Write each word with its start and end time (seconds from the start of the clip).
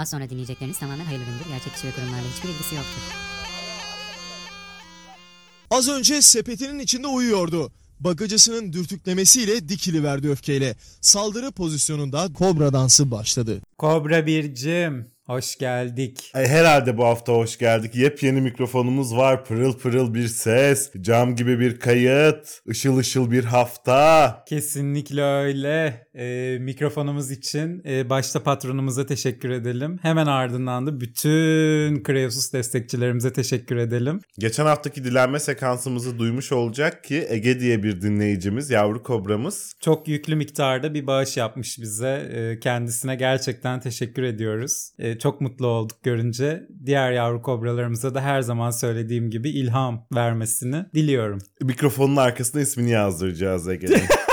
Az 0.00 0.10
sonra 0.10 0.30
dinleyecekleriniz 0.30 0.78
tamamen 0.78 1.04
hayırlıdır. 1.04 1.48
Gerçek 1.48 1.72
kişi 1.74 1.86
ve 1.86 1.90
kurumlarla 1.90 2.28
hiçbir 2.36 2.48
ilgisi 2.48 2.74
yoktur. 2.74 3.02
Az 5.70 5.88
önce 5.88 6.22
sepetinin 6.22 6.78
içinde 6.78 7.06
uyuyordu. 7.06 7.72
Bagacısının 8.00 8.72
dürtüklemesiyle 8.72 9.68
dikili 9.68 10.04
verdi 10.04 10.30
öfkeyle. 10.30 10.76
Saldırı 11.00 11.52
pozisyonunda 11.52 12.32
kobra 12.32 12.72
dansı 12.72 13.10
başladı. 13.10 13.60
Kobra 13.78 14.26
bircim, 14.26 15.10
hoş 15.30 15.56
geldik. 15.56 16.30
Ay, 16.34 16.46
herhalde 16.46 16.98
bu 16.98 17.04
hafta 17.04 17.32
hoş 17.32 17.58
geldik. 17.58 17.94
Yepyeni 17.94 18.40
mikrofonumuz 18.40 19.16
var. 19.16 19.44
Pırıl 19.44 19.78
pırıl 19.78 20.14
bir 20.14 20.28
ses. 20.28 20.92
Cam 21.00 21.36
gibi 21.36 21.60
bir 21.60 21.80
kayıt. 21.80 22.60
Işıl 22.66 22.98
ışıl 22.98 23.30
bir 23.30 23.44
hafta. 23.44 24.44
Kesinlikle 24.48 25.22
öyle. 25.22 26.06
Ee, 26.14 26.58
mikrofonumuz 26.60 27.30
için 27.30 27.82
e, 27.86 28.10
başta 28.10 28.42
patronumuza 28.42 29.06
teşekkür 29.06 29.50
edelim. 29.50 29.98
Hemen 30.02 30.26
ardından 30.26 30.86
da 30.86 31.00
bütün 31.00 32.02
Kreosus 32.02 32.52
destekçilerimize 32.52 33.32
teşekkür 33.32 33.76
edelim. 33.76 34.20
Geçen 34.38 34.66
haftaki 34.66 35.04
dilenme 35.04 35.40
sekansımızı 35.40 36.18
duymuş 36.18 36.52
olacak 36.52 37.04
ki 37.04 37.26
Ege 37.28 37.60
diye 37.60 37.82
bir 37.82 38.00
dinleyicimiz, 38.00 38.70
yavru 38.70 39.02
kobramız. 39.02 39.74
Çok 39.80 40.08
yüklü 40.08 40.36
miktarda 40.36 40.94
bir 40.94 41.06
bağış 41.06 41.36
yapmış 41.36 41.78
bize. 41.78 42.30
Ee, 42.32 42.60
kendisine 42.60 43.16
gerçekten 43.16 43.80
teşekkür 43.80 44.22
ediyoruz. 44.22 44.90
Ee, 44.98 45.18
çok 45.20 45.40
mutlu 45.40 45.66
olduk 45.66 46.02
görünce. 46.02 46.66
Diğer 46.86 47.12
yavru 47.12 47.42
kobralarımıza 47.42 48.14
da 48.14 48.20
her 48.20 48.40
zaman 48.40 48.70
söylediğim 48.70 49.30
gibi 49.30 49.50
ilham 49.50 50.06
vermesini 50.14 50.84
diliyorum. 50.94 51.38
Mikrofonun 51.60 52.16
arkasına 52.16 52.60
ismini 52.60 52.90
yazdıracağız 52.90 53.68
Ege'nin. 53.68 54.02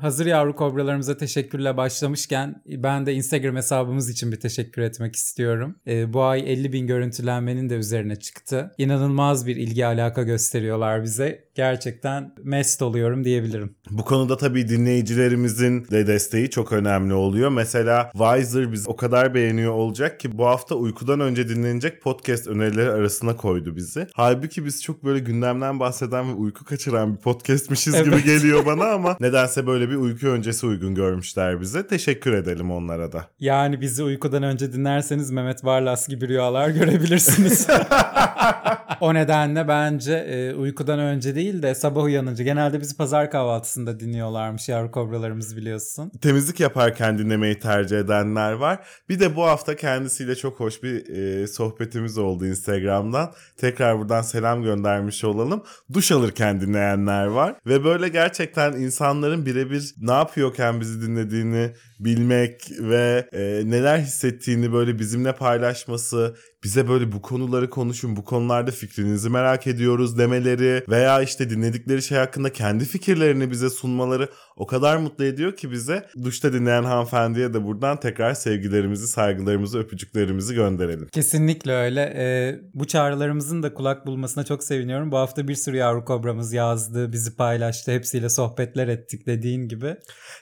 Hazır 0.00 0.26
yavru 0.26 0.56
kobralarımıza 0.56 1.16
teşekkürle 1.16 1.76
başlamışken 1.76 2.62
ben 2.66 3.06
de 3.06 3.14
Instagram 3.14 3.56
hesabımız 3.56 4.10
için 4.10 4.32
bir 4.32 4.40
teşekkür 4.40 4.82
etmek 4.82 5.16
istiyorum. 5.16 5.76
Ee, 5.86 6.12
bu 6.12 6.22
ay 6.22 6.52
50 6.52 6.72
bin 6.72 6.86
görüntülenmenin 6.86 7.70
de 7.70 7.74
üzerine 7.74 8.16
çıktı. 8.16 8.72
İnanılmaz 8.78 9.46
bir 9.46 9.56
ilgi 9.56 9.86
alaka 9.86 10.22
gösteriyorlar 10.22 11.02
bize. 11.02 11.44
Gerçekten 11.54 12.34
mest 12.42 12.82
oluyorum 12.82 13.24
diyebilirim. 13.24 13.76
Bu 13.90 14.04
konuda 14.04 14.36
tabii 14.36 14.68
dinleyicilerimizin 14.68 15.84
de 15.84 16.06
desteği 16.06 16.50
çok 16.50 16.72
önemli 16.72 17.14
oluyor. 17.14 17.50
Mesela 17.50 18.10
Wiser 18.12 18.72
biz 18.72 18.88
o 18.88 18.96
kadar 18.96 19.34
beğeniyor 19.34 19.72
olacak 19.72 20.20
ki 20.20 20.38
bu 20.38 20.46
hafta 20.46 20.74
uykudan 20.74 21.20
önce 21.20 21.48
dinlenecek 21.48 22.02
podcast 22.02 22.46
önerileri 22.46 22.90
arasına 22.90 23.36
koydu 23.36 23.76
bizi. 23.76 24.06
Halbuki 24.14 24.64
biz 24.64 24.82
çok 24.82 25.04
böyle 25.04 25.18
gündemden 25.18 25.80
bahseden 25.80 26.28
ve 26.28 26.32
uyku 26.32 26.64
kaçıran 26.64 27.14
bir 27.14 27.20
podcastmişiz 27.20 27.94
gibi 28.04 28.14
Evet. 28.14 28.24
geliyor 28.24 28.66
bana 28.66 28.84
ama 28.84 29.16
nedense 29.20 29.66
böyle 29.66 29.89
bir 29.90 29.96
uyku 29.96 30.26
öncesi 30.26 30.66
uygun 30.66 30.94
görmüşler 30.94 31.60
bize. 31.60 31.86
Teşekkür 31.86 32.32
edelim 32.32 32.70
onlara 32.70 33.12
da. 33.12 33.26
Yani 33.40 33.80
bizi 33.80 34.02
uykudan 34.02 34.42
önce 34.42 34.72
dinlerseniz 34.72 35.30
Mehmet 35.30 35.64
Varlas 35.64 36.08
gibi 36.08 36.28
rüyalar 36.28 36.68
görebilirsiniz. 36.68 37.66
o 39.00 39.14
nedenle 39.14 39.68
bence 39.68 40.12
e, 40.12 40.54
uykudan 40.54 40.98
önce 40.98 41.34
değil 41.34 41.62
de 41.62 41.74
sabah 41.74 42.02
uyanınca 42.02 42.44
genelde 42.44 42.80
bizi 42.80 42.96
pazar 42.96 43.30
kahvaltısında 43.30 44.00
dinliyorlarmış 44.00 44.68
yavru 44.68 44.90
kobralarımız 44.90 45.56
biliyorsun. 45.56 46.12
Temizlik 46.20 46.60
yaparken 46.60 47.18
dinlemeyi 47.18 47.58
tercih 47.58 47.98
edenler 47.98 48.52
var. 48.52 48.78
Bir 49.08 49.20
de 49.20 49.36
bu 49.36 49.42
hafta 49.42 49.76
kendisiyle 49.76 50.36
çok 50.36 50.60
hoş 50.60 50.82
bir 50.82 51.08
e, 51.08 51.46
sohbetimiz 51.46 52.18
oldu 52.18 52.46
Instagram'dan. 52.46 53.32
Tekrar 53.56 53.98
buradan 53.98 54.22
selam 54.22 54.62
göndermiş 54.62 55.24
olalım. 55.24 55.62
Duş 55.92 56.12
alırken 56.12 56.60
dinleyenler 56.60 57.26
var. 57.26 57.54
Ve 57.66 57.84
böyle 57.84 58.08
gerçekten 58.08 58.72
insanların 58.72 59.46
birebir 59.46 59.94
ne 60.00 60.12
yapıyorken 60.12 60.80
bizi 60.80 61.02
dinlediğini 61.02 61.70
bilmek 62.00 62.70
ve 62.80 63.28
e, 63.32 63.40
neler 63.70 63.98
hissettiğini 63.98 64.72
böyle 64.72 64.98
bizimle 64.98 65.32
paylaşması, 65.32 66.36
bize 66.64 66.88
böyle 66.88 67.12
bu 67.12 67.22
konuları 67.22 67.70
konuşun, 67.70 68.16
bu 68.16 68.24
konularda 68.24 68.70
fikrinizi 68.70 69.30
merak 69.30 69.66
ediyoruz 69.66 70.18
demeleri 70.18 70.84
veya 70.88 71.22
işte 71.22 71.50
dinledikleri 71.50 72.02
şey 72.02 72.18
hakkında 72.18 72.52
kendi 72.52 72.84
fikirlerini 72.84 73.50
bize 73.50 73.70
sunmaları 73.70 74.28
o 74.56 74.66
kadar 74.66 74.96
mutlu 74.96 75.24
ediyor 75.24 75.56
ki 75.56 75.70
bize. 75.70 76.06
Duşta 76.24 76.52
dinleyen 76.52 76.84
hanımefendiye 76.84 77.54
de 77.54 77.64
buradan 77.64 78.00
tekrar 78.00 78.34
sevgilerimizi, 78.34 79.08
saygılarımızı, 79.08 79.78
öpücüklerimizi 79.78 80.54
gönderelim. 80.54 81.08
Kesinlikle 81.08 81.72
öyle. 81.72 82.12
Ee, 82.16 82.60
bu 82.74 82.86
çağrılarımızın 82.86 83.62
da 83.62 83.74
kulak 83.74 84.06
bulmasına 84.06 84.44
çok 84.44 84.64
seviniyorum. 84.64 85.12
Bu 85.12 85.16
hafta 85.16 85.48
bir 85.48 85.54
sürü 85.54 85.76
yavru 85.76 86.04
kobramız 86.04 86.52
yazdı, 86.52 87.12
bizi 87.12 87.36
paylaştı. 87.36 87.92
Hepsiyle 87.92 88.28
sohbetler 88.28 88.88
ettik 88.88 89.26
dediğin 89.26 89.68
gibi. 89.68 89.96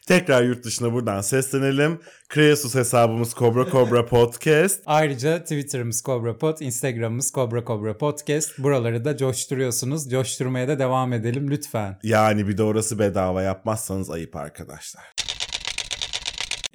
Tekrar 0.06 0.42
yurt 0.42 0.64
dışına 0.64 0.92
buradan 0.92 1.20
seslenelim. 1.20 2.00
Kreasus 2.28 2.74
hesabımız 2.74 3.34
Kobra 3.34 3.64
Kobra 3.64 4.06
Podcast. 4.06 4.82
Ayrıca 4.86 5.42
Twitter'ımız 5.42 6.00
Kobra 6.08 6.38
Pod, 6.38 6.60
Instagram'ımız 6.60 7.30
Kobra 7.30 7.64
Kobra 7.64 7.98
Podcast. 7.98 8.58
Buraları 8.58 9.04
da 9.04 9.16
coşturuyorsunuz. 9.16 10.10
Coşturmaya 10.10 10.68
da 10.68 10.78
devam 10.78 11.12
edelim 11.12 11.50
lütfen. 11.50 11.98
Yani 12.02 12.48
bir 12.48 12.58
de 12.58 12.62
orası 12.62 12.98
bedava 12.98 13.42
yapmazsanız 13.42 14.10
ayıp 14.10 14.36
arkadaşlar. 14.36 15.17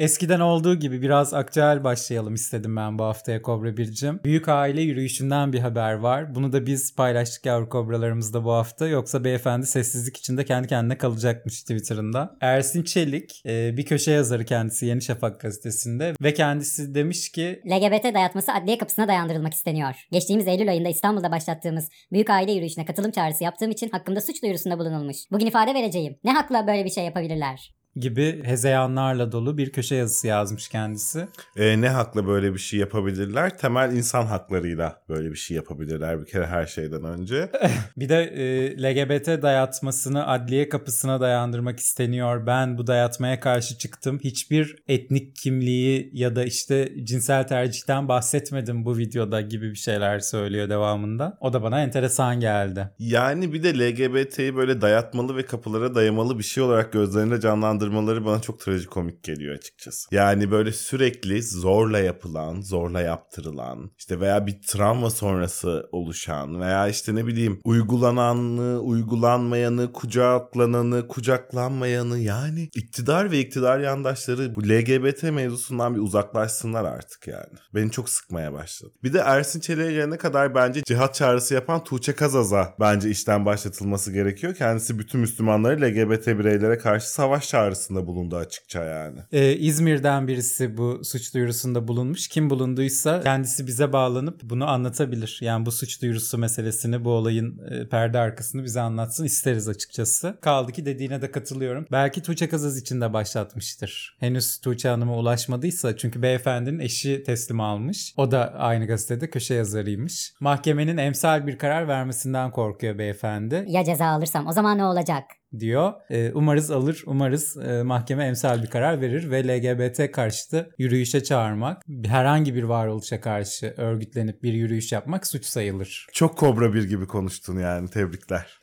Eskiden 0.04 0.40
olduğu 0.40 0.76
gibi 0.76 1.02
biraz 1.02 1.34
aktüel 1.34 1.84
başlayalım 1.84 2.34
istedim 2.34 2.76
ben 2.76 3.00
bu 3.00 3.04
haftaya 3.04 3.42
Kobra 3.42 3.78
Bircim. 3.78 4.20
Büyük 4.24 4.50
aile 4.50 4.82
yürüyüşünden 4.82 5.54
bir 5.54 5.60
haber 5.60 5.94
var. 5.94 6.36
Bunu 6.36 6.54
da 6.54 6.66
biz 6.66 6.96
paylaştık 6.96 7.46
yavru 7.46 7.70
kobralarımızda 7.70 8.46
bu 8.46 8.52
hafta. 8.52 8.88
Yoksa 8.88 9.24
beyefendi 9.24 9.66
sessizlik 9.66 10.18
içinde 10.18 10.46
kendi 10.46 10.68
kendine 10.68 10.98
kalacakmış 10.98 11.62
Twitter'ında. 11.62 12.36
Ersin 12.42 12.84
Çelik 12.84 13.42
e, 13.46 13.78
bir 13.78 13.86
köşe 13.86 14.12
yazarı 14.12 14.46
kendisi 14.46 14.86
Yeni 14.86 15.02
Şafak 15.02 15.40
gazetesinde 15.40 16.14
ve 16.22 16.34
kendisi 16.34 16.96
demiş 16.96 17.32
ki 17.32 17.62
LGBT 17.66 18.14
dayatması 18.14 18.54
adliye 18.54 18.78
kapısına 18.78 19.08
dayandırılmak 19.08 19.54
isteniyor. 19.54 20.08
Geçtiğimiz 20.12 20.48
Eylül 20.48 20.70
ayında 20.70 20.90
İstanbul'da 20.90 21.32
başlattığımız 21.32 21.90
büyük 22.12 22.30
aile 22.30 22.52
yürüyüşüne 22.52 22.86
katılım 22.86 23.12
çağrısı 23.12 23.44
yaptığım 23.44 23.72
için 23.72 23.90
hakkımda 23.90 24.22
suç 24.22 24.44
duyurusunda 24.44 24.80
bulunulmuş. 24.80 25.18
Bugün 25.32 25.46
ifade 25.46 25.74
vereceğim. 25.74 26.16
Ne 26.24 26.32
hakla 26.32 26.68
böyle 26.68 26.86
bir 26.86 26.92
şey 26.92 27.06
yapabilirler? 27.06 27.83
Gibi 27.96 28.44
hezeyanlarla 28.44 29.32
dolu 29.32 29.58
bir 29.58 29.72
köşe 29.72 29.96
yazısı 29.96 30.28
yazmış 30.28 30.68
kendisi. 30.70 31.28
E, 31.56 31.82
ne 31.82 31.90
hakla 31.90 32.28
böyle 32.28 32.54
bir 32.54 32.60
şey 32.60 32.80
yapabilirler? 32.80 33.58
Temel 33.58 33.94
insan 33.96 34.26
haklarıyla 34.26 35.02
böyle 35.10 35.32
bir 35.32 35.36
şey 35.36 35.58
yapabilirler 35.58 36.22
bir 36.22 36.26
kere 36.26 36.46
her 36.46 36.66
şeyden 36.66 37.04
önce. 37.04 37.52
Bir 37.98 38.10
de 38.10 38.24
e, 38.24 38.84
LGBT 38.84 39.42
dayatmasını 39.42 40.28
adliye 40.28 40.70
kapısına 40.70 41.22
dayandırmak 41.22 41.80
isteniyor. 41.80 42.48
Ben 42.48 42.78
bu 42.78 42.88
dayatmaya 42.88 43.40
karşı 43.40 43.78
çıktım. 43.78 44.20
Hiçbir 44.24 44.76
etnik 44.88 45.36
kimliği 45.36 46.10
ya 46.14 46.36
da 46.36 46.44
işte 46.44 46.94
cinsel 47.04 47.48
tercihten 47.48 48.08
bahsetmedim 48.08 48.86
bu 48.86 48.98
videoda 48.98 49.42
gibi 49.42 49.72
bir 49.72 49.76
şeyler 49.76 50.20
söylüyor 50.20 50.70
devamında. 50.70 51.38
O 51.42 51.54
da 51.54 51.64
bana 51.64 51.84
enteresan 51.84 52.40
geldi. 52.40 52.90
Yani 53.00 53.54
bir 53.54 53.64
de 53.64 53.80
LGBT'yi 53.80 54.56
böyle 54.56 54.82
dayatmalı 54.82 55.36
ve 55.38 55.46
kapılara 55.46 55.96
dayamalı 55.96 56.40
bir 56.40 56.44
şey 56.44 56.64
olarak 56.64 56.94
gözlerinde 56.94 57.42
canlandırmaları 57.84 58.26
bana 58.26 58.42
çok 58.42 58.60
trajikomik 58.60 59.24
geliyor 59.24 59.56
açıkçası. 59.56 60.16
Yani 60.16 60.52
böyle 60.52 60.72
sürekli 60.72 61.44
zorla 61.44 62.00
yapılan, 62.00 62.62
zorla 62.62 63.02
yaptırılan, 63.02 63.92
işte 63.98 64.20
veya 64.20 64.48
bir 64.48 64.62
travma 64.68 65.10
sonrası 65.10 65.90
oluşan 65.92 66.62
veya 66.62 66.88
işte 66.88 67.16
ne 67.16 67.28
bileyim 67.28 67.60
uygulananı, 67.64 68.80
uygulanmayanı, 68.80 69.94
kucaklananı, 69.94 71.08
kucaklanmayanı 71.08 72.20
yani 72.20 72.70
iktidar 72.76 73.32
ve 73.32 73.40
iktidar 73.40 73.80
yandaşları 73.80 74.56
bu 74.56 74.64
LGBT 74.64 75.24
mevzusundan 75.24 75.96
bir 75.96 76.00
uzaklaşsınlar 76.00 76.84
artık 76.84 77.28
yani. 77.28 77.54
Beni 77.76 77.92
çok 77.92 78.10
sıkmaya 78.10 78.54
başladı. 78.54 78.92
Bir 79.04 79.14
de 79.14 79.20
Ersin 79.20 79.60
Çelik'e 79.60 79.92
gelene 79.92 80.18
kadar 80.18 80.56
bence 80.56 80.84
cihat 80.84 81.16
çağrısı 81.16 81.54
yapan 81.54 81.84
Tuğçe 81.84 82.16
Kazaz'a 82.16 82.74
bence 82.80 83.10
işten 83.10 83.46
başlatılması 83.46 84.12
gerekiyor. 84.12 84.56
Kendisi 84.56 85.00
bütün 85.00 85.22
Müslümanları 85.22 85.82
LGBT 85.82 86.28
bireylere 86.28 86.78
karşı 86.78 87.12
savaş 87.12 87.48
çağrısında 87.74 88.08
bulundu 88.08 88.36
açıkça 88.36 88.84
yani. 88.84 89.20
Ee, 89.32 89.56
İzmir'den 89.56 90.28
birisi 90.28 90.78
bu 90.78 91.04
suç 91.04 91.34
duyurusunda 91.34 91.88
bulunmuş. 91.88 92.28
Kim 92.28 92.50
bulunduysa 92.50 93.22
kendisi 93.22 93.68
bize 93.68 93.94
bağlanıp 93.94 94.44
bunu 94.44 94.70
anlatabilir. 94.70 95.40
Yani 95.42 95.66
bu 95.66 95.72
suç 95.72 96.02
duyurusu 96.02 96.38
meselesini, 96.38 97.06
bu 97.06 97.10
olayın 97.10 97.60
e, 97.72 97.90
perde 97.90 98.20
arkasını 98.20 98.64
bize 98.64 98.82
anlatsın 98.82 99.26
isteriz 99.26 99.68
açıkçası. 99.68 100.38
Kaldı 100.42 100.72
ki 100.72 100.86
dediğine 100.86 101.22
de 101.22 101.32
katılıyorum. 101.32 101.86
Belki 101.92 102.22
Tuğçe 102.22 102.50
Kazaz 102.50 102.78
için 102.78 103.02
de 103.02 103.14
başlatmıştır. 103.14 104.18
Henüz 104.20 104.58
Tuğçe 104.58 104.90
Hanım'a 104.90 105.18
ulaşmadıysa 105.18 105.98
çünkü 105.98 106.22
beyefendinin 106.22 106.80
eşi 106.80 107.24
teslim 107.24 107.60
almış. 107.60 108.14
O 108.18 108.32
da 108.32 108.54
aynı 108.54 108.88
gazetede 108.88 109.30
köşe 109.30 109.54
yazarıymış. 109.54 110.34
Mahkemenin 110.40 110.98
emsal 110.98 111.48
bir 111.48 111.58
karar 111.58 111.88
vermesinden 111.88 112.52
korkuyor 112.52 112.98
beyefendi 112.98 113.66
Ya 113.68 113.84
ceza 113.84 114.06
alırsam 114.06 114.48
o 114.48 114.52
zaman 114.52 114.78
ne 114.78 114.86
olacak? 114.86 115.24
Diyor. 115.60 115.94
Ee, 116.10 116.32
umarız 116.34 116.72
alır, 116.72 117.04
umarız 117.06 117.58
e, 117.58 117.84
mahkeme 117.84 118.26
emsal 118.26 118.64
bir 118.64 118.68
karar 118.68 119.02
verir 119.02 119.32
ve 119.32 119.48
LGBT 119.48 120.12
karşıtı 120.12 120.70
yürüyüşe 120.78 121.24
çağırmak, 121.24 121.82
herhangi 122.06 122.56
bir 122.56 122.64
varoluşa 122.64 123.22
karşı 123.22 123.74
örgütlenip 123.78 124.44
bir 124.44 124.54
yürüyüş 124.54 124.92
yapmak 124.92 125.28
suç 125.28 125.46
sayılır. 125.46 126.08
Çok 126.14 126.38
kobra 126.38 126.74
bir 126.74 126.84
gibi 126.84 127.08
konuştun 127.08 127.60
yani 127.60 127.90
tebrikler. 127.90 128.63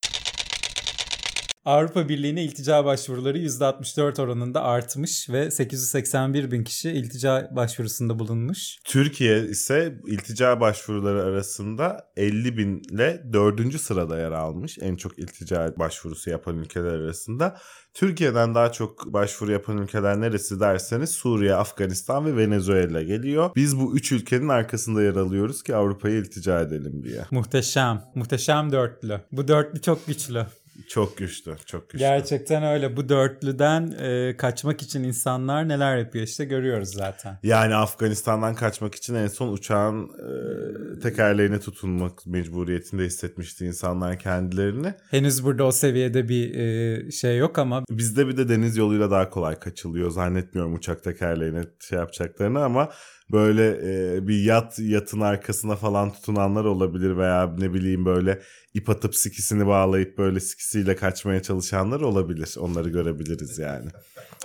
Avrupa 1.64 2.08
Birliği'ne 2.08 2.44
iltica 2.44 2.84
başvuruları 2.84 3.38
%64 3.38 4.22
oranında 4.22 4.62
artmış 4.62 5.30
ve 5.30 5.50
881 5.50 6.50
bin 6.50 6.64
kişi 6.64 6.90
iltica 6.90 7.48
başvurusunda 7.56 8.18
bulunmuş. 8.18 8.78
Türkiye 8.84 9.44
ise 9.44 9.98
iltica 10.06 10.60
başvuruları 10.60 11.22
arasında 11.22 12.10
50 12.16 12.56
binle 12.56 13.22
4. 13.32 13.80
sırada 13.80 14.18
yer 14.18 14.32
almış. 14.32 14.78
En 14.80 14.96
çok 14.96 15.18
iltica 15.18 15.74
başvurusu 15.78 16.30
yapan 16.30 16.56
ülkeler 16.56 16.92
arasında. 16.92 17.56
Türkiye'den 17.94 18.54
daha 18.54 18.72
çok 18.72 19.12
başvuru 19.12 19.52
yapan 19.52 19.78
ülkeler 19.78 20.20
neresi 20.20 20.60
derseniz 20.60 21.10
Suriye, 21.10 21.54
Afganistan 21.54 22.26
ve 22.26 22.36
Venezuela 22.36 23.02
geliyor. 23.02 23.50
Biz 23.56 23.80
bu 23.80 23.96
üç 23.96 24.12
ülkenin 24.12 24.48
arkasında 24.48 25.02
yer 25.02 25.16
alıyoruz 25.16 25.62
ki 25.62 25.74
Avrupa'ya 25.74 26.16
iltica 26.16 26.60
edelim 26.60 27.02
diye. 27.04 27.24
Muhteşem. 27.30 28.02
Muhteşem 28.14 28.72
dörtlü. 28.72 29.20
Bu 29.32 29.48
dörtlü 29.48 29.80
çok 29.80 30.06
güçlü. 30.06 30.46
Çok 30.88 31.16
güçlü, 31.16 31.56
çok 31.66 31.90
güçlü. 31.90 31.98
Gerçekten 31.98 32.62
öyle. 32.62 32.96
Bu 32.96 33.08
dörtlüden 33.08 33.94
e, 34.00 34.36
kaçmak 34.36 34.82
için 34.82 35.04
insanlar 35.04 35.68
neler 35.68 35.98
yapıyor 35.98 36.24
işte 36.24 36.44
görüyoruz 36.44 36.88
zaten. 36.88 37.38
Yani 37.42 37.74
Afganistan'dan 37.74 38.54
kaçmak 38.54 38.94
için 38.94 39.14
en 39.14 39.26
son 39.26 39.52
uçağın 39.52 40.04
e, 40.04 41.00
tekerleğine 41.00 41.60
tutunmak 41.60 42.26
mecburiyetinde 42.26 43.04
hissetmişti 43.04 43.66
insanlar 43.66 44.18
kendilerini. 44.18 44.94
Henüz 45.10 45.44
burada 45.44 45.64
o 45.64 45.72
seviyede 45.72 46.28
bir 46.28 46.54
e, 46.54 47.10
şey 47.10 47.38
yok 47.38 47.58
ama 47.58 47.84
Bizde 47.90 48.28
bir 48.28 48.36
de 48.36 48.48
deniz 48.48 48.76
yoluyla 48.76 49.10
daha 49.10 49.30
kolay 49.30 49.58
kaçılıyor. 49.58 50.10
Zannetmiyorum 50.10 50.74
uçak 50.74 51.04
tekerleğine 51.04 51.62
şey 51.80 51.98
yapacaklarını 51.98 52.64
ama 52.64 52.88
böyle 53.32 53.68
e, 53.68 54.28
bir 54.28 54.42
yat 54.44 54.78
yatın 54.78 55.20
arkasına 55.20 55.76
falan 55.76 56.12
tutunanlar 56.12 56.64
olabilir 56.64 57.16
veya 57.16 57.54
ne 57.58 57.74
bileyim 57.74 58.04
böyle 58.04 58.40
ip 58.74 58.90
atıp 58.90 59.14
sikisini 59.14 59.66
bağlayıp 59.66 60.18
böyle 60.18 60.40
sikisiyle 60.40 60.96
kaçmaya 60.96 61.42
çalışanlar 61.42 62.00
olabilir. 62.00 62.54
Onları 62.58 62.88
görebiliriz 62.88 63.58
yani. 63.58 63.86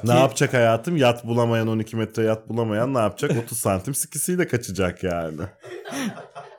Ne 0.04 0.12
Ki- 0.12 0.18
yapacak 0.18 0.54
hayatım? 0.54 0.98
Yat 0.98 1.26
bulamayan 1.26 1.68
12 1.68 1.96
metre 1.96 2.24
yat 2.24 2.50
bulamayan 2.50 2.94
ne 2.94 3.00
yapacak? 3.00 3.32
30 3.46 3.58
santim 3.58 3.96
sikisiyle 3.96 4.48
kaçacak 4.48 5.04
yani. 5.04 5.42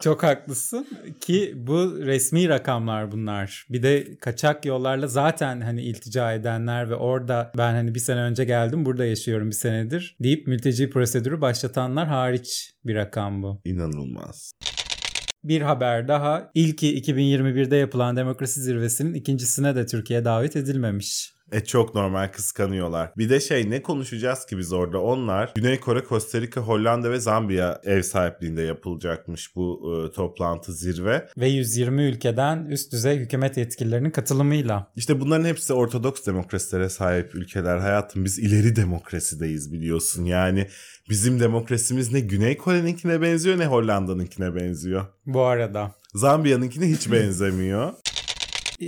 Çok 0.01 0.23
haklısın 0.23 0.87
ki 1.21 1.55
bu 1.57 1.99
resmi 1.99 2.49
rakamlar 2.49 3.13
bunlar. 3.13 3.67
Bir 3.71 3.83
de 3.83 4.17
kaçak 4.21 4.65
yollarla 4.65 5.07
zaten 5.07 5.61
hani 5.61 5.83
iltica 5.83 6.33
edenler 6.33 6.91
ve 6.91 6.95
orada 6.95 7.53
ben 7.59 7.73
hani 7.75 7.95
bir 7.95 8.01
sene 8.01 8.21
önce 8.21 8.45
geldim 8.45 8.85
burada 8.85 9.05
yaşıyorum 9.05 9.51
bir 9.51 9.55
senedir 9.55 10.17
deyip 10.23 10.47
mülteci 10.47 10.91
prosedürü 10.91 11.41
başlatanlar 11.41 12.07
hariç 12.17 12.75
bir 12.85 12.95
rakam 12.95 13.43
bu. 13.43 13.61
İnanılmaz. 13.65 14.53
Bir 15.45 15.61
haber 15.61 16.09
daha. 16.09 16.51
İlki 16.55 17.01
2021'de 17.01 17.77
yapılan 17.77 18.17
demokrasi 18.17 18.61
zirvesinin 18.61 19.15
ikincisine 19.15 19.77
de 19.77 19.87
Türkiye 19.87 20.25
davet 20.25 20.57
edilmemiş. 20.57 21.36
E 21.53 21.65
çok 21.65 21.95
normal 21.95 22.29
kıskanıyorlar. 22.29 23.13
Bir 23.17 23.31
de 23.31 23.41
şey 23.41 23.71
ne 23.71 23.83
konuşacağız 23.83 24.47
ki 24.47 24.59
biz 24.59 24.73
orada? 24.73 25.01
Onlar 25.01 25.53
Güney 25.55 25.81
Kore, 25.81 26.03
Costa 26.09 26.41
Rica, 26.41 26.61
Hollanda 26.61 27.11
ve 27.11 27.21
Zambiya 27.21 27.81
ev 27.85 28.03
sahipliğinde 28.03 28.63
yapılacakmış 28.63 29.57
bu 29.57 29.93
e, 29.93 30.13
toplantı 30.13 30.73
zirve. 30.73 31.29
Ve 31.39 31.49
120 31.49 32.03
ülkeden 32.03 32.67
üst 32.67 32.93
düzey 32.93 33.19
hükümet 33.19 33.57
yetkililerinin 33.57 34.11
katılımıyla. 34.11 34.93
İşte 34.97 35.21
bunların 35.21 35.45
hepsi 35.45 35.73
ortodoks 35.73 36.27
demokrasilere 36.27 36.89
sahip 36.89 37.35
ülkeler. 37.35 37.79
Hayatım 37.79 38.25
biz 38.25 38.39
ileri 38.39 38.77
demokrasideyiz 38.77 39.73
biliyorsun. 39.73 40.25
Yani 40.25 40.67
bizim 41.09 41.41
demokrasimiz 41.41 42.13
ne 42.13 42.21
Güney 42.21 42.57
Kore'ninkine 42.57 43.23
benziyor 43.23 43.59
ne 43.59 43.67
Hollanda'nınkine 43.67 44.55
benziyor. 44.55 45.07
Bu 45.27 45.43
arada 45.43 45.95
Zambiya'nınkine 46.15 46.87
hiç 46.87 47.13
benzemiyor. 47.13 47.93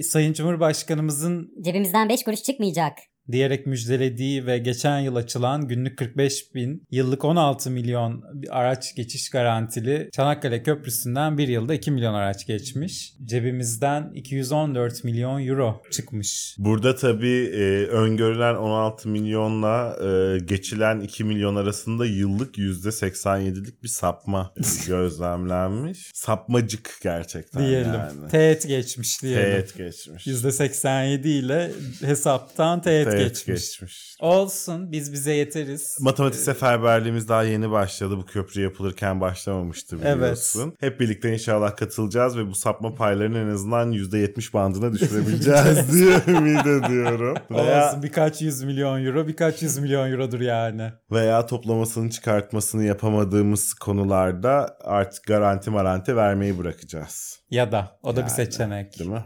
Sayın 0.03 0.33
Cumhurbaşkanımızın 0.33 1.53
Cebimizden 1.61 2.09
5 2.09 2.25
kuruş 2.25 2.43
çıkmayacak. 2.43 2.99
Diyerek 3.33 3.67
müjdelediği 3.67 4.47
ve 4.47 4.59
geçen 4.59 5.01
yıl 5.01 5.17
açılan 5.17 5.69
günlük 5.69 5.99
45 5.99 6.55
bin, 6.55 6.83
yıllık 6.91 7.25
16 7.25 7.71
milyon 7.71 8.25
araç 8.51 8.95
geçiş 8.95 9.31
garantili 9.31 10.09
Çanakkale 10.13 10.63
Köprüsü'nden 10.63 11.39
bir 11.39 11.49
yılda 11.49 11.75
2 11.75 11.91
milyon 11.91 12.15
araç 12.15 12.47
geçmiş. 12.47 13.13
Cebimizden 13.25 14.13
214 14.15 15.05
milyon 15.05 15.47
euro 15.47 15.83
çıkmış. 15.91 16.55
Burada 16.59 16.97
tabii 16.97 17.51
e, 17.55 17.87
öngörülen 17.87 18.55
16 18.55 19.09
milyonla 19.09 19.97
e, 20.05 20.39
geçilen 20.39 21.01
2 21.01 21.25
milyon 21.25 21.57
arasında 21.57 22.07
yıllık 22.07 22.59
%87'lik 22.59 23.83
bir 23.83 23.89
sapma 23.89 24.55
gözlemlenmiş. 24.87 26.11
Sapmacık 26.15 26.99
gerçekten 27.03 27.67
Diyelim. 27.67 27.95
yani. 27.95 28.29
Teğet 28.31 28.69
geçmiş 28.69 29.23
diyelim. 29.23 29.43
Teğet 29.43 29.77
geçmiş. 29.77 30.27
%87 30.27 31.29
ile 31.29 31.71
hesaptan 32.01 32.83
teğet, 32.83 33.11
Teğet 33.11 33.18
geçmiş. 33.19 33.47
geçmiş. 33.47 34.17
Olsun 34.21 34.93
biz 34.93 35.13
bize 35.13 35.33
yeteriz. 35.33 35.97
Matematik 36.01 36.41
seferberliğimiz 36.41 37.29
daha 37.29 37.43
yeni 37.43 37.71
başladı. 37.71 38.17
Bu 38.17 38.27
köprü 38.27 38.61
yapılırken 38.63 39.21
başlamamıştı 39.21 40.01
biliyorsun. 40.01 40.75
Hep 40.81 41.01
birlikte 41.01 41.33
inşallah 41.33 41.77
katılacağız 41.77 42.37
ve 42.39 42.47
bu 42.47 42.55
sapma 42.55 42.95
paylarını 42.95 43.39
en 43.39 43.49
azından 43.49 43.93
%70 43.93 44.53
bandına 44.53 44.93
düşürebileceğiz 44.93 45.93
diye 45.95 46.37
ümit 46.37 46.67
ediyorum. 46.67 47.37
Veya, 47.51 47.89
Olsun 47.89 48.03
birkaç 48.03 48.43
yüz 48.43 48.63
milyon 48.63 49.05
euro 49.05 49.29
birkaç 49.29 49.63
yüz 49.63 49.79
milyon 49.79 50.13
eurodur 50.13 50.41
yani. 50.41 50.93
veya 51.11 51.47
toplamasını 51.47 52.11
çıkartmasını 52.11 52.85
yapamadığımız 52.85 53.75
konularda 53.75 54.77
artık 54.85 55.25
garanti 55.25 55.71
maranti 55.71 56.17
vermeyi 56.17 56.59
bırakacağız. 56.59 57.39
Ya 57.51 57.73
da 57.73 57.99
o 58.03 58.11
da 58.13 58.17
bir 58.17 58.21
Yani, 58.21 58.31
seçenek. 58.31 58.99
Değil 58.99 59.11
mi? 59.11 59.25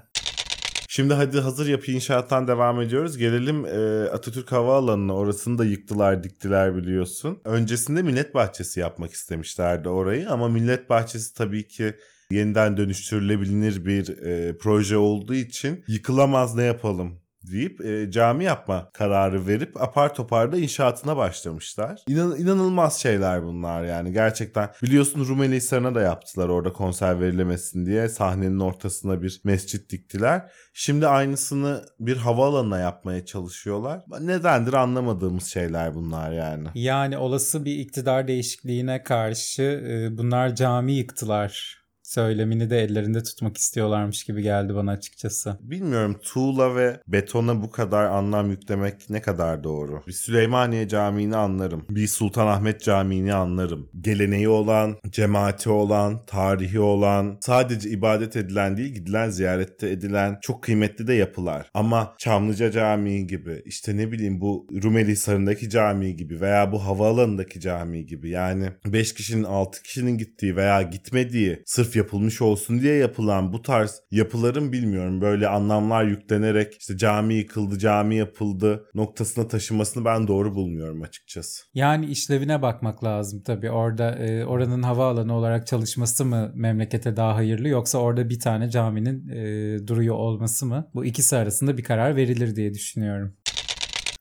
Şimdi 0.94 1.14
hadi 1.14 1.40
hazır 1.40 1.66
yapı 1.66 1.90
inşaattan 1.90 2.48
devam 2.48 2.80
ediyoruz. 2.80 3.16
Gelelim 3.16 3.66
e, 3.66 4.08
Atatürk 4.10 4.52
Havaalanı'na. 4.52 5.14
Orasını 5.14 5.58
da 5.58 5.64
yıktılar 5.64 6.24
diktiler 6.24 6.76
biliyorsun. 6.76 7.40
Öncesinde 7.44 8.02
millet 8.02 8.34
bahçesi 8.34 8.80
yapmak 8.80 9.12
istemişlerdi 9.12 9.88
orayı 9.88 10.30
ama 10.30 10.48
millet 10.48 10.90
bahçesi 10.90 11.34
tabii 11.34 11.68
ki 11.68 11.94
yeniden 12.30 12.76
dönüştürülebilir 12.76 13.84
bir 13.84 14.18
e, 14.18 14.58
proje 14.58 14.96
olduğu 14.96 15.34
için 15.34 15.84
yıkılamaz 15.88 16.54
ne 16.54 16.62
yapalım 16.62 17.21
deyip 17.42 17.80
e, 17.80 18.10
cami 18.10 18.44
yapma 18.44 18.90
kararı 18.92 19.46
verip 19.46 19.82
apar 19.82 20.14
topar 20.14 20.52
da 20.52 20.58
inşaatına 20.58 21.16
başlamışlar. 21.16 22.02
İnan, 22.08 22.36
inanılmaz 22.38 23.00
şeyler 23.00 23.42
bunlar 23.42 23.84
yani 23.84 24.12
gerçekten. 24.12 24.70
Biliyorsun 24.82 25.28
Rumeli 25.28 25.56
Hisarı'na 25.56 25.94
da 25.94 26.00
yaptılar 26.00 26.48
orada 26.48 26.72
konser 26.72 27.20
verilemesin 27.20 27.86
diye 27.86 28.08
sahnenin 28.08 28.60
ortasına 28.60 29.22
bir 29.22 29.40
mescit 29.44 29.90
diktiler. 29.90 30.50
Şimdi 30.74 31.06
aynısını 31.06 31.84
bir 32.00 32.16
havaalanına 32.16 32.78
yapmaya 32.78 33.24
çalışıyorlar. 33.24 34.02
Nedendir 34.20 34.72
anlamadığımız 34.72 35.46
şeyler 35.46 35.94
bunlar 35.94 36.32
yani. 36.32 36.68
Yani 36.74 37.18
olası 37.18 37.64
bir 37.64 37.78
iktidar 37.78 38.28
değişikliğine 38.28 39.02
karşı 39.02 39.62
e, 39.62 40.18
bunlar 40.18 40.54
cami 40.54 40.92
yıktılar 40.92 41.81
söylemini 42.12 42.70
de 42.70 42.78
ellerinde 42.78 43.22
tutmak 43.22 43.56
istiyorlarmış 43.56 44.24
gibi 44.24 44.42
geldi 44.42 44.74
bana 44.74 44.90
açıkçası. 44.90 45.58
Bilmiyorum 45.60 46.16
tuğla 46.22 46.76
ve 46.76 47.00
betona 47.08 47.62
bu 47.62 47.70
kadar 47.70 48.04
anlam 48.04 48.50
yüklemek 48.50 49.10
ne 49.10 49.22
kadar 49.22 49.64
doğru. 49.64 50.02
Bir 50.06 50.12
Süleymaniye 50.12 50.88
Camii'ni 50.88 51.36
anlarım. 51.36 51.86
Bir 51.90 52.06
Sultanahmet 52.06 52.82
Camii'ni 52.82 53.34
anlarım. 53.34 53.88
Geleneği 54.00 54.48
olan, 54.48 54.96
cemaati 55.10 55.70
olan, 55.70 56.26
tarihi 56.26 56.80
olan, 56.80 57.38
sadece 57.40 57.90
ibadet 57.90 58.36
edilen 58.36 58.76
değil 58.76 58.94
gidilen 58.94 59.30
ziyarette 59.30 59.90
edilen 59.90 60.38
çok 60.42 60.62
kıymetli 60.62 61.06
de 61.06 61.14
yapılar. 61.14 61.70
Ama 61.74 62.14
Çamlıca 62.18 62.70
Camii 62.70 63.26
gibi 63.26 63.62
işte 63.64 63.96
ne 63.96 64.12
bileyim 64.12 64.40
bu 64.40 64.66
Rumeli 64.82 65.12
Hisarı'ndaki 65.12 65.70
cami 65.70 66.16
gibi 66.16 66.40
veya 66.40 66.72
bu 66.72 66.84
havaalanındaki 66.84 67.60
cami 67.60 68.06
gibi 68.06 68.30
yani 68.30 68.68
5 68.86 69.14
kişinin 69.14 69.44
6 69.44 69.82
kişinin 69.82 70.18
gittiği 70.18 70.56
veya 70.56 70.82
gitmediği 70.82 71.62
sırf 71.66 71.96
yapılmış 72.02 72.42
olsun 72.42 72.80
diye 72.80 72.94
yapılan 72.94 73.52
bu 73.52 73.62
tarz 73.62 74.02
yapıların 74.10 74.72
bilmiyorum 74.72 75.20
böyle 75.20 75.48
anlamlar 75.48 76.04
yüklenerek 76.04 76.76
işte 76.80 76.96
cami 76.96 77.34
yıkıldı, 77.34 77.78
cami 77.78 78.16
yapıldı 78.16 78.84
noktasına 78.94 79.48
taşımasını 79.48 80.04
ben 80.04 80.28
doğru 80.28 80.54
bulmuyorum 80.54 81.02
açıkçası. 81.02 81.62
Yani 81.74 82.06
işlevine 82.06 82.62
bakmak 82.62 83.04
lazım 83.04 83.42
tabii. 83.42 83.70
Orada 83.70 84.10
e, 84.18 84.44
oranın 84.44 84.82
havaalanı 84.82 85.36
olarak 85.36 85.66
çalışması 85.66 86.24
mı 86.24 86.52
memlekete 86.54 87.16
daha 87.16 87.36
hayırlı 87.36 87.68
yoksa 87.68 87.98
orada 87.98 88.28
bir 88.28 88.40
tane 88.40 88.70
caminin 88.70 89.28
e, 89.28 89.86
duruyor 89.86 90.14
olması 90.14 90.66
mı? 90.66 90.90
Bu 90.94 91.04
ikisi 91.04 91.36
arasında 91.36 91.78
bir 91.78 91.82
karar 91.82 92.16
verilir 92.16 92.56
diye 92.56 92.74
düşünüyorum. 92.74 93.36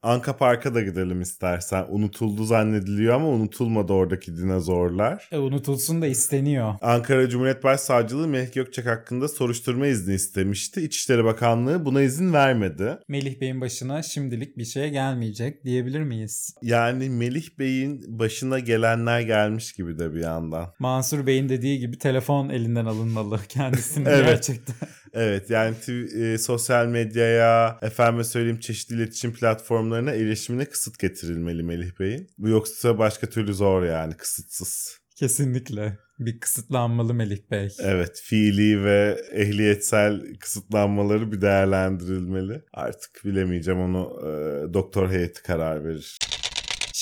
Anka 0.03 0.38
Park'a 0.38 0.75
da 0.75 0.81
gidelim 0.81 1.22
istersen. 1.22 1.86
Unutuldu 1.89 2.43
zannediliyor 2.46 3.13
ama 3.15 3.27
unutulmadı 3.27 3.93
oradaki 3.93 4.38
dinozorlar. 4.38 5.29
E, 5.31 5.38
unutulsun 5.38 6.01
da 6.01 6.08
isteniyor. 6.08 6.74
Ankara 6.81 7.29
Cumhuriyet 7.29 7.63
Başsavcılığı 7.63 8.27
Melih 8.27 8.53
Gökçek 8.53 8.86
hakkında 8.86 9.27
soruşturma 9.27 9.88
izni 9.88 10.13
istemişti. 10.13 10.81
İçişleri 10.81 11.24
Bakanlığı 11.24 11.86
buna 11.86 12.01
izin 12.01 12.34
vermedi. 12.34 12.98
Melih 13.08 13.41
Bey'in 13.41 13.62
başına 13.62 14.03
şimdilik 14.03 14.58
bir 14.58 14.65
şey 14.65 14.89
gelmeyecek 14.89 15.65
diyebilir 15.65 16.01
miyiz? 16.03 16.55
Yani 16.62 17.10
Melih 17.10 17.48
Bey'in 17.60 18.20
başına 18.20 18.60
gelenler 18.60 19.22
gelmiş 19.22 19.74
gibi 19.74 20.00
de 20.00 20.13
bir 20.13 20.20
yandan. 20.20 20.74
Mansur 20.79 21.27
Bey'in 21.27 21.50
dediği 21.50 21.79
gibi 21.79 21.98
telefon 21.98 22.50
elinden 22.50 22.86
alınmalı 22.86 23.39
kendisinin 23.50 24.05
Evet. 24.05 24.25
gerçekten. 24.25 24.75
Evet 25.13 25.50
yani 25.50 25.75
tw- 25.75 26.34
e, 26.34 26.38
sosyal 26.38 26.86
medyaya, 26.88 27.79
efendime 27.81 28.24
söyleyeyim 28.24 28.60
çeşitli 28.60 28.96
iletişim 28.96 29.34
platformlarına 29.34 29.90
erişimine 29.98 30.65
kısıt 30.65 31.00
getirilmeli 31.00 31.63
Melih 31.63 32.00
Bey'in. 32.00 32.29
Bu 32.38 32.50
yoksa 32.50 32.98
başka 32.98 33.27
türlü 33.29 33.53
zor 33.53 33.83
yani 33.83 34.13
kısıtsız. 34.13 35.01
Kesinlikle. 35.15 35.98
Bir 36.19 36.39
kısıtlanmalı 36.39 37.13
Melih 37.13 37.39
Bey. 37.51 37.75
Evet 37.79 38.21
fiili 38.24 38.83
ve 38.83 39.21
ehliyetsel 39.31 40.36
kısıtlanmaları 40.39 41.31
bir 41.31 41.41
değerlendirilmeli. 41.41 42.62
Artık 42.74 43.25
bilemeyeceğim 43.25 43.79
onu 43.79 44.19
e, 44.19 44.29
doktor 44.74 45.10
heyeti 45.10 45.43
karar 45.43 45.86
verir. 45.86 46.17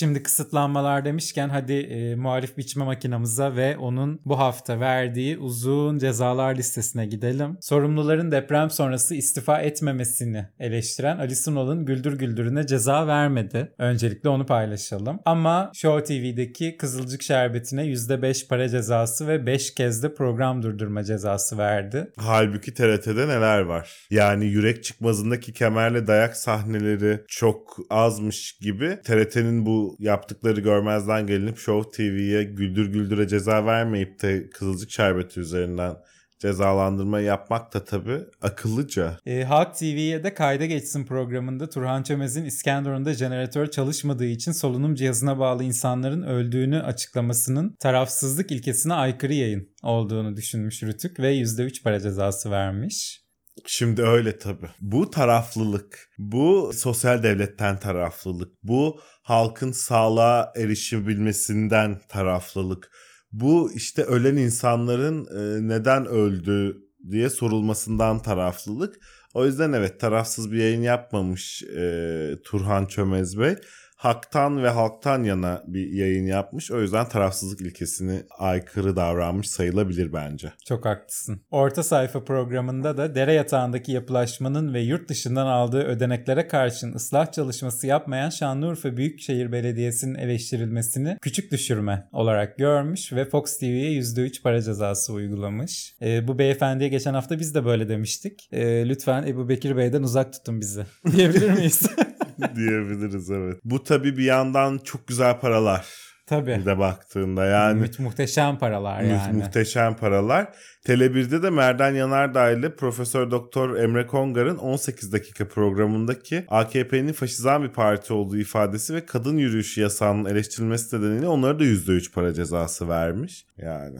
Şimdi 0.00 0.22
kısıtlanmalar 0.22 1.04
demişken 1.04 1.48
hadi 1.48 1.72
e, 1.72 2.14
muhalif 2.14 2.56
biçme 2.56 2.84
makinamıza 2.84 3.56
ve 3.56 3.76
onun 3.76 4.20
bu 4.24 4.38
hafta 4.38 4.80
verdiği 4.80 5.38
uzun 5.38 5.98
cezalar 5.98 6.56
listesine 6.56 7.06
gidelim. 7.06 7.56
Sorumluların 7.60 8.32
deprem 8.32 8.70
sonrası 8.70 9.14
istifa 9.14 9.60
etmemesini 9.60 10.46
eleştiren 10.58 11.18
Ali 11.18 11.36
Sunal'ın 11.36 11.84
Güldür 11.84 12.18
Güldür'üne 12.18 12.66
ceza 12.66 13.06
vermedi. 13.06 13.72
Öncelikle 13.78 14.28
onu 14.28 14.46
paylaşalım. 14.46 15.20
Ama 15.24 15.70
Show 15.74 16.04
TV'deki 16.04 16.76
Kızılcık 16.76 17.22
Şerbeti'ne 17.22 17.86
%5 17.86 18.48
para 18.48 18.68
cezası 18.68 19.28
ve 19.28 19.46
5 19.46 19.74
kez 19.74 20.02
de 20.02 20.14
program 20.14 20.62
durdurma 20.62 21.04
cezası 21.04 21.58
verdi. 21.58 22.10
Halbuki 22.16 22.74
TRT'de 22.74 23.28
neler 23.28 23.60
var? 23.60 24.06
Yani 24.10 24.44
yürek 24.44 24.84
çıkmazındaki 24.84 25.52
kemerle 25.52 26.06
dayak 26.06 26.36
sahneleri 26.36 27.20
çok 27.28 27.76
azmış 27.90 28.58
gibi 28.60 28.98
TRT'nin 29.04 29.66
bu 29.66 29.89
yaptıkları 29.98 30.60
görmezden 30.60 31.26
gelinip 31.26 31.58
Show 31.58 31.90
TV'ye 31.90 32.44
güldür 32.44 32.92
güldüre 32.92 33.28
ceza 33.28 33.66
vermeyip 33.66 34.22
de 34.22 34.50
Kızılcık 34.50 34.90
Şerbeti 34.90 35.40
üzerinden 35.40 35.96
cezalandırma 36.40 37.20
yapmak 37.20 37.74
da 37.74 37.84
tabii 37.84 38.20
akıllıca. 38.42 39.16
E, 39.26 39.44
Halk 39.44 39.74
TV'ye 39.74 40.24
de 40.24 40.34
kayda 40.34 40.66
geçsin 40.66 41.04
programında 41.04 41.68
Turhan 41.68 42.02
Çömez'in 42.02 42.44
İskenderun'da 42.44 43.14
jeneratör 43.14 43.66
çalışmadığı 43.66 44.26
için 44.26 44.52
solunum 44.52 44.94
cihazına 44.94 45.38
bağlı 45.38 45.64
insanların 45.64 46.22
öldüğünü 46.22 46.82
açıklamasının 46.82 47.76
tarafsızlık 47.80 48.50
ilkesine 48.50 48.94
aykırı 48.94 49.34
yayın 49.34 49.68
olduğunu 49.82 50.36
düşünmüş 50.36 50.82
Rütük 50.82 51.20
ve 51.20 51.34
%3 51.34 51.82
para 51.82 52.00
cezası 52.00 52.50
vermiş. 52.50 53.29
Şimdi 53.66 54.02
öyle 54.02 54.38
tabii. 54.38 54.68
Bu 54.80 55.10
taraflılık, 55.10 56.08
bu 56.18 56.70
sosyal 56.74 57.22
devletten 57.22 57.78
taraflılık, 57.80 58.52
bu 58.62 59.00
halkın 59.22 59.72
sağlığa 59.72 60.52
erişebilmesinden 60.56 62.00
taraflılık, 62.08 62.90
bu 63.32 63.72
işte 63.74 64.02
ölen 64.02 64.36
insanların 64.36 65.26
e, 65.26 65.68
neden 65.68 66.06
öldü 66.06 66.76
diye 67.10 67.30
sorulmasından 67.30 68.18
taraflılık. 68.22 68.94
O 69.34 69.46
yüzden 69.46 69.72
evet 69.72 70.00
tarafsız 70.00 70.52
bir 70.52 70.58
yayın 70.58 70.82
yapmamış 70.82 71.62
e, 71.62 72.34
Turhan 72.44 72.86
Çömez 72.86 73.38
Bey. 73.38 73.56
Haktan 74.00 74.62
ve 74.62 74.68
halktan 74.68 75.22
yana 75.22 75.62
bir 75.66 75.92
yayın 75.92 76.26
yapmış. 76.26 76.70
O 76.70 76.80
yüzden 76.80 77.08
tarafsızlık 77.08 77.60
ilkesine 77.60 78.22
aykırı 78.38 78.96
davranmış 78.96 79.50
sayılabilir 79.50 80.12
bence. 80.12 80.52
Çok 80.64 80.84
haklısın. 80.84 81.40
Orta 81.50 81.82
sayfa 81.82 82.24
programında 82.24 82.96
da 82.96 83.14
dere 83.14 83.32
yatağındaki 83.32 83.92
yapılaşmanın 83.92 84.74
ve 84.74 84.80
yurt 84.80 85.08
dışından 85.08 85.46
aldığı 85.46 85.82
ödeneklere 85.82 86.48
karşın 86.48 86.92
ıslah 86.92 87.32
çalışması 87.32 87.86
yapmayan 87.86 88.30
Şanlıurfa 88.30 88.96
Büyükşehir 88.96 89.52
Belediyesi'nin 89.52 90.14
eleştirilmesini 90.14 91.18
küçük 91.20 91.52
düşürme 91.52 92.08
olarak 92.12 92.58
görmüş 92.58 93.12
ve 93.12 93.24
Fox 93.24 93.58
TV'ye 93.58 94.00
%3 94.00 94.42
para 94.42 94.62
cezası 94.62 95.12
uygulamış. 95.12 95.94
E, 96.02 96.28
bu 96.28 96.38
beyefendiye 96.38 96.90
geçen 96.90 97.14
hafta 97.14 97.40
biz 97.40 97.54
de 97.54 97.64
böyle 97.64 97.88
demiştik. 97.88 98.48
E, 98.52 98.88
lütfen 98.88 99.26
Ebu 99.26 99.48
Bekir 99.48 99.76
Bey'den 99.76 100.02
uzak 100.02 100.32
tutun 100.32 100.60
bizi 100.60 100.86
diyebilir 101.12 101.50
miyiz? 101.50 101.82
diyebiliriz 102.56 103.30
evet. 103.30 103.60
Bu 103.64 103.84
tabii 103.84 104.16
bir 104.16 104.24
yandan 104.24 104.78
çok 104.84 105.06
güzel 105.06 105.40
paralar. 105.40 105.86
Tabii. 106.30 106.56
Bir 106.60 106.66
de 106.66 106.78
baktığında 106.78 107.44
yani. 107.44 107.80
Mu- 107.80 108.04
muhteşem 108.04 108.58
paralar 108.58 109.02
yani. 109.02 109.36
Muhteşem 109.36 109.96
paralar. 109.96 110.48
Tele1'de 110.86 111.42
de 111.42 111.50
Merdan 111.50 111.94
Yanardağ 111.94 112.50
ile 112.50 112.74
Profesör 112.74 113.30
Doktor 113.30 113.76
Emre 113.76 114.06
Kongar'ın 114.06 114.56
18 114.56 115.12
dakika 115.12 115.48
programındaki 115.48 116.44
AKP'nin 116.48 117.12
faşizan 117.12 117.62
bir 117.62 117.68
parti 117.68 118.12
olduğu 118.12 118.38
ifadesi 118.38 118.94
ve 118.94 119.06
kadın 119.06 119.36
yürüyüşü 119.36 119.80
yasağının 119.80 120.24
eleştirilmesi 120.24 120.96
nedeniyle 120.96 121.28
onlara 121.28 121.58
da 121.58 121.64
%3 121.64 122.12
para 122.12 122.34
cezası 122.34 122.88
vermiş. 122.88 123.46
Yani. 123.56 123.98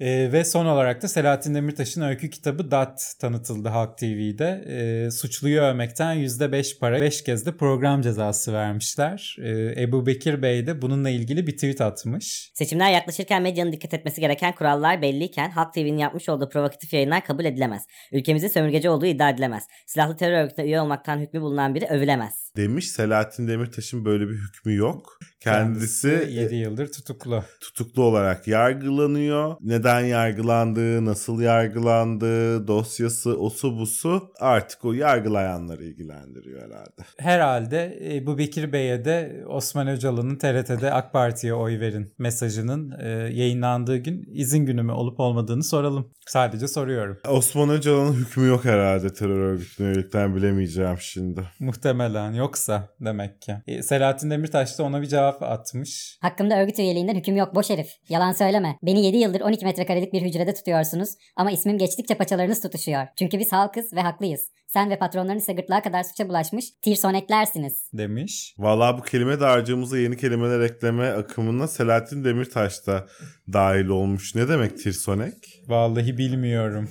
Ee, 0.00 0.32
ve 0.32 0.44
son 0.44 0.66
olarak 0.66 1.02
da 1.02 1.08
Selahattin 1.08 1.54
Demirtaş'ın 1.54 2.02
öykü 2.02 2.30
kitabı 2.30 2.70
Dat 2.70 3.14
tanıtıldı 3.18 3.68
Halk 3.68 3.98
TV'de. 3.98 4.64
Ee, 4.68 5.10
suçluyu 5.10 5.60
övmekten 5.60 6.16
%5 6.16 6.78
para 6.78 7.00
5 7.00 7.24
kez 7.24 7.46
de 7.46 7.56
program 7.56 8.02
cezası 8.02 8.52
vermişler. 8.52 9.36
Ee, 9.42 9.82
Ebu 9.82 10.06
Bekir 10.06 10.42
Bey 10.42 10.66
de 10.66 10.82
bununla 10.82 11.10
ilgili 11.10 11.46
bir 11.46 11.52
tweet 11.52 11.80
atmış. 11.80 12.50
Seçimler 12.54 12.92
yaklaşırken 12.92 13.42
medyanın 13.42 13.72
dikkat 13.72 13.94
etmesi 13.94 14.20
gereken 14.20 14.54
kurallar 14.54 15.02
belliyken 15.02 15.50
Halk 15.50 15.74
TV'nin 15.74 15.98
yapmış 15.98 16.28
olduğu 16.28 16.48
provokatif 16.48 16.92
yayınlar 16.92 17.24
kabul 17.24 17.44
edilemez. 17.44 17.82
Ülkemizin 18.12 18.48
sömürgeci 18.48 18.90
olduğu 18.90 19.06
iddia 19.06 19.30
edilemez. 19.30 19.64
Silahlı 19.86 20.16
terör 20.16 20.42
örgütüne 20.42 20.66
üye 20.66 20.80
olmaktan 20.80 21.18
hükmü 21.18 21.40
bulunan 21.40 21.74
biri 21.74 21.86
övülemez. 21.86 22.52
Demiş 22.56 22.90
Selahattin 22.90 23.48
Demirtaş'ın 23.48 24.04
böyle 24.04 24.28
bir 24.28 24.34
hükmü 24.34 24.74
yok. 24.74 25.18
Kendisi, 25.40 26.28
7 26.30 26.54
yıldır 26.54 26.92
tutuklu. 26.92 27.44
tutuklu 27.60 28.02
olarak 28.02 28.48
yargılanıyor. 28.48 29.56
Neden 29.60 30.00
yargılandığı, 30.00 31.04
nasıl 31.04 31.40
yargılandığı, 31.40 32.68
dosyası, 32.68 33.36
osu 33.38 33.78
busu 33.78 34.32
artık 34.40 34.84
o 34.84 34.92
yargılayanları 34.92 35.84
ilgilendiriyor 35.84 36.62
herhalde. 36.62 37.02
Herhalde 37.18 37.98
Ebu 38.16 38.38
Bekir 38.38 38.72
Bey'e 38.72 39.04
de 39.04 39.44
Osman 39.48 39.88
Öcalan'ın 39.88 40.36
TRT'de 40.36 40.92
AK 40.92 41.12
Parti'ye 41.12 41.54
oy 41.54 41.80
verin 41.80 42.12
mesajının 42.18 42.94
e, 43.00 43.08
yayınlandığı 43.08 43.96
gün 43.96 44.28
izin 44.32 44.66
günü 44.66 44.82
mü 44.82 44.92
olup 44.92 45.20
olmadığını 45.20 45.64
soralım. 45.64 46.10
Sadece 46.26 46.68
soruyorum. 46.68 47.18
Osman 47.28 47.70
Öcalan'ın 47.70 48.12
hükmü 48.12 48.46
yok 48.46 48.64
herhalde 48.64 49.12
terör 49.12 49.38
örgütüne 49.38 49.86
üyelikten 49.86 50.36
bilemeyeceğim 50.36 50.96
şimdi. 51.00 51.40
Muhtemelen 51.60 52.32
yoksa 52.32 52.88
demek 53.00 53.42
ki. 53.42 53.56
E, 53.66 53.82
Selahattin 53.82 54.30
Demirtaş 54.30 54.78
da 54.78 54.82
ona 54.82 55.02
bir 55.02 55.06
cevap 55.06 55.29
atmış. 55.42 56.18
Hakkımda 56.20 56.60
örgüt 56.60 56.78
üyeliğinden 56.78 57.14
hüküm 57.14 57.36
yok 57.36 57.54
boş 57.54 57.70
herif. 57.70 57.88
Yalan 58.08 58.32
söyleme. 58.32 58.76
Beni 58.82 59.06
7 59.06 59.16
yıldır 59.16 59.40
12 59.40 59.64
metrekarelik 59.64 60.12
bir 60.12 60.22
hücrede 60.22 60.54
tutuyorsunuz 60.54 61.10
ama 61.36 61.50
ismim 61.50 61.78
geçtikçe 61.78 62.14
paçalarınız 62.14 62.60
tutuşuyor. 62.60 63.06
Çünkü 63.18 63.38
biz 63.38 63.52
halkız 63.52 63.92
ve 63.92 64.00
haklıyız. 64.00 64.50
Sen 64.66 64.90
ve 64.90 64.98
patronların 64.98 65.38
ise 65.38 65.52
gırtlağa 65.52 65.82
kadar 65.82 66.02
suça 66.02 66.28
bulaşmış 66.28 66.64
tirsoneklersiniz. 66.82 67.88
demiş. 67.92 68.54
Valla 68.58 68.98
bu 68.98 69.02
kelime 69.02 69.40
dağarcığımıza 69.40 69.98
yeni 69.98 70.16
kelimeler 70.16 70.60
ekleme 70.60 71.08
akımına 71.08 71.68
Selahattin 71.68 72.24
Demirtaş 72.24 72.86
da 72.86 73.06
dahil 73.52 73.86
olmuş. 73.86 74.34
Ne 74.34 74.48
demek 74.48 74.78
tirsonek? 74.78 75.62
Vallahi 75.66 76.18
bilmiyorum. 76.18 76.88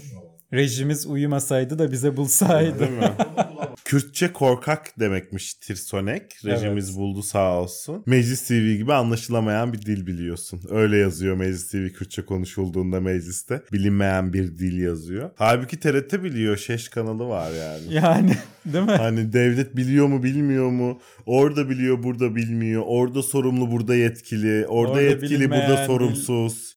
Rejimiz 0.53 1.07
uyumasaydı 1.07 1.79
da 1.79 1.91
bize 1.91 2.17
bulsaydı. 2.17 2.79
Değil 2.79 2.91
mi? 2.91 3.11
Kürtçe 3.85 4.33
korkak 4.33 4.99
demekmiş 4.99 5.53
tirsonek. 5.53 6.45
Rejimiz 6.45 6.87
Evet. 6.89 6.97
buldu 6.97 7.23
sağ 7.23 7.59
olsun. 7.61 8.03
Meclis 8.05 8.47
TV 8.47 8.75
gibi 8.77 8.93
anlaşılamayan 8.93 9.73
bir 9.73 9.81
dil 9.81 10.07
biliyorsun. 10.07 10.61
Öyle 10.69 10.97
yazıyor 10.97 11.35
Meclis 11.35 11.71
TV 11.71 11.87
Kürtçe 11.89 12.21
konuşulduğunda 12.25 12.99
mecliste. 13.01 13.61
Bilinmeyen 13.73 14.33
bir 14.33 14.57
dil 14.57 14.81
yazıyor. 14.81 15.29
Halbuki 15.35 15.79
TRT 15.79 16.23
biliyor. 16.23 16.57
Şeş 16.57 16.89
kanalı 16.89 17.27
var 17.27 17.51
yani. 17.51 17.93
yani 18.05 18.33
değil 18.65 18.85
mi? 18.85 18.91
Hani 18.91 19.33
devlet 19.33 19.75
biliyor 19.77 20.07
mu 20.07 20.23
bilmiyor 20.23 20.69
mu? 20.69 20.99
Orada 21.25 21.69
biliyor 21.69 22.03
burada 22.03 22.35
bilmiyor. 22.35 22.83
Orada 22.85 23.23
sorumlu 23.23 23.71
burada 23.71 23.95
yetkili. 23.95 24.67
Orada, 24.67 24.91
Orada 24.91 25.01
yetkili 25.01 25.49
burada 25.49 25.85
sorumsuz. 25.85 26.68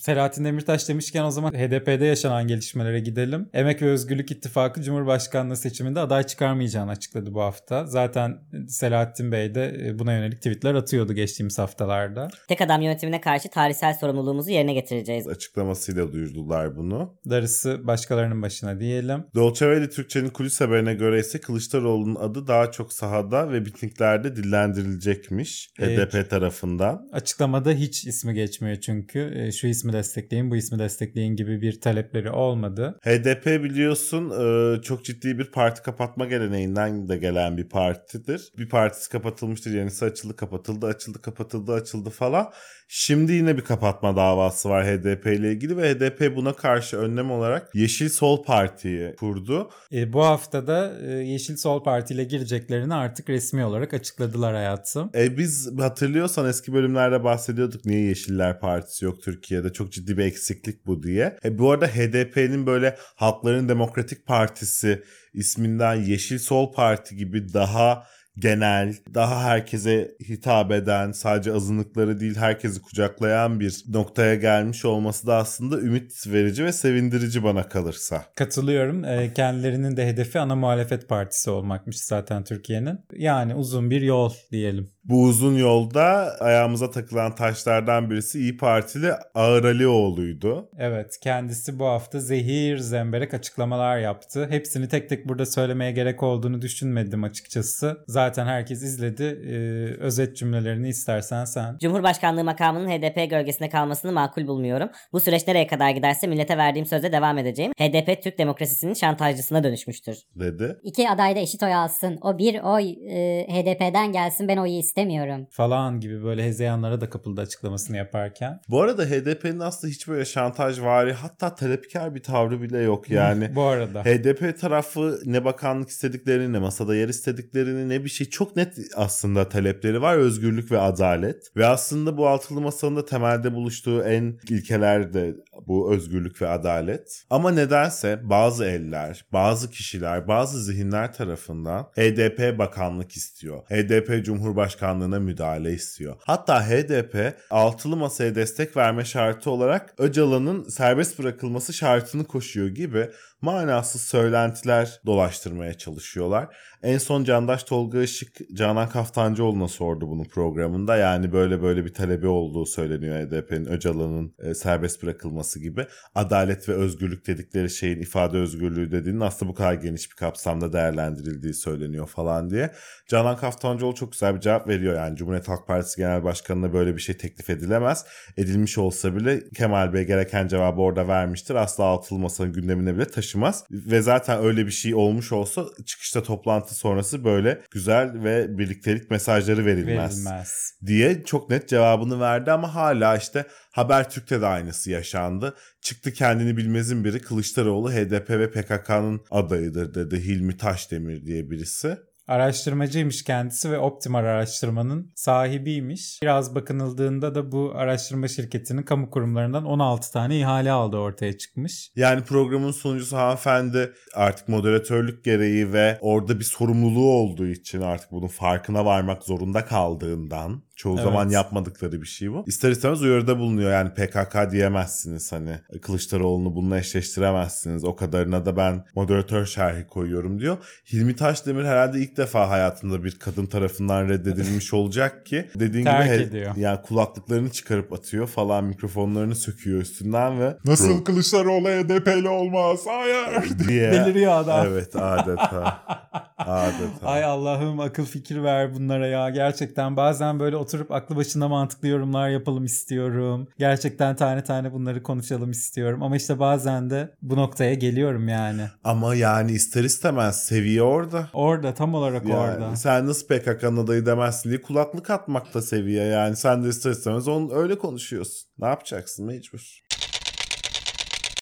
Selahattin 0.00 0.44
Demirtaş 0.44 0.88
demişken 0.88 1.24
o 1.24 1.30
zaman 1.30 1.52
HDP'de 1.52 2.04
yaşanan 2.04 2.46
gelişmelere 2.46 3.00
gidelim. 3.00 3.48
Emek 3.52 3.82
ve 3.82 3.90
Özgürlük 3.90 4.30
İttifakı 4.30 4.82
Cumhurbaşkanlığı 4.82 5.56
seçiminde 5.56 6.00
aday 6.00 6.22
çıkarmayacağını 6.22 6.90
açıkladı 6.90 7.34
bu 7.34 7.40
hafta. 7.42 7.86
Zaten 7.86 8.38
Selahattin 8.68 9.32
Bey 9.32 9.54
de 9.54 9.76
e, 9.86 9.98
buna 9.98 10.12
yönelik 10.12 10.36
tweetler 10.36 10.74
atıyordu 10.74 11.12
geçtiğimiz 11.12 11.58
haftalarda. 11.58 12.28
Tek 12.48 12.60
adam 12.60 12.82
yönetimine 12.82 13.20
karşı 13.20 13.48
tarihsel 13.50 13.94
sorumluluğumuzu 13.94 14.50
yerine 14.50 14.74
getireceğiz. 14.74 15.28
Açıklamasıyla 15.28 16.12
duyurdular 16.12 16.76
bunu. 16.76 17.14
Darısı 17.30 17.86
başkalarının 17.86 18.42
başına 18.42 18.80
diyelim. 18.80 19.24
Dolce 19.34 19.66
Valley 19.66 19.88
Türkçe'nin 19.88 20.28
kulis 20.28 20.60
haberine 20.60 20.94
göre 20.94 21.20
ise 21.20 21.40
Kılıçdaroğlu'nun 21.40 22.14
adı 22.14 22.46
daha 22.46 22.70
çok 22.70 22.92
sahada 22.92 23.52
ve 23.52 23.60
mitinglerde 23.60 24.36
dillendirilecekmiş 24.36 25.70
Evet. 25.78 26.14
HDP 26.14 26.30
tarafından. 26.30 27.08
Açıklamada 27.12 27.72
hiç 27.72 28.06
ismi 28.06 28.34
geçmiyor 28.34 28.76
çünkü. 28.76 29.32
E, 29.34 29.52
Şu 29.52 29.66
ismi 29.66 29.89
ismi 29.90 29.98
destekleyin, 29.98 30.50
bu 30.50 30.56
ismi 30.56 30.78
destekleyin 30.78 31.36
gibi 31.36 31.60
bir 31.60 31.80
talepleri 31.80 32.30
olmadı. 32.30 32.98
HDP 33.02 33.46
biliyorsun 33.46 34.30
e, 34.30 34.82
çok 34.82 35.04
ciddi 35.04 35.38
bir 35.38 35.50
parti 35.50 35.82
kapatma 35.82 36.24
geleneğinden 36.24 37.08
de 37.08 37.16
gelen 37.16 37.56
bir 37.56 37.68
partidir. 37.68 38.52
Bir 38.58 38.68
partisi 38.68 39.10
kapatılmıştır, 39.10 39.70
yenisi 39.70 40.04
açıldı, 40.04 40.36
kapatıldı, 40.36 40.86
açıldı, 40.86 41.22
kapatıldı, 41.22 41.72
açıldı 41.72 42.10
falan. 42.10 42.52
Şimdi 42.92 43.32
yine 43.32 43.56
bir 43.56 43.62
kapatma 43.62 44.16
davası 44.16 44.68
var 44.68 44.86
HDP 44.86 45.26
ile 45.26 45.52
ilgili 45.52 45.76
ve 45.76 45.94
HDP 45.94 46.36
buna 46.36 46.52
karşı 46.52 46.96
önlem 46.96 47.30
olarak 47.30 47.74
Yeşil 47.74 48.08
Sol 48.08 48.44
Parti'yi 48.44 49.14
kurdu. 49.16 49.70
E, 49.92 50.12
bu 50.12 50.24
haftada 50.24 50.98
e, 51.06 51.10
Yeşil 51.10 51.56
Sol 51.56 51.82
Parti 51.82 52.14
ile 52.14 52.24
gireceklerini 52.24 52.94
artık 52.94 53.28
resmi 53.28 53.64
olarak 53.64 53.94
açıkladılar 53.94 54.54
hayatım. 54.54 55.10
E 55.14 55.38
biz 55.38 55.78
hatırlıyorsan 55.78 56.48
eski 56.48 56.72
bölümlerde 56.72 57.24
bahsediyorduk 57.24 57.84
niye 57.84 58.00
Yeşiller 58.00 58.60
Partisi 58.60 59.04
yok 59.04 59.22
Türkiye'de 59.22 59.72
çok 59.72 59.92
ciddi 59.92 60.18
bir 60.18 60.24
eksiklik 60.24 60.86
bu 60.86 61.02
diye. 61.02 61.36
E 61.44 61.58
bu 61.58 61.70
arada 61.70 61.86
HDP'nin 61.86 62.66
böyle 62.66 62.96
Halkların 63.16 63.68
Demokratik 63.68 64.26
Partisi 64.26 65.02
isminden 65.34 65.94
Yeşil 65.94 66.38
Sol 66.38 66.72
Parti 66.72 67.16
gibi 67.16 67.54
daha 67.54 68.06
genel, 68.40 68.94
daha 69.14 69.44
herkese 69.44 70.10
hitap 70.28 70.72
eden, 70.72 71.12
sadece 71.12 71.52
azınlıkları 71.52 72.20
değil 72.20 72.36
herkesi 72.36 72.82
kucaklayan 72.82 73.60
bir 73.60 73.84
noktaya 73.88 74.34
gelmiş 74.34 74.84
olması 74.84 75.26
da 75.26 75.36
aslında 75.36 75.80
ümit 75.80 76.26
verici 76.26 76.64
ve 76.64 76.72
sevindirici 76.72 77.44
bana 77.44 77.68
kalırsa. 77.68 78.24
Katılıyorum. 78.34 79.04
E, 79.04 79.32
kendilerinin 79.34 79.96
de 79.96 80.06
hedefi 80.06 80.40
ana 80.40 80.56
muhalefet 80.56 81.08
partisi 81.08 81.50
olmakmış 81.50 82.00
zaten 82.00 82.44
Türkiye'nin. 82.44 82.98
Yani 83.16 83.54
uzun 83.54 83.90
bir 83.90 84.02
yol 84.02 84.32
diyelim. 84.52 84.90
Bu 85.04 85.22
uzun 85.24 85.54
yolda 85.54 86.36
ayağımıza 86.40 86.90
takılan 86.90 87.34
taşlardan 87.34 88.10
birisi 88.10 88.40
İyi 88.40 88.56
Partili 88.56 89.12
Ağır 89.34 89.64
Alioğlu'ydu. 89.64 90.68
Evet 90.78 91.18
kendisi 91.22 91.78
bu 91.78 91.86
hafta 91.86 92.20
zehir 92.20 92.78
zemberek 92.78 93.34
açıklamalar 93.34 93.98
yaptı. 93.98 94.46
Hepsini 94.50 94.88
tek 94.88 95.08
tek 95.08 95.28
burada 95.28 95.46
söylemeye 95.46 95.92
gerek 95.92 96.22
olduğunu 96.22 96.62
düşünmedim 96.62 97.24
açıkçası. 97.24 98.04
Zaten 98.06 98.29
herkes 98.38 98.82
izledi. 98.82 99.22
Ee, 99.22 100.00
özet 100.00 100.36
cümlelerini 100.36 100.88
istersen 100.88 101.44
sen. 101.44 101.78
Cumhurbaşkanlığı 101.78 102.44
makamının 102.44 102.88
HDP 102.88 103.30
gölgesinde 103.30 103.68
kalmasını 103.68 104.12
makul 104.12 104.46
bulmuyorum. 104.46 104.88
Bu 105.12 105.20
süreç 105.20 105.46
nereye 105.46 105.66
kadar 105.66 105.90
giderse 105.90 106.26
millete 106.26 106.56
verdiğim 106.56 106.86
sözde 106.86 107.12
devam 107.12 107.38
edeceğim. 107.38 107.72
HDP 107.78 108.22
Türk 108.22 108.38
demokrasisinin 108.38 108.94
şantajcısına 108.94 109.64
dönüşmüştür. 109.64 110.16
Dedi. 110.36 110.76
İki 110.82 111.10
aday 111.10 111.36
da 111.36 111.40
eşit 111.40 111.62
oy 111.62 111.74
alsın. 111.74 112.18
O 112.22 112.38
bir 112.38 112.60
oy 112.62 112.90
e, 112.90 113.46
HDP'den 113.48 114.12
gelsin 114.12 114.48
ben 114.48 114.56
oyu 114.56 114.72
istemiyorum. 114.72 115.46
Falan 115.50 116.00
gibi 116.00 116.24
böyle 116.24 116.44
hezeyanlara 116.44 117.00
da 117.00 117.10
kapıldı 117.10 117.40
açıklamasını 117.40 117.96
yaparken. 117.96 118.60
Bu 118.68 118.82
arada 118.82 119.04
HDP'nin 119.04 119.60
aslında 119.60 119.90
hiç 119.90 120.08
böyle 120.08 120.24
şantajvari 120.24 121.12
hatta 121.12 121.54
talepkar 121.54 122.14
bir 122.14 122.22
tavrı 122.22 122.62
bile 122.62 122.78
yok 122.78 123.10
yani. 123.10 123.50
bu 123.54 123.62
arada. 123.62 124.04
HDP 124.04 124.60
tarafı 124.60 125.20
ne 125.24 125.44
bakanlık 125.44 125.88
istediklerini 125.88 126.52
ne 126.52 126.58
masada 126.58 126.96
yer 126.96 127.08
istediklerini 127.08 127.88
ne 127.88 128.04
bir 128.04 128.09
şey 128.10 128.28
çok 128.28 128.56
net 128.56 128.74
aslında 128.96 129.48
talepleri 129.48 130.02
var 130.02 130.16
özgürlük 130.16 130.72
ve 130.72 130.78
adalet. 130.78 131.56
Ve 131.56 131.66
aslında 131.66 132.16
bu 132.16 132.28
altılı 132.28 132.60
masanın 132.60 132.96
da 132.96 133.04
temelde 133.04 133.54
buluştuğu 133.54 134.02
en 134.02 134.38
ilkeler 134.48 135.12
de 135.12 135.36
bu 135.66 135.94
özgürlük 135.94 136.42
ve 136.42 136.48
adalet. 136.48 137.24
Ama 137.30 137.50
nedense 137.50 138.20
bazı 138.22 138.64
eller, 138.64 139.24
bazı 139.32 139.70
kişiler, 139.70 140.28
bazı 140.28 140.64
zihinler 140.64 141.12
tarafından 141.12 141.82
HDP 141.82 142.58
bakanlık 142.58 143.12
istiyor. 143.12 143.62
HDP 143.62 144.24
Cumhurbaşkanlığına 144.24 145.20
müdahale 145.20 145.72
istiyor. 145.72 146.16
Hatta 146.24 146.68
HDP 146.68 147.34
altılı 147.50 147.96
masaya 147.96 148.34
destek 148.34 148.76
verme 148.76 149.04
şartı 149.04 149.50
olarak 149.50 149.94
Öcalan'ın 149.98 150.68
serbest 150.68 151.18
bırakılması 151.18 151.72
şartını 151.72 152.24
koşuyor 152.24 152.68
gibi 152.68 153.08
manasız 153.40 154.02
söylentiler 154.02 155.00
dolaştırmaya 155.06 155.74
çalışıyorlar. 155.74 156.56
En 156.82 156.98
son 156.98 157.24
Candaş 157.24 157.64
Tolga 157.64 158.02
Işık 158.02 158.36
Canan 158.54 158.88
Kaftancıoğlu'na 158.88 159.68
sordu 159.68 160.08
bunu 160.08 160.24
programında. 160.24 160.96
Yani 160.96 161.32
böyle 161.32 161.62
böyle 161.62 161.84
bir 161.84 161.94
talebi 161.94 162.26
olduğu 162.26 162.66
söyleniyor 162.66 163.16
HDP'nin 163.16 163.66
Öcalan'ın 163.66 164.34
e, 164.38 164.54
serbest 164.54 165.02
bırakılması 165.02 165.60
gibi. 165.60 165.86
Adalet 166.14 166.68
ve 166.68 166.72
özgürlük 166.72 167.26
dedikleri 167.26 167.70
şeyin 167.70 168.00
ifade 168.00 168.38
özgürlüğü 168.38 168.92
dediğinin 168.92 169.20
aslında 169.20 169.52
bu 169.52 169.54
kadar 169.54 169.74
geniş 169.74 170.10
bir 170.10 170.16
kapsamda 170.16 170.72
değerlendirildiği 170.72 171.54
söyleniyor 171.54 172.06
falan 172.06 172.50
diye. 172.50 172.70
Canan 173.08 173.36
Kaftancıoğlu 173.36 173.94
çok 173.94 174.12
güzel 174.12 174.34
bir 174.34 174.40
cevap 174.40 174.68
veriyor. 174.68 174.94
Yani 174.94 175.16
Cumhuriyet 175.16 175.48
Halk 175.48 175.66
Partisi 175.66 175.96
Genel 175.96 176.24
Başkanı'na 176.24 176.72
böyle 176.72 176.96
bir 176.96 177.00
şey 177.00 177.16
teklif 177.16 177.50
edilemez. 177.50 178.04
Edilmiş 178.36 178.78
olsa 178.78 179.16
bile 179.16 179.50
Kemal 179.56 179.92
Bey 179.92 180.04
gereken 180.04 180.48
cevabı 180.48 180.80
orada 180.80 181.08
vermiştir. 181.08 181.54
Asla 181.54 181.84
altılı 181.84 182.18
masanın 182.18 182.52
gündemine 182.52 182.94
bile 182.94 183.04
taşımaz. 183.30 183.64
Ve 183.70 184.02
zaten 184.02 184.44
öyle 184.44 184.66
bir 184.66 184.70
şey 184.70 184.94
olmuş 184.94 185.32
olsa 185.32 185.64
çıkışta 185.86 186.22
toplantı 186.22 186.74
sonrası 186.74 187.24
böyle 187.24 187.62
güzel 187.70 188.24
ve 188.24 188.58
birliktelik 188.58 189.10
mesajları 189.10 189.66
verilmez, 189.66 190.26
Verilmez. 190.26 190.74
diye 190.86 191.24
çok 191.24 191.50
net 191.50 191.68
cevabını 191.68 192.20
verdi 192.20 192.52
ama 192.52 192.74
hala 192.74 193.16
işte 193.16 193.46
Habertürk'te 193.70 194.40
de 194.40 194.46
aynısı 194.46 194.90
yaşandı. 194.90 195.54
Çıktı 195.80 196.12
kendini 196.12 196.56
bilmezin 196.56 197.04
biri 197.04 197.20
Kılıçdaroğlu 197.20 197.92
HDP 197.92 198.30
ve 198.30 198.50
PKK'nın 198.50 199.20
adayıdır 199.30 199.94
dedi 199.94 200.24
Hilmi 200.24 200.56
Taşdemir 200.56 201.26
diye 201.26 201.50
birisi. 201.50 201.98
Araştırmacıymış 202.30 203.24
kendisi 203.24 203.70
ve 203.70 203.78
Optimar 203.78 204.24
araştırmanın 204.24 205.12
sahibiymiş. 205.14 206.18
Biraz 206.22 206.54
bakınıldığında 206.54 207.34
da 207.34 207.52
bu 207.52 207.72
araştırma 207.74 208.28
şirketinin 208.28 208.82
kamu 208.82 209.10
kurumlarından 209.10 209.64
16 209.64 210.12
tane 210.12 210.38
ihale 210.38 210.70
aldı 210.70 210.96
ortaya 210.96 211.38
çıkmış. 211.38 211.90
Yani 211.96 212.22
programın 212.22 212.70
sunucusu 212.70 213.16
hanımefendi 213.16 213.92
artık 214.14 214.48
moderatörlük 214.48 215.24
gereği 215.24 215.72
ve 215.72 215.98
orada 216.00 216.38
bir 216.38 216.44
sorumluluğu 216.44 217.10
olduğu 217.12 217.46
için 217.46 217.80
artık 217.80 218.12
bunun 218.12 218.28
farkına 218.28 218.84
varmak 218.84 219.22
zorunda 219.22 219.64
kaldığından 219.64 220.62
çoğu 220.80 220.94
Evet. 220.94 221.04
zaman 221.04 221.28
yapmadıkları 221.28 222.02
bir 222.02 222.06
şey 222.06 222.32
bu. 222.32 222.44
İster 222.46 222.70
istemez 222.70 223.02
uyarıda 223.02 223.38
bulunuyor 223.38 223.70
yani 223.72 223.90
PKK 223.94 224.50
diyemezsiniz 224.52 225.32
hani 225.32 225.58
Kılıçdaroğlu'nu 225.82 226.54
bununla 226.54 226.78
eşleştiremezsiniz. 226.78 227.84
O 227.84 227.96
kadarına 227.96 228.46
da 228.46 228.56
ben 228.56 228.84
moderatör 228.94 229.46
şerhi 229.46 229.86
koyuyorum 229.86 230.40
diyor. 230.40 230.56
Hilmi 230.92 231.16
Taşdemir 231.16 231.64
herhalde 231.64 231.98
ilk 231.98 232.16
defa 232.16 232.48
hayatında 232.48 233.04
bir 233.04 233.18
kadın 233.18 233.46
tarafından 233.46 234.08
reddedilmiş 234.08 234.74
olacak 234.80 235.26
ki 235.26 235.48
dediğin 235.54 235.84
Terk 235.84 236.04
gibi 236.04 236.16
he- 236.18 236.22
ediyor. 236.22 236.56
yani 236.56 236.82
kulaklıklarını 236.82 237.50
çıkarıp 237.50 237.92
atıyor 237.92 238.26
falan 238.26 238.64
mikrofonlarını 238.64 239.34
söküyor 239.34 239.80
üstünden 239.80 240.40
ve 240.40 240.56
nasıl 240.64 241.04
Kılıçdaroğlu 241.04 241.68
HDP'li 241.68 242.28
olmaz 242.28 242.80
hayır 242.86 243.58
diye. 243.68 243.92
Deliriyor 243.92 244.32
adam. 244.32 244.66
Evet 244.66 244.96
adeta. 244.96 245.78
adeta. 246.38 247.06
Ay 247.06 247.24
Allah'ım 247.24 247.80
akıl 247.80 248.04
fikir 248.04 248.42
ver 248.42 248.74
bunlara 248.74 249.06
ya. 249.06 249.30
Gerçekten 249.30 249.96
bazen 249.96 250.40
böyle 250.40 250.56
oturup 250.70 250.90
aklı 250.92 251.16
başında 251.16 251.48
mantıklı 251.48 251.88
yorumlar 251.88 252.28
yapalım 252.28 252.64
istiyorum. 252.64 253.48
Gerçekten 253.58 254.16
tane 254.16 254.44
tane 254.44 254.72
bunları 254.72 255.02
konuşalım 255.02 255.50
istiyorum. 255.50 256.02
Ama 256.02 256.16
işte 256.16 256.38
bazen 256.38 256.90
de 256.90 257.14
bu 257.22 257.36
noktaya 257.36 257.74
geliyorum 257.74 258.28
yani. 258.28 258.62
Ama 258.84 259.14
yani 259.14 259.52
ister 259.52 259.84
istemez 259.84 260.44
seviye 260.44 260.82
orada. 260.82 261.28
Orada 261.32 261.74
tam 261.74 261.94
olarak 261.94 262.28
Yani 262.28 262.40
orada. 262.40 262.76
sen 262.76 263.06
nasıl 263.06 263.26
PKK'nın 263.26 263.76
adayı 263.76 264.06
demezsin 264.06 264.48
diye 264.50 264.60
kulaklık 264.62 265.10
atmakta 265.10 265.62
seviye 265.62 266.04
yani. 266.04 266.36
Sen 266.36 266.64
de 266.64 266.68
ister 266.68 266.90
istemez 266.90 267.28
onu 267.28 267.52
öyle 267.54 267.78
konuşuyorsun. 267.78 268.48
Ne 268.58 268.66
yapacaksın 268.66 269.26
mecbur. 269.26 269.80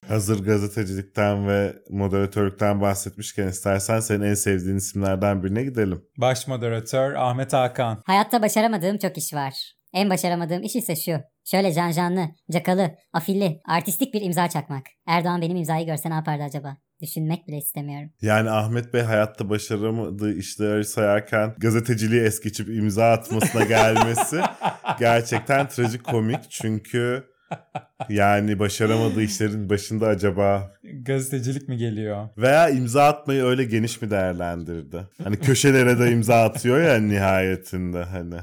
Hazır 0.08 0.44
gazetecilikten 0.44 1.48
ve 1.48 1.76
moderatörlükten 1.90 2.80
bahsetmişken 2.80 3.48
istersen 3.48 4.00
senin 4.00 4.24
en 4.24 4.34
sevdiğin 4.34 4.76
isimlerden 4.76 5.44
birine 5.44 5.62
gidelim. 5.64 6.02
Baş 6.16 6.46
moderatör 6.46 7.14
Ahmet 7.14 7.52
Hakan. 7.52 8.02
Hayatta 8.06 8.42
başaramadığım 8.42 8.98
çok 8.98 9.18
iş 9.18 9.34
var. 9.34 9.54
En 9.94 10.10
başaramadığım 10.10 10.62
iş 10.62 10.76
ise 10.76 10.96
şu. 10.96 11.12
Şöyle 11.44 11.72
canjanlı, 11.72 12.28
cakalı, 12.52 12.90
afilli, 13.12 13.60
artistik 13.68 14.14
bir 14.14 14.22
imza 14.22 14.48
çakmak. 14.48 14.82
Erdoğan 15.06 15.42
benim 15.42 15.56
imzayı 15.56 15.86
görse 15.86 16.10
ne 16.10 16.14
yapardı 16.14 16.42
acaba? 16.42 16.76
Düşünmek 17.02 17.48
bile 17.48 17.56
istemiyorum. 17.56 18.10
Yani 18.22 18.50
Ahmet 18.50 18.94
Bey 18.94 19.02
hayatta 19.02 19.50
başaramadığı 19.50 20.34
işleri 20.34 20.84
sayarken 20.84 21.54
gazeteciliği 21.58 22.22
es 22.22 22.40
geçip 22.40 22.68
imza 22.68 23.10
atmasına 23.10 23.64
gelmesi 23.64 24.40
gerçekten 24.98 25.68
trajikomik. 25.68 26.50
Çünkü 26.50 27.24
yani 28.08 28.58
başaramadığı 28.58 29.22
işlerin 29.22 29.70
başında 29.70 30.06
acaba 30.06 30.72
Gazetecilik 31.02 31.68
mi 31.68 31.76
geliyor? 31.76 32.28
veya 32.38 32.68
imza 32.68 33.04
atmayı 33.04 33.42
öyle 33.42 33.64
geniş 33.64 34.02
mi 34.02 34.10
değerlendirdi? 34.10 35.06
Hani 35.24 35.36
köşelere 35.36 35.98
de 35.98 36.10
imza 36.12 36.42
atıyor 36.44 36.82
ya 36.82 36.98
nihayetinde 36.98 38.02
hani. 38.02 38.36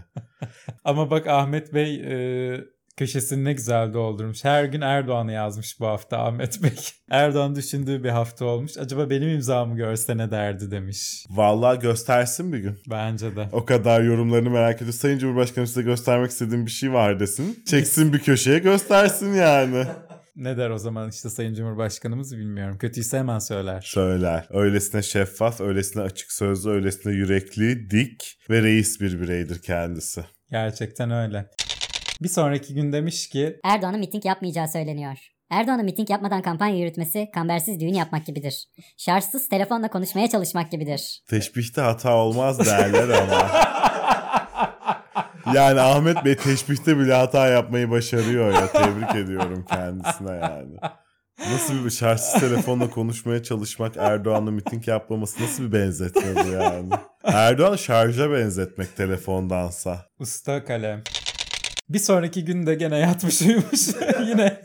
Ama 0.84 1.12
bak 1.12 1.28
Ahmet 1.28 1.74
Bey 1.74 1.96
e, 1.96 2.62
Köşesini 2.98 3.44
ne 3.44 3.54
güzel 3.54 3.94
doldurmuş. 3.94 4.44
Her 4.44 4.66
gün 4.66 4.82
Erdoğan'ı 4.82 5.32
yazmış 5.32 5.80
bu 5.80 5.88
hafta 5.88 6.18
Ahmet 6.18 6.64
Bey. 6.64 6.72
Erdoğan 7.10 7.56
düşündüğü 7.56 8.04
bir 8.04 8.10
hafta 8.10 8.46
olmuş. 8.46 8.78
Acaba 8.78 9.10
benim 9.10 9.30
imzamı 9.30 9.76
görse 9.76 10.18
ne 10.18 10.32
derdi 10.32 10.72
demiş. 10.72 11.26
Vallahi 11.30 11.80
göstersin 11.80 12.54
bir 12.54 12.58
gün. 12.58 12.80
Bence 12.90 13.36
de. 13.36 13.50
O 13.52 13.66
kadar 13.66 14.02
yorumlarını 14.02 14.50
merak 14.50 14.76
ediyor. 14.76 14.94
Sayın 14.94 15.18
Cumhurbaşkanım 15.18 15.68
size 15.68 15.82
göstermek 15.82 16.32
istediğim 16.32 16.66
bir 16.66 16.72
şey 16.72 16.94
var 16.94 17.20
desin. 17.20 17.64
Çeksin 17.66 18.14
bir 18.14 18.20
köşeye 18.20 18.60
göstersin 18.60 19.34
yani. 19.34 19.86
Ne 20.36 20.58
der 20.58 20.70
o 20.70 20.78
zaman 20.78 21.10
işte 21.10 21.30
Sayın 21.30 21.54
Cumhurbaşkanımız 21.54 22.38
bilmiyorum. 22.38 22.78
Kötüyse 22.78 23.20
hemen 23.20 23.40
söyler. 23.40 23.82
Söyler. 23.82 24.48
Öylesine 24.50 25.02
şeffaf, 25.02 25.62
öylesine 25.62 26.04
açık 26.04 26.32
sözlü, 26.32 26.70
öylesine 26.70 27.14
yürekli, 27.14 27.90
dik 27.90 28.38
ve 28.50 28.62
reis 28.62 29.02
bir 29.02 29.22
bireydir 29.22 29.62
kendisi. 29.62 30.26
Gerçekten 30.52 31.12
öyle. 31.12 31.50
Bir 32.22 32.30
sonraki 32.30 32.74
gün 32.74 32.94
demiş 32.94 33.30
ki 33.30 33.60
Erdoğan'ın 33.64 34.00
miting 34.00 34.26
yapmayacağı 34.26 34.68
söyleniyor. 34.68 35.18
Erdoğan'ın 35.50 35.86
miting 35.86 36.10
yapmadan 36.10 36.42
kampanya 36.42 36.78
yürütmesi 36.78 37.30
kambersiz 37.34 37.80
düğün 37.80 37.94
yapmak 37.94 38.26
gibidir. 38.26 38.68
Şarjsız 38.98 39.50
telefonla 39.50 39.88
konuşmaya 39.88 40.30
çalışmak 40.30 40.72
gibidir. 40.72 41.24
Teşbihte 41.30 41.82
hata 41.82 42.16
olmaz 42.16 42.60
derler 42.66 43.10
ama. 43.10 43.50
Yani 45.54 45.82
Ahmet 45.82 46.26
Bey 46.26 46.36
teşbihte 46.36 46.98
bile 47.00 47.14
hata 47.14 47.48
yapmayı 47.48 47.92
başarıyor 47.92 48.54
ya. 48.54 48.72
Tebrik 48.72 49.16
ediyorum 49.16 49.66
kendisine 49.70 50.32
yani. 50.32 50.76
Nasıl 51.40 51.86
bir 51.86 51.90
şarjsız 51.90 52.40
telefonla 52.42 52.90
konuşmaya 52.90 53.44
çalışmak 53.44 53.98
Erdoğan'la 53.98 54.52
miting 54.52 54.88
yapmaması 54.88 55.44
nasıl 55.44 55.64
bir 55.64 55.72
benzetme 55.72 56.46
bu 56.46 56.50
yani? 56.50 56.90
Erdoğan 57.24 57.76
şarja 57.76 58.32
benzetmek 58.32 58.96
telefondansa. 58.98 60.06
usta 60.20 60.66
kalem. 60.66 61.04
Bir 61.90 62.00
sonraki 62.00 62.46
gün 62.46 62.66
de 62.66 62.76
gene 62.76 62.98
yatmış 62.98 63.42
uyumuş. 63.42 63.88
Yine 64.28 64.62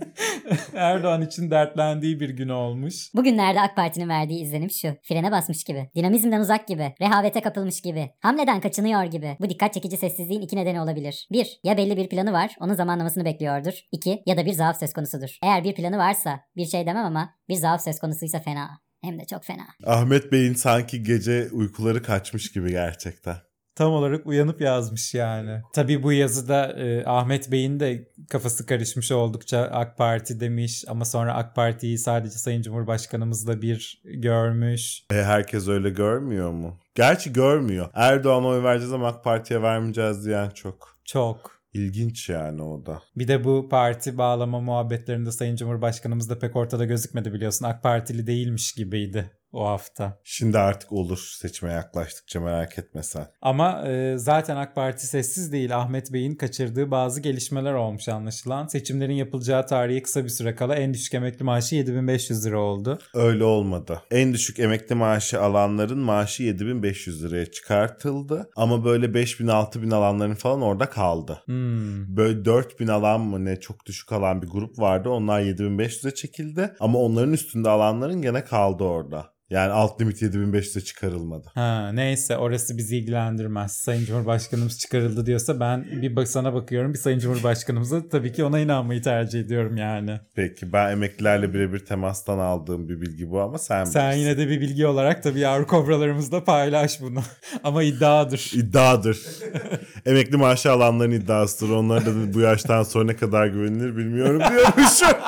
Erdoğan 0.74 1.22
için 1.22 1.50
dertlendiği 1.50 2.20
bir 2.20 2.30
gün 2.30 2.48
olmuş. 2.48 3.14
Bugünlerde 3.14 3.61
AK 3.61 3.76
Parti'nin 3.76 4.09
verdiği 4.09 4.42
izlenim 4.42 4.70
şu. 4.70 4.88
Frene 5.02 5.33
basmış 5.33 5.64
gibi. 5.64 5.90
Dinamizmden 5.96 6.40
uzak 6.40 6.68
gibi. 6.68 6.94
Rehavete 7.00 7.40
kapılmış 7.40 7.80
gibi. 7.80 8.11
Hamleden 8.20 8.61
kaçınıyor 8.61 9.04
gibi. 9.04 9.37
Bu 9.40 9.50
dikkat 9.50 9.74
çekici 9.74 9.96
sessizliğin 9.96 10.40
iki 10.40 10.56
nedeni 10.56 10.80
olabilir. 10.80 11.28
Bir, 11.33 11.61
ya 11.64 11.76
belli 11.76 11.96
bir 11.96 12.09
planı 12.09 12.33
var, 12.33 12.56
onun 12.61 12.74
zamanlamasını 12.74 13.24
bekliyordur. 13.24 13.72
İki, 13.92 14.22
ya 14.26 14.37
da 14.37 14.46
bir 14.46 14.52
zaaf 14.52 14.78
söz 14.78 14.92
konusudur. 14.92 15.38
Eğer 15.42 15.64
bir 15.64 15.74
planı 15.74 15.98
varsa, 15.98 16.40
bir 16.56 16.66
şey 16.66 16.87
demem 16.87 17.04
ama 17.04 17.35
bir 17.48 17.54
zaaf 17.54 17.85
söz 17.85 17.98
konusuysa 17.98 18.40
fena. 18.40 18.80
Hem 19.04 19.18
de 19.18 19.24
çok 19.24 19.44
fena. 19.44 19.66
Ahmet 19.87 20.33
Bey'in 20.33 20.54
sanki 20.54 21.02
gece 21.02 21.48
uykuları 21.52 22.02
kaçmış 22.02 22.52
gibi 22.52 22.70
gerçekten. 22.70 23.37
Tam 23.74 23.92
olarak 23.92 24.26
uyanıp 24.26 24.61
yazmış 24.61 25.14
yani. 25.14 25.62
Tabii 25.72 26.02
bu 26.02 26.12
yazıda 26.12 26.72
e, 26.72 27.04
Ahmet 27.04 27.52
Bey'in 27.52 27.80
de 27.80 28.09
kafası 28.30 28.66
karışmış 28.66 29.12
oldukça 29.12 29.61
AK 29.61 29.98
Parti 29.98 30.40
demiş 30.40 30.85
ama 30.88 31.04
sonra 31.04 31.35
AK 31.35 31.56
Parti'yi 31.56 31.98
sadece 31.98 32.38
Sayın 32.38 32.62
Cumhurbaşkanımızla 32.62 33.62
bir 33.62 34.02
görmüş. 34.04 35.02
E, 35.12 35.14
herkes 35.14 35.68
öyle 35.68 35.90
görmüyor 35.90 36.50
mu? 36.50 36.78
Gerçi 36.94 37.33
görmüyor. 37.33 37.90
Erdoğan'a 37.94 38.46
oy 38.46 38.62
vereceğiz 38.62 38.92
ama 38.92 39.09
AK 39.09 39.24
Parti'ye 39.24 39.62
vermeyeceğiz 39.62 40.26
diyen 40.26 40.50
çok. 40.50 40.98
Çok. 41.04 41.61
İlginç 41.72 42.28
yani 42.28 42.62
o 42.62 42.87
da. 42.87 43.02
Bir 43.16 43.28
de 43.28 43.44
bu 43.44 43.68
parti 43.68 44.18
bağlama 44.18 44.61
muhabbetlerinde 44.61 45.33
Sayın 45.33 45.56
Cumhurbaşkanımız 45.56 46.30
da 46.30 46.38
pek 46.38 46.56
ortada 46.56 46.85
gözükmedi 46.85 47.33
biliyorsun. 47.33 47.66
AK 47.66 47.83
Partili 47.83 48.26
değilmiş 48.26 48.72
gibiydi 48.72 49.30
o 49.52 49.66
hafta. 49.66 50.20
Şimdi 50.24 50.58
artık 50.58 50.92
olur 50.92 51.18
seçime 51.40 51.72
yaklaştıkça 51.72 52.40
merak 52.40 52.78
etme 52.78 53.02
sen. 53.02 53.26
Ama 53.42 53.88
e, 53.88 54.18
zaten 54.18 54.56
AK 54.56 54.74
Parti 54.74 55.06
sessiz 55.06 55.52
değil. 55.52 55.76
Ahmet 55.76 56.12
Bey'in 56.12 56.34
kaçırdığı 56.34 56.90
bazı 56.90 57.20
gelişmeler 57.20 57.74
olmuş 57.74 58.08
anlaşılan. 58.08 58.66
Seçimlerin 58.66 59.14
yapılacağı 59.14 59.66
tarihe 59.66 60.02
kısa 60.02 60.24
bir 60.24 60.28
süre 60.28 60.54
kala 60.54 60.74
en 60.74 60.94
düşük 60.94 61.14
emekli 61.14 61.44
maaşı 61.44 61.74
7500 61.74 62.46
lira 62.46 62.60
oldu. 62.60 62.98
Öyle 63.14 63.44
olmadı. 63.44 64.02
En 64.10 64.32
düşük 64.32 64.58
emekli 64.58 64.94
maaşı 64.94 65.40
alanların 65.40 65.98
maaşı 65.98 66.42
7500 66.42 67.24
liraya 67.24 67.46
çıkartıldı. 67.50 68.50
Ama 68.56 68.84
böyle 68.84 69.14
5000 69.14 69.46
6000 69.46 69.90
alanların 69.90 70.34
falan 70.34 70.62
orada 70.62 70.90
kaldı. 70.90 71.42
Hmm. 71.44 72.16
Böyle 72.16 72.44
4000 72.44 72.86
alan 72.88 73.20
mı 73.20 73.44
ne 73.44 73.60
çok 73.60 73.86
düşük 73.86 74.12
alan 74.12 74.42
bir 74.42 74.48
grup 74.48 74.78
vardı. 74.78 75.08
Onlar 75.08 75.40
7500'e 75.40 76.14
çekildi. 76.14 76.74
Ama 76.80 76.98
onların 76.98 77.32
üstünde 77.32 77.68
alanların 77.68 78.22
gene 78.22 78.44
kaldı 78.44 78.84
orada. 78.84 79.39
Yani 79.50 79.72
alt 79.72 80.00
limit 80.00 80.22
7500'e 80.22 80.80
çıkarılmadı. 80.80 81.46
Ha, 81.54 81.90
neyse 81.92 82.36
orası 82.36 82.78
bizi 82.78 82.96
ilgilendirmez. 82.96 83.72
Sayın 83.72 84.04
Cumhurbaşkanımız 84.04 84.78
çıkarıldı 84.78 85.26
diyorsa 85.26 85.60
ben 85.60 85.84
bir 86.02 86.16
bak 86.16 86.28
sana 86.28 86.54
bakıyorum. 86.54 86.92
Bir 86.92 86.98
Sayın 86.98 87.18
Cumhurbaşkanımıza 87.18 88.08
tabii 88.08 88.32
ki 88.32 88.44
ona 88.44 88.58
inanmayı 88.58 89.02
tercih 89.02 89.40
ediyorum 89.40 89.76
yani. 89.76 90.20
Peki 90.34 90.72
ben 90.72 90.90
emeklilerle 90.92 91.54
birebir 91.54 91.78
temastan 91.78 92.38
aldığım 92.38 92.88
bir 92.88 93.00
bilgi 93.00 93.30
bu 93.30 93.40
ama 93.40 93.58
sen 93.58 93.84
Sen 93.84 94.10
bilirsin. 94.12 94.20
yine 94.20 94.38
de 94.38 94.48
bir 94.48 94.60
bilgi 94.60 94.86
olarak 94.86 95.22
tabii 95.22 95.40
yavru 95.40 95.66
kobralarımızla 95.66 96.44
paylaş 96.44 97.00
bunu. 97.00 97.20
Ama 97.64 97.82
iddiadır. 97.82 98.50
İddiadır. 98.54 99.18
Emekli 100.06 100.36
maaşı 100.36 100.72
alanların 100.72 101.10
iddiasıdır. 101.10 101.70
Onlara 101.72 102.06
da 102.06 102.34
bu 102.34 102.40
yaştan 102.40 102.82
sonra 102.82 103.04
ne 103.04 103.16
kadar 103.16 103.46
güvenilir 103.46 103.96
bilmiyorum 103.96 104.42
diyormuşum. 104.50 105.08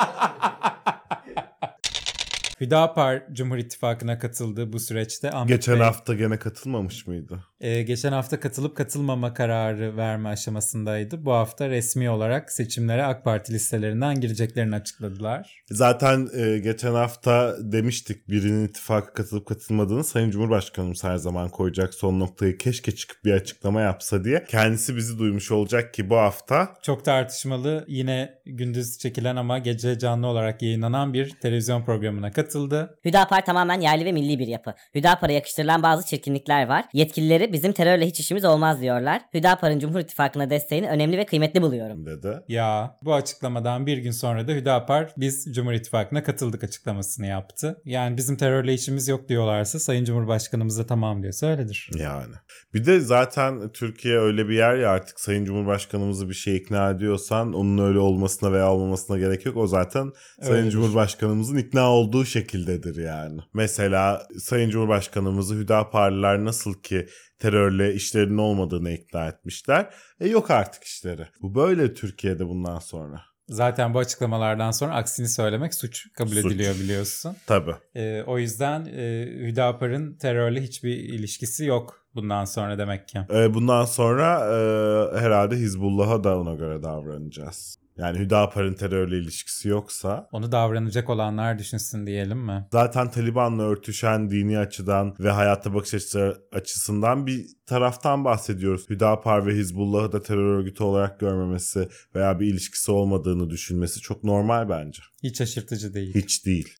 Hüdapar 2.63 3.23
Cumhur 3.33 3.57
İttifakı'na 3.57 4.19
katıldı 4.19 4.73
bu 4.73 4.79
süreçte. 4.79 5.31
Ahmet 5.31 5.49
Geçen 5.49 5.75
Bey, 5.75 5.83
hafta 5.83 6.13
gene 6.13 6.39
katılmamış 6.39 7.07
mıydı? 7.07 7.43
E, 7.63 7.83
geçen 7.83 8.11
hafta 8.11 8.39
katılıp 8.39 8.77
katılmama 8.77 9.33
kararı 9.33 9.97
verme 9.97 10.29
aşamasındaydı. 10.29 11.25
Bu 11.25 11.33
hafta 11.33 11.69
resmi 11.69 12.09
olarak 12.09 12.51
seçimlere 12.51 13.03
AK 13.03 13.23
Parti 13.23 13.53
listelerinden 13.53 14.21
gireceklerini 14.21 14.75
açıkladılar. 14.75 15.63
Zaten 15.71 16.29
e, 16.37 16.59
geçen 16.59 16.93
hafta 16.93 17.55
demiştik 17.59 18.29
birinin 18.29 18.67
ittifaka 18.67 19.13
katılıp 19.13 19.45
katılmadığını 19.45 20.03
Sayın 20.03 20.31
Cumhurbaşkanımız 20.31 21.03
her 21.03 21.17
zaman 21.17 21.49
koyacak 21.49 21.93
son 21.93 22.19
noktayı 22.19 22.57
keşke 22.57 22.91
çıkıp 22.91 23.25
bir 23.25 23.31
açıklama 23.31 23.81
yapsa 23.81 24.23
diye. 24.23 24.43
Kendisi 24.49 24.95
bizi 24.95 25.19
duymuş 25.19 25.51
olacak 25.51 25.93
ki 25.93 26.09
bu 26.09 26.17
hafta 26.17 26.73
Çok 26.81 27.05
tartışmalı 27.05 27.85
yine 27.87 28.33
gündüz 28.45 28.97
çekilen 28.97 29.35
ama 29.35 29.57
gece 29.57 29.99
canlı 29.99 30.27
olarak 30.27 30.61
yayınlanan 30.61 31.13
bir 31.13 31.29
televizyon 31.29 31.83
programına 31.85 32.31
katıldı. 32.31 32.99
Hüdapar 33.05 33.45
tamamen 33.45 33.81
yerli 33.81 34.05
ve 34.05 34.11
milli 34.11 34.39
bir 34.39 34.47
yapı. 34.47 34.73
Hüdapar'a 34.95 35.31
yakıştırılan 35.31 35.83
bazı 35.83 36.05
çirkinlikler 36.05 36.67
var. 36.67 36.85
Yetkilileri 36.93 37.52
bizim 37.53 37.73
terörle 37.73 38.05
hiç 38.07 38.19
işimiz 38.19 38.45
olmaz 38.45 38.81
diyorlar. 38.81 39.21
Hüdapar'ın 39.33 39.79
Cumhur 39.79 39.99
İttifakı'na 39.99 40.49
desteğini 40.49 40.89
önemli 40.89 41.17
ve 41.17 41.25
kıymetli 41.25 41.61
buluyorum. 41.61 42.05
dedi. 42.05 42.39
Ya 42.47 42.97
bu 43.01 43.13
açıklamadan 43.13 43.85
bir 43.85 43.97
gün 43.97 44.11
sonra 44.11 44.47
da 44.47 44.51
Hüdapar 44.51 45.13
biz 45.17 45.47
Cumhur 45.55 45.73
İttifakı'na 45.73 46.23
katıldık 46.23 46.63
açıklamasını 46.63 47.27
yaptı. 47.27 47.81
Yani 47.85 48.17
bizim 48.17 48.37
terörle 48.37 48.73
işimiz 48.73 49.07
yok 49.07 49.29
diyorlarsa 49.29 49.79
Sayın 49.79 50.05
Cumhurbaşkanımız 50.05 50.79
da 50.79 50.85
tamam 50.85 51.21
diyorsa 51.21 51.47
öyledir. 51.47 51.89
Yani. 51.95 52.33
Bir 52.73 52.85
de 52.85 52.99
zaten 52.99 53.71
Türkiye 53.71 54.17
öyle 54.17 54.49
bir 54.49 54.55
yer 54.55 54.75
ya 54.75 54.89
artık 54.89 55.19
Sayın 55.19 55.45
Cumhurbaşkanımızı 55.45 56.29
bir 56.29 56.33
şey 56.33 56.57
ikna 56.57 56.89
ediyorsan 56.89 57.53
onun 57.53 57.77
öyle 57.77 57.99
olmasına 57.99 58.51
veya 58.51 58.71
olmamasına 58.71 59.17
gerek 59.17 59.45
yok. 59.45 59.57
O 59.57 59.67
zaten 59.67 60.11
Sayın 60.41 60.53
Öyledir. 60.53 60.71
Cumhurbaşkanımızın 60.71 61.57
ikna 61.57 61.91
olduğu 61.91 62.25
şekildedir 62.25 63.03
yani. 63.03 63.41
Mesela 63.53 64.27
Sayın 64.39 64.69
Cumhurbaşkanımızı 64.69 65.55
Hüdaparlılar 65.55 66.45
nasıl 66.45 66.73
ki 66.73 67.07
terörle 67.43 67.93
işlerinin 67.93 68.37
olmadığını 68.37 68.91
ikna 68.91 69.27
etmişler. 69.27 69.93
E 70.19 70.27
yok 70.27 70.51
artık 70.51 70.83
işleri. 70.83 71.27
Bu 71.41 71.55
böyle 71.55 71.93
Türkiye'de 71.93 72.47
bundan 72.47 72.79
sonra. 72.79 73.21
Zaten 73.49 73.93
bu 73.93 73.99
açıklamalardan 73.99 74.71
sonra 74.71 74.95
aksini 74.95 75.27
söylemek 75.27 75.73
suç 75.73 76.13
kabul 76.13 76.31
Suç. 76.31 76.45
ediliyor 76.45 76.75
biliyorsun. 76.75 77.35
Tabii. 77.47 77.75
Ee, 77.95 78.23
o 78.27 78.39
yüzden 78.39 78.85
e, 78.85 79.25
Hüdapar'ın 79.47 80.17
terörle 80.17 80.61
hiçbir 80.61 80.97
ilişkisi 80.97 81.65
yok 81.65 82.05
bundan 82.15 82.45
sonra 82.45 82.77
demek 82.77 83.07
ki. 83.07 83.19
E, 83.33 83.53
bundan 83.53 83.85
sonra 83.85 84.39
e, 84.39 85.19
herhalde 85.19 85.55
Hizbullah'a 85.55 86.23
da 86.23 86.39
ona 86.39 86.55
göre 86.55 86.83
davranacağız. 86.83 87.82
Yani 87.97 88.19
Hüdapar'ın 88.19 88.73
terörle 88.73 89.17
ilişkisi 89.17 89.69
yoksa 89.69 90.27
Onu 90.31 90.51
davranacak 90.51 91.09
olanlar 91.09 91.59
düşünsün 91.59 92.07
diyelim 92.07 92.37
mi? 92.39 92.67
zaten 92.71 93.11
Taliban'la 93.11 93.63
örtüşen 93.63 94.29
dini 94.31 94.59
açıdan 94.59 95.15
ve 95.19 95.29
hayatta 95.31 95.73
bakış 95.73 95.93
açısı 95.93 96.41
açısından 96.51 97.27
bir 97.27 97.45
taraftan 97.65 98.25
bahsediyoruz. 98.25 98.89
Hüdapar 98.89 99.47
ve 99.47 99.55
Hizbullah'ı 99.55 100.11
da 100.11 100.21
terör 100.21 100.57
örgütü 100.59 100.83
olarak 100.83 101.19
görmemesi 101.19 101.89
veya 102.15 102.39
bir 102.39 102.47
ilişkisi 102.47 102.91
olmadığını 102.91 103.49
düşünmesi 103.49 103.99
çok 103.99 104.23
normal 104.23 104.69
bence. 104.69 105.01
Hiç 105.23 105.37
şaşırtıcı 105.37 105.93
değil. 105.93 106.15
Hiç 106.15 106.45
değil. 106.45 106.73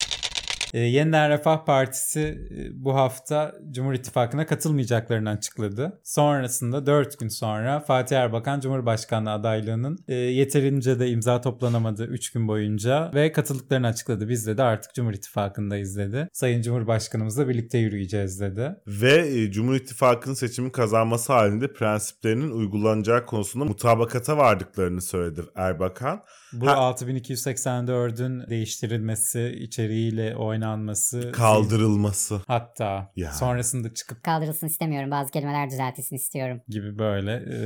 E, 0.73 0.79
Yeniden 0.79 1.29
Refah 1.29 1.65
Partisi 1.65 2.19
e, 2.19 2.83
bu 2.83 2.95
hafta 2.95 3.55
Cumhur 3.71 3.93
İttifakı'na 3.93 4.45
katılmayacaklarını 4.45 5.29
açıkladı. 5.29 5.99
Sonrasında 6.03 6.86
4 6.86 7.19
gün 7.19 7.27
sonra 7.27 7.79
Fatih 7.79 8.17
Erbakan 8.17 8.59
Cumhurbaşkanlığı 8.59 9.31
adaylığının 9.31 9.97
e, 10.07 10.15
yeterince 10.15 10.99
de 10.99 11.09
imza 11.09 11.41
toplanamadı 11.41 12.05
3 12.05 12.31
gün 12.31 12.47
boyunca 12.47 13.12
ve 13.13 13.31
katıldıklarını 13.31 13.88
açıkladı. 13.88 14.29
Biz 14.29 14.47
de 14.47 14.63
artık 14.63 14.93
Cumhur 14.93 15.13
İttifakı'ndayız 15.13 15.97
dedi. 15.97 16.29
Sayın 16.33 16.62
Cumhurbaşkanımızla 16.62 17.49
birlikte 17.49 17.77
yürüyeceğiz 17.77 18.39
dedi. 18.41 18.75
Ve 18.88 19.27
e, 19.27 19.51
Cumhur 19.51 19.75
İttifakı'nın 19.75 20.36
seçimi 20.36 20.71
kazanması 20.71 21.33
halinde 21.33 21.73
prensiplerinin 21.73 22.51
uygulanacağı 22.51 23.25
konusunda 23.25 23.65
mutabakata 23.65 24.38
vardıklarını 24.38 25.01
söyledi 25.01 25.41
Erbakan. 25.55 26.21
Bu 26.53 26.67
Ha- 26.67 26.75
6284'ün 26.91 28.49
değiştirilmesi, 28.49 29.55
içeriğiyle 29.59 30.35
oynanması, 30.35 31.31
Kaldırılması. 31.31 32.41
hatta 32.47 33.11
Yani. 33.15 33.33
sonrasında 33.35 33.93
çıkıp 33.93 34.23
Kaldırılsın 34.23 34.67
istemiyorum. 34.67 35.11
Bazı 35.11 35.31
kelimeler 35.31 35.69
düzeltilsin 35.69 36.15
istiyorum. 36.15 36.61
gibi 36.67 36.99
böyle 36.99 37.31
e, 37.33 37.57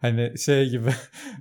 hani 0.00 0.38
şey 0.38 0.68
gibi 0.68 0.90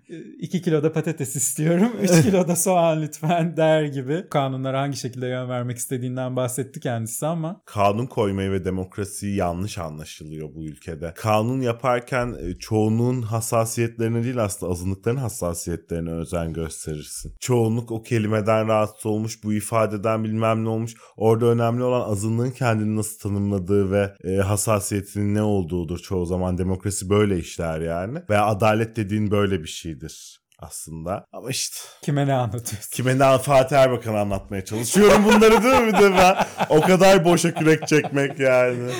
2 0.39 0.61
kilo 0.61 0.83
da 0.83 0.93
patates 0.93 1.35
istiyorum 1.35 1.91
3 2.01 2.21
kilo 2.21 2.47
da 2.47 2.55
soğan 2.55 3.01
lütfen 3.01 3.57
der 3.57 3.83
gibi 3.83 4.25
kanunlara 4.29 4.81
hangi 4.81 4.97
şekilde 4.97 5.27
yön 5.27 5.49
vermek 5.49 5.77
istediğinden 5.77 6.35
bahsetti 6.35 6.79
kendisi 6.79 7.25
ama 7.25 7.61
kanun 7.65 8.05
koymayı 8.05 8.51
ve 8.51 8.65
demokrasiyi 8.65 9.35
yanlış 9.35 9.77
anlaşılıyor 9.77 10.49
bu 10.55 10.65
ülkede. 10.65 11.13
Kanun 11.15 11.61
yaparken 11.61 12.35
e, 12.41 12.55
çoğunluğun 12.55 13.21
hassasiyetlerine 13.21 14.23
değil 14.23 14.43
aslında 14.43 14.71
azınlıkların 14.71 15.17
hassasiyetlerine 15.17 16.11
özen 16.11 16.53
gösterirsin. 16.53 17.33
Çoğunluk 17.39 17.91
o 17.91 18.03
kelimeden 18.03 18.67
rahatsız 18.67 19.05
olmuş, 19.05 19.43
bu 19.43 19.53
ifadeden 19.53 20.23
bilmem 20.23 20.63
ne 20.63 20.69
olmuş. 20.69 20.93
Orada 21.17 21.45
önemli 21.45 21.83
olan 21.83 22.09
azınlığın 22.09 22.51
kendini 22.51 22.95
nasıl 22.95 23.19
tanımladığı 23.19 23.91
ve 23.91 24.13
e, 24.23 24.35
hassasiyetinin 24.35 25.35
ne 25.35 25.41
olduğudur 25.41 25.99
çoğu 25.99 26.25
zaman. 26.25 26.57
Demokrasi 26.57 27.09
böyle 27.09 27.37
işler 27.37 27.81
yani. 27.81 28.19
Ve 28.29 28.37
adalet 28.45 28.95
dediğin 28.95 29.31
böyle 29.31 29.63
bir 29.63 29.67
şeydir 29.67 30.39
aslında. 30.59 31.25
Ama 31.31 31.49
işte 31.49 31.77
kime 32.01 32.27
ne 32.27 32.33
anlatıyorsun? 32.33 32.89
Kime 32.91 33.19
ne 33.19 33.37
Fatih 33.37 33.77
Erbakan'a 33.77 34.19
anlatmaya 34.19 34.65
çalışıyorum 34.65 35.25
bunları 35.25 35.63
değil 35.63 35.81
mi 35.81 35.93
de 35.93 36.17
ben? 36.17 36.45
O 36.69 36.81
kadar 36.81 37.25
boşa 37.25 37.53
kürek 37.53 37.87
çekmek 37.87 38.39
yani. 38.39 38.91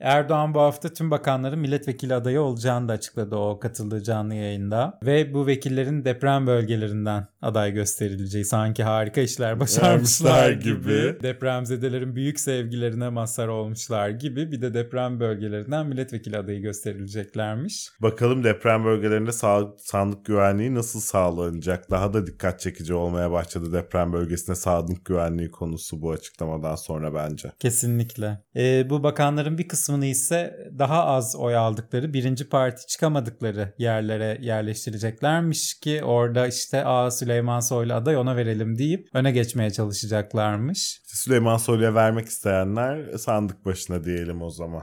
Erdoğan 0.00 0.54
bu 0.54 0.60
hafta 0.60 0.88
tüm 0.88 1.10
bakanların 1.10 1.58
milletvekili 1.58 2.14
adayı 2.14 2.40
olacağını 2.40 2.88
da 2.88 2.92
açıkladı 2.92 3.36
o 3.36 3.58
katıldığı 3.58 4.02
canlı 4.02 4.34
yayında. 4.34 4.98
Ve 5.02 5.34
bu 5.34 5.46
vekillerin 5.46 6.04
deprem 6.04 6.46
bölgelerinden 6.46 7.26
aday 7.42 7.72
gösterileceği 7.72 8.44
sanki 8.44 8.82
harika 8.82 9.20
işler 9.20 9.60
başarmışlar 9.60 10.50
gibi. 10.50 11.16
Depremzedelerin 11.22 12.16
büyük 12.16 12.40
sevgilerine 12.40 13.08
mazhar 13.08 13.48
olmuşlar 13.48 14.08
gibi 14.08 14.52
bir 14.52 14.62
de 14.62 14.74
deprem 14.74 15.20
bölgelerinden 15.20 15.86
milletvekili 15.86 16.38
adayı 16.38 16.60
gösterileceklermiş. 16.60 17.90
Bakalım 18.02 18.44
deprem 18.44 18.84
bölgelerinde 18.84 19.32
sağ, 19.32 19.74
sandık 19.78 20.24
güvenliği 20.24 20.74
nasıl 20.74 21.00
sağlanacak? 21.00 21.90
Daha 21.90 22.12
da 22.12 22.26
dikkat 22.26 22.60
çekici 22.60 22.94
olmaya 22.94 23.30
başladı 23.30 23.72
deprem 23.72 24.12
bölgesinde 24.12 24.56
sandık 24.56 25.04
güvenliği 25.04 25.50
konusu 25.50 26.02
bu 26.02 26.10
açıklamadan 26.10 26.76
sonra 26.76 27.14
bence. 27.14 27.52
Kesinlikle. 27.58 28.40
Ee, 28.56 28.90
bu 28.90 29.02
bakanların 29.02 29.58
bir 29.58 29.68
kısmını 29.86 30.06
ise 30.06 30.70
daha 30.78 31.04
az 31.04 31.36
oy 31.36 31.56
aldıkları, 31.56 32.12
birinci 32.12 32.48
parti 32.48 32.86
çıkamadıkları 32.86 33.74
yerlere 33.78 34.38
yerleştireceklermiş 34.40 35.74
ki 35.80 36.04
orada 36.04 36.46
işte 36.46 36.84
Aa 36.84 37.10
Süleyman 37.10 37.60
Soylu 37.60 37.94
aday 37.94 38.16
ona 38.16 38.36
verelim 38.36 38.78
deyip 38.78 39.08
öne 39.14 39.32
geçmeye 39.32 39.70
çalışacaklarmış. 39.70 41.00
Süleyman 41.04 41.56
Soylu'ya 41.56 41.94
vermek 41.94 42.26
isteyenler 42.26 43.16
sandık 43.18 43.64
başına 43.64 44.04
diyelim 44.04 44.42
o 44.42 44.50
zaman. 44.50 44.82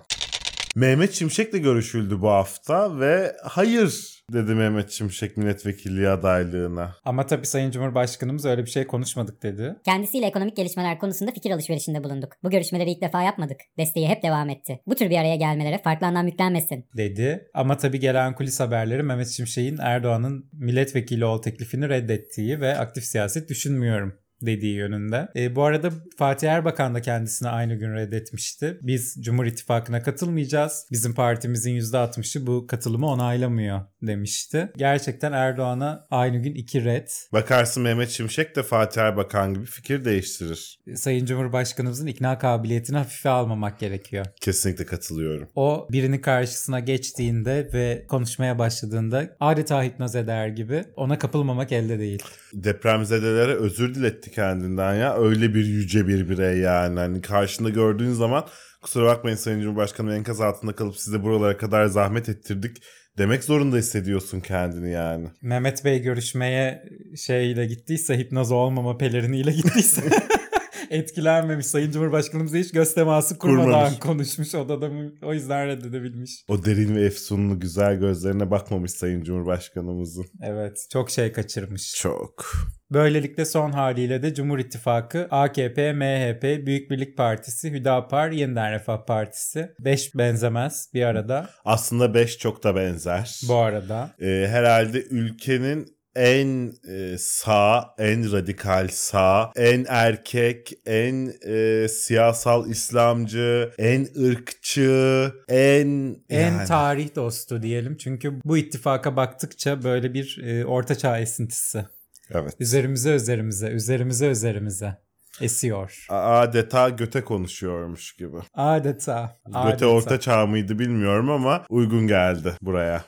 Mehmet 0.75 1.13
Şimşek'le 1.13 1.63
görüşüldü 1.63 2.21
bu 2.21 2.29
hafta 2.29 2.99
ve 2.99 3.35
hayır 3.43 4.12
dedi 4.33 4.55
Mehmet 4.55 4.91
Şimşek 4.91 5.37
milletvekilliği 5.37 6.09
adaylığına. 6.09 6.95
Ama 7.05 7.25
tabii 7.25 7.45
Sayın 7.45 7.71
Cumhurbaşkanımız 7.71 8.45
öyle 8.45 8.65
bir 8.65 8.69
şey 8.69 8.87
konuşmadık 8.87 9.43
dedi. 9.43 9.75
Kendisiyle 9.85 10.25
ekonomik 10.25 10.57
gelişmeler 10.57 10.99
konusunda 10.99 11.31
fikir 11.31 11.51
alışverişinde 11.51 12.03
bulunduk. 12.03 12.33
Bu 12.43 12.49
görüşmeleri 12.49 12.91
ilk 12.91 13.01
defa 13.01 13.21
yapmadık. 13.21 13.57
Desteği 13.77 14.07
hep 14.07 14.23
devam 14.23 14.49
etti. 14.49 14.79
Bu 14.87 14.95
tür 14.95 15.09
bir 15.09 15.17
araya 15.17 15.35
gelmelere 15.35 15.77
farklı 15.77 16.07
anlam 16.07 16.27
yüklenmesin. 16.27 16.85
dedi. 16.97 17.47
Ama 17.53 17.77
tabii 17.77 17.99
gelen 17.99 18.35
kulis 18.35 18.59
haberleri 18.59 19.03
Mehmet 19.03 19.27
Şimşek'in 19.29 19.77
Erdoğan'ın 19.81 20.49
milletvekili 20.53 21.25
ol 21.25 21.41
teklifini 21.41 21.89
reddettiği 21.89 22.61
ve 22.61 22.77
aktif 22.77 23.03
siyaset 23.03 23.49
düşünmüyorum 23.49 24.22
dediği 24.45 24.75
yönünde. 24.75 25.27
E, 25.35 25.55
bu 25.55 25.63
arada 25.63 25.89
Fatih 26.17 26.49
Erbakan 26.49 26.95
da 26.95 27.01
kendisini 27.01 27.49
aynı 27.49 27.75
gün 27.75 27.93
reddetmişti. 27.95 28.77
Biz 28.81 29.15
Cumhur 29.19 29.45
İttifakı'na 29.45 30.03
katılmayacağız. 30.03 30.85
Bizim 30.91 31.13
partimizin 31.13 31.79
%60'ı 31.79 32.47
bu 32.47 32.67
katılımı 32.67 33.07
onaylamıyor 33.07 33.81
demişti. 34.01 34.71
Gerçekten 34.77 35.31
Erdoğan'a 35.31 36.07
aynı 36.11 36.37
gün 36.37 36.55
iki 36.55 36.85
red. 36.85 37.07
Bakarsın 37.33 37.83
Mehmet 37.83 38.09
Şimşek 38.09 38.55
de 38.55 38.63
Fatih 38.63 39.01
Erbakan 39.01 39.53
gibi 39.53 39.65
fikir 39.65 40.05
değiştirir. 40.05 40.79
Sayın 40.95 41.25
Cumhurbaşkanımızın 41.25 42.07
ikna 42.07 42.37
kabiliyetini 42.37 42.97
hafife 42.97 43.29
almamak 43.29 43.79
gerekiyor. 43.79 44.25
Kesinlikle 44.41 44.85
katılıyorum. 44.85 45.49
O 45.55 45.87
birinin 45.91 46.19
karşısına 46.19 46.79
geçtiğinde 46.79 47.69
ve 47.73 48.05
konuşmaya 48.07 48.59
başladığında 48.59 49.35
adeta 49.39 49.83
hipnoz 49.83 50.15
eder 50.15 50.47
gibi 50.47 50.83
ona 50.95 51.19
kapılmamak 51.19 51.71
elde 51.71 51.99
değil. 51.99 52.23
Depremzedelere 52.53 53.53
özür 53.53 53.95
diletti 53.95 54.31
kendinden 54.33 54.93
ya. 54.95 55.17
Öyle 55.17 55.53
bir 55.53 55.65
yüce 55.65 56.07
bir 56.07 56.29
birey 56.29 56.57
yani. 56.57 56.99
Hani 56.99 57.21
karşında 57.21 57.69
gördüğün 57.69 58.11
zaman 58.11 58.45
kusura 58.81 59.05
bakmayın 59.05 59.37
Sayın 59.37 59.61
Cumhurbaşkanım 59.61 60.11
enkaz 60.11 60.41
altında 60.41 60.71
kalıp 60.75 60.97
size 60.97 61.23
buralara 61.23 61.57
kadar 61.57 61.85
zahmet 61.85 62.29
ettirdik 62.29 62.77
demek 63.17 63.43
zorunda 63.43 63.77
hissediyorsun 63.77 64.39
kendini 64.39 64.91
yani. 64.91 65.27
Mehmet 65.41 65.85
Bey 65.85 66.01
görüşmeye 66.01 66.83
şeyle 67.17 67.65
gittiyse 67.65 68.17
hipnoz 68.17 68.51
olmama 68.51 68.97
peleriniyle 68.97 69.51
gittiyse 69.51 70.01
etkilenmemiş. 70.89 71.65
Sayın 71.65 71.91
Cumhurbaşkanımız 71.91 72.53
hiç 72.53 72.71
göz 72.71 72.93
teması 72.93 73.37
kurmadan 73.37 73.65
Kurmamış. 73.65 73.99
konuşmuş 73.99 74.55
odada? 74.55 74.89
O 75.23 75.33
yüzden 75.33 75.67
reddedebilmiş. 75.67 76.45
O 76.47 76.65
derin 76.65 76.95
ve 76.95 77.01
efsunlu 77.05 77.59
güzel 77.59 77.95
gözlerine 77.99 78.51
bakmamış 78.51 78.91
Sayın 78.91 79.23
Cumhurbaşkanımızın. 79.23 80.25
Evet 80.43 80.87
çok 80.91 81.09
şey 81.09 81.31
kaçırmış. 81.31 81.93
Çok. 81.97 82.45
Böylelikle 82.93 83.45
son 83.45 83.71
haliyle 83.71 84.23
de 84.23 84.33
Cumhur 84.33 84.59
İttifakı, 84.59 85.27
AKP, 85.31 85.93
MHP, 85.93 86.65
Büyük 86.65 86.91
Birlik 86.91 87.17
Partisi, 87.17 87.71
Hüdapar, 87.71 88.31
Yeniden 88.31 88.71
Refah 88.71 89.05
Partisi. 89.05 89.71
Beş 89.79 90.15
benzemez 90.15 90.89
bir 90.93 91.03
arada. 91.03 91.49
Aslında 91.65 92.13
5 92.13 92.37
çok 92.37 92.63
da 92.63 92.75
benzer. 92.75 93.39
Bu 93.47 93.55
arada. 93.55 94.09
Ee, 94.21 94.47
herhalde 94.49 95.03
ülkenin 95.03 95.87
en 96.15 96.73
e, 96.89 97.17
sağ, 97.17 97.95
en 97.97 98.31
radikal 98.31 98.87
sağ, 98.91 99.51
en 99.55 99.85
erkek, 99.89 100.73
en 100.85 101.33
e, 101.47 101.87
siyasal 101.87 102.69
İslamcı, 102.69 103.71
en 103.77 104.07
ırkçı, 104.23 105.31
en 105.49 106.15
En 106.29 106.51
yani- 106.51 106.67
tarih 106.67 107.15
dostu 107.15 107.61
diyelim. 107.61 107.97
Çünkü 107.97 108.41
bu 108.45 108.57
ittifaka 108.57 109.15
baktıkça 109.15 109.83
böyle 109.83 110.13
bir 110.13 110.41
e, 110.43 110.65
ortaçağ 110.65 111.19
esintisi. 111.19 111.85
Evet. 112.31 112.53
Üzerimize 112.59 113.11
üzerimize, 113.15 113.67
üzerimize 113.67 114.27
üzerimize 114.27 114.97
esiyor. 115.41 116.05
Adeta 116.09 116.89
göte 116.89 117.23
konuşuyormuş 117.23 118.15
gibi. 118.15 118.37
Adeta. 118.53 119.37
Göte 119.45 119.57
adeta. 119.57 119.87
orta 119.87 120.19
çağ 120.19 120.45
mıydı 120.45 120.79
bilmiyorum 120.79 121.29
ama 121.29 121.65
uygun 121.69 122.07
geldi 122.07 122.53
buraya. 122.61 123.03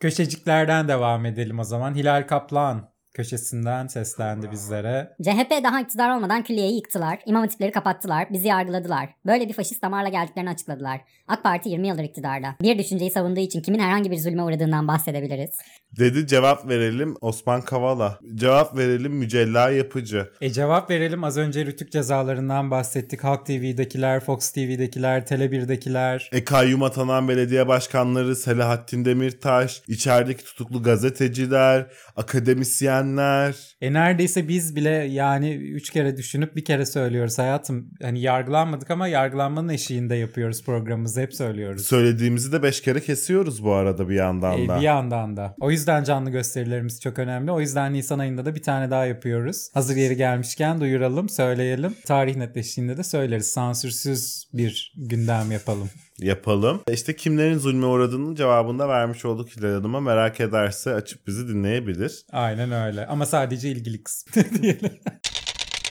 Köşeciklerden 0.00 0.88
devam 0.88 1.26
edelim 1.26 1.58
o 1.58 1.64
zaman. 1.64 1.94
Hilal 1.94 2.26
Kaplan 2.26 2.89
köşesinden 3.20 3.86
seslendi 3.86 4.50
bizlere. 4.50 5.12
CHP 5.22 5.64
daha 5.64 5.80
iktidar 5.80 6.16
olmadan 6.16 6.42
külliyeyi 6.42 6.74
yıktılar, 6.74 7.18
imam 7.26 7.42
hatipleri 7.42 7.72
kapattılar, 7.72 8.26
bizi 8.32 8.48
yargıladılar. 8.48 9.08
Böyle 9.26 9.48
bir 9.48 9.52
faşist 9.52 9.82
damarla 9.82 10.08
geldiklerini 10.08 10.50
açıkladılar. 10.50 11.00
AK 11.28 11.42
Parti 11.42 11.68
20 11.68 11.88
yıldır 11.88 12.04
iktidarda. 12.04 12.56
Bir 12.62 12.78
düşünceyi 12.78 13.10
savunduğu 13.10 13.40
için 13.40 13.62
kimin 13.62 13.78
herhangi 13.78 14.10
bir 14.10 14.16
zulme 14.16 14.42
uğradığından 14.42 14.88
bahsedebiliriz. 14.88 15.50
Dedi 15.98 16.26
cevap 16.26 16.68
verelim 16.68 17.16
Osman 17.20 17.60
Kavala. 17.60 18.18
Cevap 18.34 18.76
verelim 18.76 19.12
Mücella 19.12 19.70
Yapıcı. 19.70 20.30
E 20.40 20.52
cevap 20.52 20.90
verelim 20.90 21.24
az 21.24 21.36
önce 21.36 21.66
rütük 21.66 21.92
cezalarından 21.92 22.70
bahsettik. 22.70 23.24
Halk 23.24 23.46
TV'dekiler, 23.46 24.20
Fox 24.20 24.50
TV'dekiler, 24.50 25.22
Tele1'dekiler. 25.22 26.28
E 26.32 26.44
kayyum 26.44 26.82
atanan 26.82 27.28
belediye 27.28 27.68
başkanları 27.68 28.36
Selahattin 28.36 29.04
Demirtaş, 29.04 29.82
içerideki 29.88 30.44
tutuklu 30.44 30.82
gazeteciler, 30.82 31.86
akademisyenler, 32.16 33.09
diyenler. 33.16 33.76
E 33.80 33.92
neredeyse 33.92 34.48
biz 34.48 34.76
bile 34.76 34.90
yani 34.90 35.54
üç 35.54 35.90
kere 35.90 36.16
düşünüp 36.16 36.56
bir 36.56 36.64
kere 36.64 36.86
söylüyoruz 36.86 37.38
hayatım. 37.38 37.90
Hani 38.02 38.20
yargılanmadık 38.20 38.90
ama 38.90 39.08
yargılanmanın 39.08 39.68
eşiğinde 39.68 40.14
yapıyoruz 40.14 40.64
programımızı 40.64 41.20
hep 41.20 41.34
söylüyoruz. 41.34 41.86
Söylediğimizi 41.86 42.52
de 42.52 42.62
beş 42.62 42.82
kere 42.82 43.00
kesiyoruz 43.00 43.64
bu 43.64 43.72
arada 43.72 44.08
bir 44.08 44.14
yandan 44.14 44.58
E, 44.58 44.68
da. 44.68 44.76
bir 44.76 44.82
yandan 44.82 45.36
da. 45.36 45.54
O 45.60 45.70
yüzden 45.70 46.04
canlı 46.04 46.30
gösterilerimiz 46.30 47.00
çok 47.00 47.18
önemli. 47.18 47.50
O 47.52 47.60
yüzden 47.60 47.92
Nisan 47.92 48.18
ayında 48.18 48.44
da 48.44 48.54
bir 48.54 48.62
tane 48.62 48.90
daha 48.90 49.06
yapıyoruz. 49.06 49.68
Hazır 49.74 49.96
yeri 49.96 50.16
gelmişken 50.16 50.80
duyuralım, 50.80 51.28
söyleyelim. 51.28 51.94
Tarih 52.06 52.36
netleştiğinde 52.36 52.96
de 52.96 53.02
söyleriz. 53.02 53.46
Sansürsüz 53.46 54.44
bir 54.52 54.92
gündem 54.96 55.52
yapalım. 55.52 55.90
Yapalım. 56.18 56.80
İşte 56.92 57.16
kimlerin 57.16 57.58
zulme 57.58 57.86
uğradığının 57.86 58.34
cevabını 58.34 58.78
da 58.78 58.88
vermiş 58.88 59.24
olduk 59.24 59.48
Hilal 59.56 59.74
Hanım'a. 59.74 60.00
Merak 60.00 60.40
ederse 60.40 60.94
açıp 60.94 61.26
bizi 61.26 61.48
dinleyebilir. 61.48 62.24
Aynen 62.32 62.72
öyle. 62.72 63.06
Ama 63.06 63.26
sadece 63.26 63.68
ilgili 63.70 64.02
kısmı 64.02 64.42
diyelim. 64.62 64.90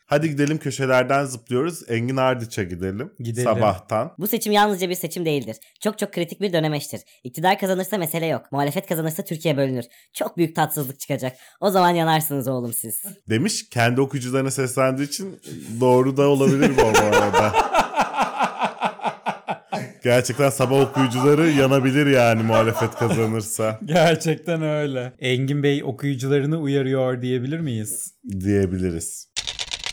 Hadi 0.05 0.29
gidelim 0.29 0.57
köşelerden 0.57 1.25
zıplıyoruz. 1.25 1.89
Engin 1.89 2.17
Ardıç'a 2.17 2.63
gidelim. 2.63 3.13
Gidelim. 3.19 3.43
Sabahtan. 3.43 4.13
Bu 4.17 4.27
seçim 4.27 4.53
yalnızca 4.53 4.89
bir 4.89 4.95
seçim 4.95 5.25
değildir. 5.25 5.57
Çok 5.79 5.99
çok 5.99 6.13
kritik 6.13 6.41
bir 6.41 6.53
dönemeçtir. 6.53 7.01
İktidar 7.23 7.59
kazanırsa 7.59 7.97
mesele 7.97 8.25
yok. 8.25 8.51
Muhalefet 8.51 8.87
kazanırsa 8.87 9.23
Türkiye 9.23 9.57
bölünür. 9.57 9.85
Çok 10.13 10.37
büyük 10.37 10.55
tatsızlık 10.55 10.99
çıkacak. 10.99 11.37
O 11.59 11.69
zaman 11.69 11.89
yanarsınız 11.89 12.47
oğlum 12.47 12.73
siz. 12.73 13.03
Demiş 13.29 13.69
kendi 13.69 14.01
okuyucularına 14.01 14.51
seslendiği 14.51 15.07
için 15.07 15.39
doğru 15.79 16.17
da 16.17 16.27
olabilir 16.27 16.71
bu 16.77 16.81
arada. 16.81 17.53
Gerçekten 20.03 20.49
sabah 20.49 20.79
okuyucuları 20.81 21.49
yanabilir 21.49 22.05
yani 22.07 22.43
muhalefet 22.43 22.95
kazanırsa 22.95 23.79
Gerçekten 23.85 24.61
öyle. 24.61 25.13
Engin 25.19 25.63
Bey 25.63 25.83
okuyucularını 25.83 26.57
uyarıyor 26.57 27.21
diyebilir 27.21 27.59
miyiz? 27.59 28.13
diyebiliriz. 28.39 29.29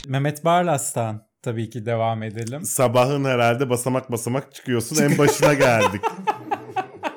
Mehmet 0.08 0.44
Barlas'tan 0.44 1.26
tabii 1.42 1.70
ki 1.70 1.86
devam 1.86 2.22
edelim. 2.22 2.62
Sabahın 2.64 3.24
herhalde 3.24 3.70
basamak 3.70 4.12
basamak 4.12 4.54
çıkıyorsun 4.54 5.02
en 5.02 5.18
başına 5.18 5.54
geldik. 5.66 6.00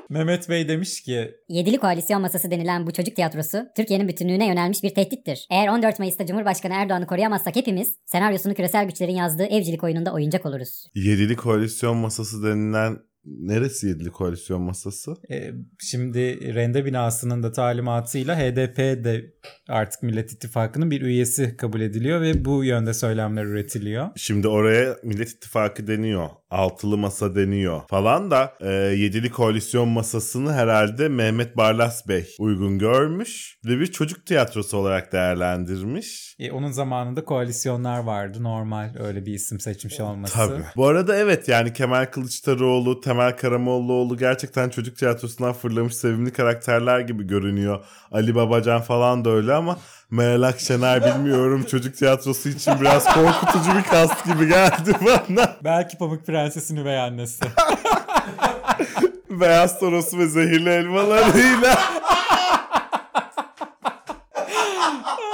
Mehmet 0.10 0.50
Bey 0.50 0.68
demiş 0.68 1.02
ki 1.02 1.32
Yedili 1.50 1.78
koalisyon 1.78 2.22
masası 2.22 2.52
denilen 2.52 2.88
bu 2.88 2.94
çocuk 2.94 3.16
tiyatrosu 3.16 3.66
Türkiye'nin 3.76 4.08
bütünlüğüne 4.08 4.48
yönelmiş 4.48 4.84
bir 4.84 4.94
tehdittir. 4.94 5.48
Eğer 5.52 5.68
14 5.68 6.00
Mayıs'ta 6.00 6.26
Cumhurbaşkanı 6.26 6.74
Erdoğan'ı 6.74 7.08
koruyamazsak 7.08 7.56
hepimiz 7.56 7.96
senaryosunu 8.06 8.54
küresel 8.54 8.86
güçlerin 8.86 9.16
yazdığı 9.16 9.46
evcilik 9.46 9.84
oyununda 9.84 10.14
oyuncak 10.14 10.46
oluruz. 10.46 10.88
Yedili 10.96 11.36
koalisyon 11.36 11.98
masası 11.98 12.44
denilen 12.44 12.98
neresi 13.26 13.88
yedili 13.88 14.10
koalisyon 14.10 14.62
masası? 14.62 15.16
e, 15.32 15.52
şimdi 15.80 16.54
rende 16.56 16.86
binasının 16.86 17.44
da 17.44 17.52
talimatıyla 17.52 18.40
HDP 18.40 18.78
de 18.78 19.34
artık 19.70 20.04
Millet 20.04 20.32
İttifakı'nın 20.32 20.92
bir 20.92 21.02
üyesi 21.02 21.58
kabul 21.58 21.82
ediliyor 21.82 22.22
ve 22.22 22.46
bu 22.46 22.64
yönde 22.64 22.94
söylemler 22.94 23.46
üretiliyor. 23.46 24.10
Şimdi 24.16 24.48
oraya 24.48 24.98
Millet 25.04 25.30
İttifakı 25.30 25.88
deniyor. 25.88 26.30
Altılı 26.50 26.98
masa 26.98 27.36
deniyor 27.36 27.82
falan 27.90 28.32
da 28.32 28.54
e, 28.62 28.72
yedili 28.74 29.30
koalisyon 29.30 29.90
masasını 29.90 30.54
herhalde 30.54 31.10
Mehmet 31.10 31.58
Barlas 31.58 32.08
Bey 32.08 32.36
uygun 32.40 32.80
görmüş 32.80 33.60
ve 33.66 33.80
bir 33.80 33.88
çocuk 33.88 34.26
tiyatrosu 34.26 34.78
olarak 34.78 35.12
değerlendirmiş. 35.12 36.36
E, 36.40 36.52
onun 36.52 36.72
zamanında 36.72 37.26
koalisyonlar 37.26 38.00
vardı. 38.00 38.44
Normal 38.44 38.96
öyle 39.00 39.26
bir 39.26 39.34
isim 39.34 39.60
seçmiş 39.60 40.00
olması. 40.00 40.34
Tabii. 40.34 40.64
Bu 40.76 40.88
arada 40.88 41.18
evet 41.18 41.48
yani 41.48 41.74
Kemal 41.74 42.06
Kılıçdaroğlu, 42.06 43.02
Temel 43.10 43.38
Karamollaoğlu 43.38 44.18
gerçekten 44.18 44.70
çocuk 44.70 44.98
tiyatrosundan 44.98 45.54
fırlamış 45.54 45.96
sevimli 45.96 46.34
karakterler 46.34 47.00
gibi 47.00 47.28
görünüyor. 47.28 47.86
Ali 48.12 48.36
Babacan 48.36 48.82
falan 48.82 49.26
da 49.26 49.30
öyle 49.30 49.54
ama 49.54 49.78
Meral 50.12 50.42
Akşener 50.42 51.06
bilmiyorum 51.16 51.64
çocuk 51.64 51.98
tiyatrosu 51.98 52.50
için 52.50 52.74
biraz 52.82 53.14
korkutucu 53.14 53.78
bir 53.78 53.84
kast 53.84 54.26
gibi 54.26 54.48
geldi 54.48 54.96
bana. 55.02 55.56
Belki 55.64 55.98
Pamuk 55.98 56.26
Prenses'in 56.26 56.76
üvey 56.76 57.00
annesi. 57.00 57.46
Beyaz 59.30 59.80
Toros 59.80 60.14
ve 60.14 60.28
zehirli 60.28 60.70
elmalarıyla. 60.70 61.78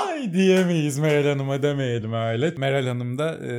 Ay 0.08 0.25
diyemeyiz 0.36 1.00
Meral 1.00 1.30
Hanım'a 1.30 1.64
demeyelim 1.64 2.14
öyle. 2.14 2.54
Meral 2.58 2.88
Hanım 2.88 3.18
da 3.18 3.38
e, 3.46 3.52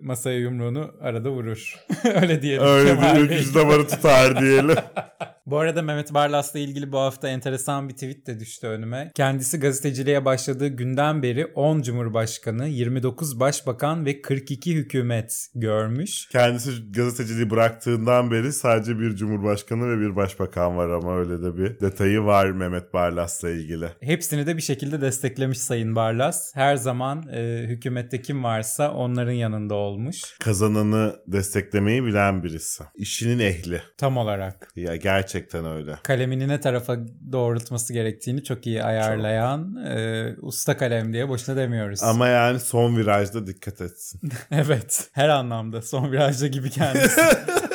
masaya 0.00 0.38
yumruğunu 0.38 0.90
arada 1.00 1.30
vurur. 1.30 1.74
öyle 2.22 2.42
diyelim. 2.42 2.66
Öyle 2.66 2.96
bir 3.00 3.20
öküz 3.20 3.54
damarı 3.54 3.88
tutar 3.88 4.40
diyelim. 4.40 4.76
Bu 5.50 5.58
arada 5.58 5.82
Mehmet 5.82 6.14
Barlas'la 6.14 6.58
ilgili 6.58 6.92
bu 6.92 6.98
hafta 6.98 7.28
enteresan 7.28 7.88
bir 7.88 7.94
tweet 7.94 8.26
de 8.26 8.40
düştü 8.40 8.66
önüme. 8.66 9.12
Kendisi 9.14 9.60
gazeteciliğe 9.60 10.24
başladığı 10.24 10.68
günden 10.68 11.22
beri 11.22 11.46
10 11.46 11.82
Cumhurbaşkanı, 11.82 12.68
29 12.68 13.40
Başbakan 13.40 14.06
ve 14.06 14.22
42 14.22 14.74
hükümet 14.74 15.46
görmüş. 15.54 16.28
Kendisi 16.28 16.92
gazeteciliği 16.92 17.50
bıraktığından 17.50 18.30
beri 18.30 18.52
sadece 18.52 18.98
bir 18.98 19.16
cumhurbaşkanı 19.16 19.90
ve 19.90 20.00
bir 20.00 20.16
başbakan 20.16 20.76
var 20.76 20.88
ama 20.88 21.18
öyle 21.18 21.42
de 21.42 21.56
bir 21.56 21.80
detayı 21.80 22.20
var 22.20 22.50
Mehmet 22.50 22.94
Barlas'la 22.94 23.50
ilgili. 23.50 23.88
Hepsini 24.00 24.46
de 24.46 24.56
bir 24.56 24.62
şekilde 24.62 25.00
desteklemiş 25.00 25.58
Sayın 25.58 25.96
Barlas. 25.96 26.19
Her 26.54 26.76
zaman 26.76 27.24
e, 27.32 27.62
hükümette 27.66 28.22
kim 28.22 28.44
varsa 28.44 28.92
onların 28.92 29.32
yanında 29.32 29.74
olmuş. 29.74 30.22
Kazananı 30.40 31.16
desteklemeyi 31.26 32.04
bilen 32.04 32.42
birisi. 32.42 32.84
İşinin 32.94 33.38
ehli. 33.38 33.82
Tam 33.98 34.16
olarak. 34.16 34.72
Ya 34.76 34.96
gerçekten 34.96 35.66
öyle. 35.66 35.98
Kalemini 36.02 36.48
ne 36.48 36.60
tarafa 36.60 36.96
doğrultması 37.32 37.92
gerektiğini 37.92 38.44
çok 38.44 38.66
iyi 38.66 38.82
ayarlayan 38.82 39.76
e, 39.76 40.26
usta 40.40 40.76
kalem 40.76 41.12
diye 41.12 41.28
boşuna 41.28 41.56
demiyoruz. 41.56 42.02
Ama 42.02 42.28
yani 42.28 42.60
son 42.60 42.96
virajda 42.96 43.46
dikkat 43.46 43.80
etsin. 43.80 44.20
Evet. 44.50 45.08
Her 45.12 45.28
anlamda. 45.28 45.82
Son 45.82 46.12
virajda 46.12 46.46
gibi 46.46 46.70
kendisi. 46.70 47.20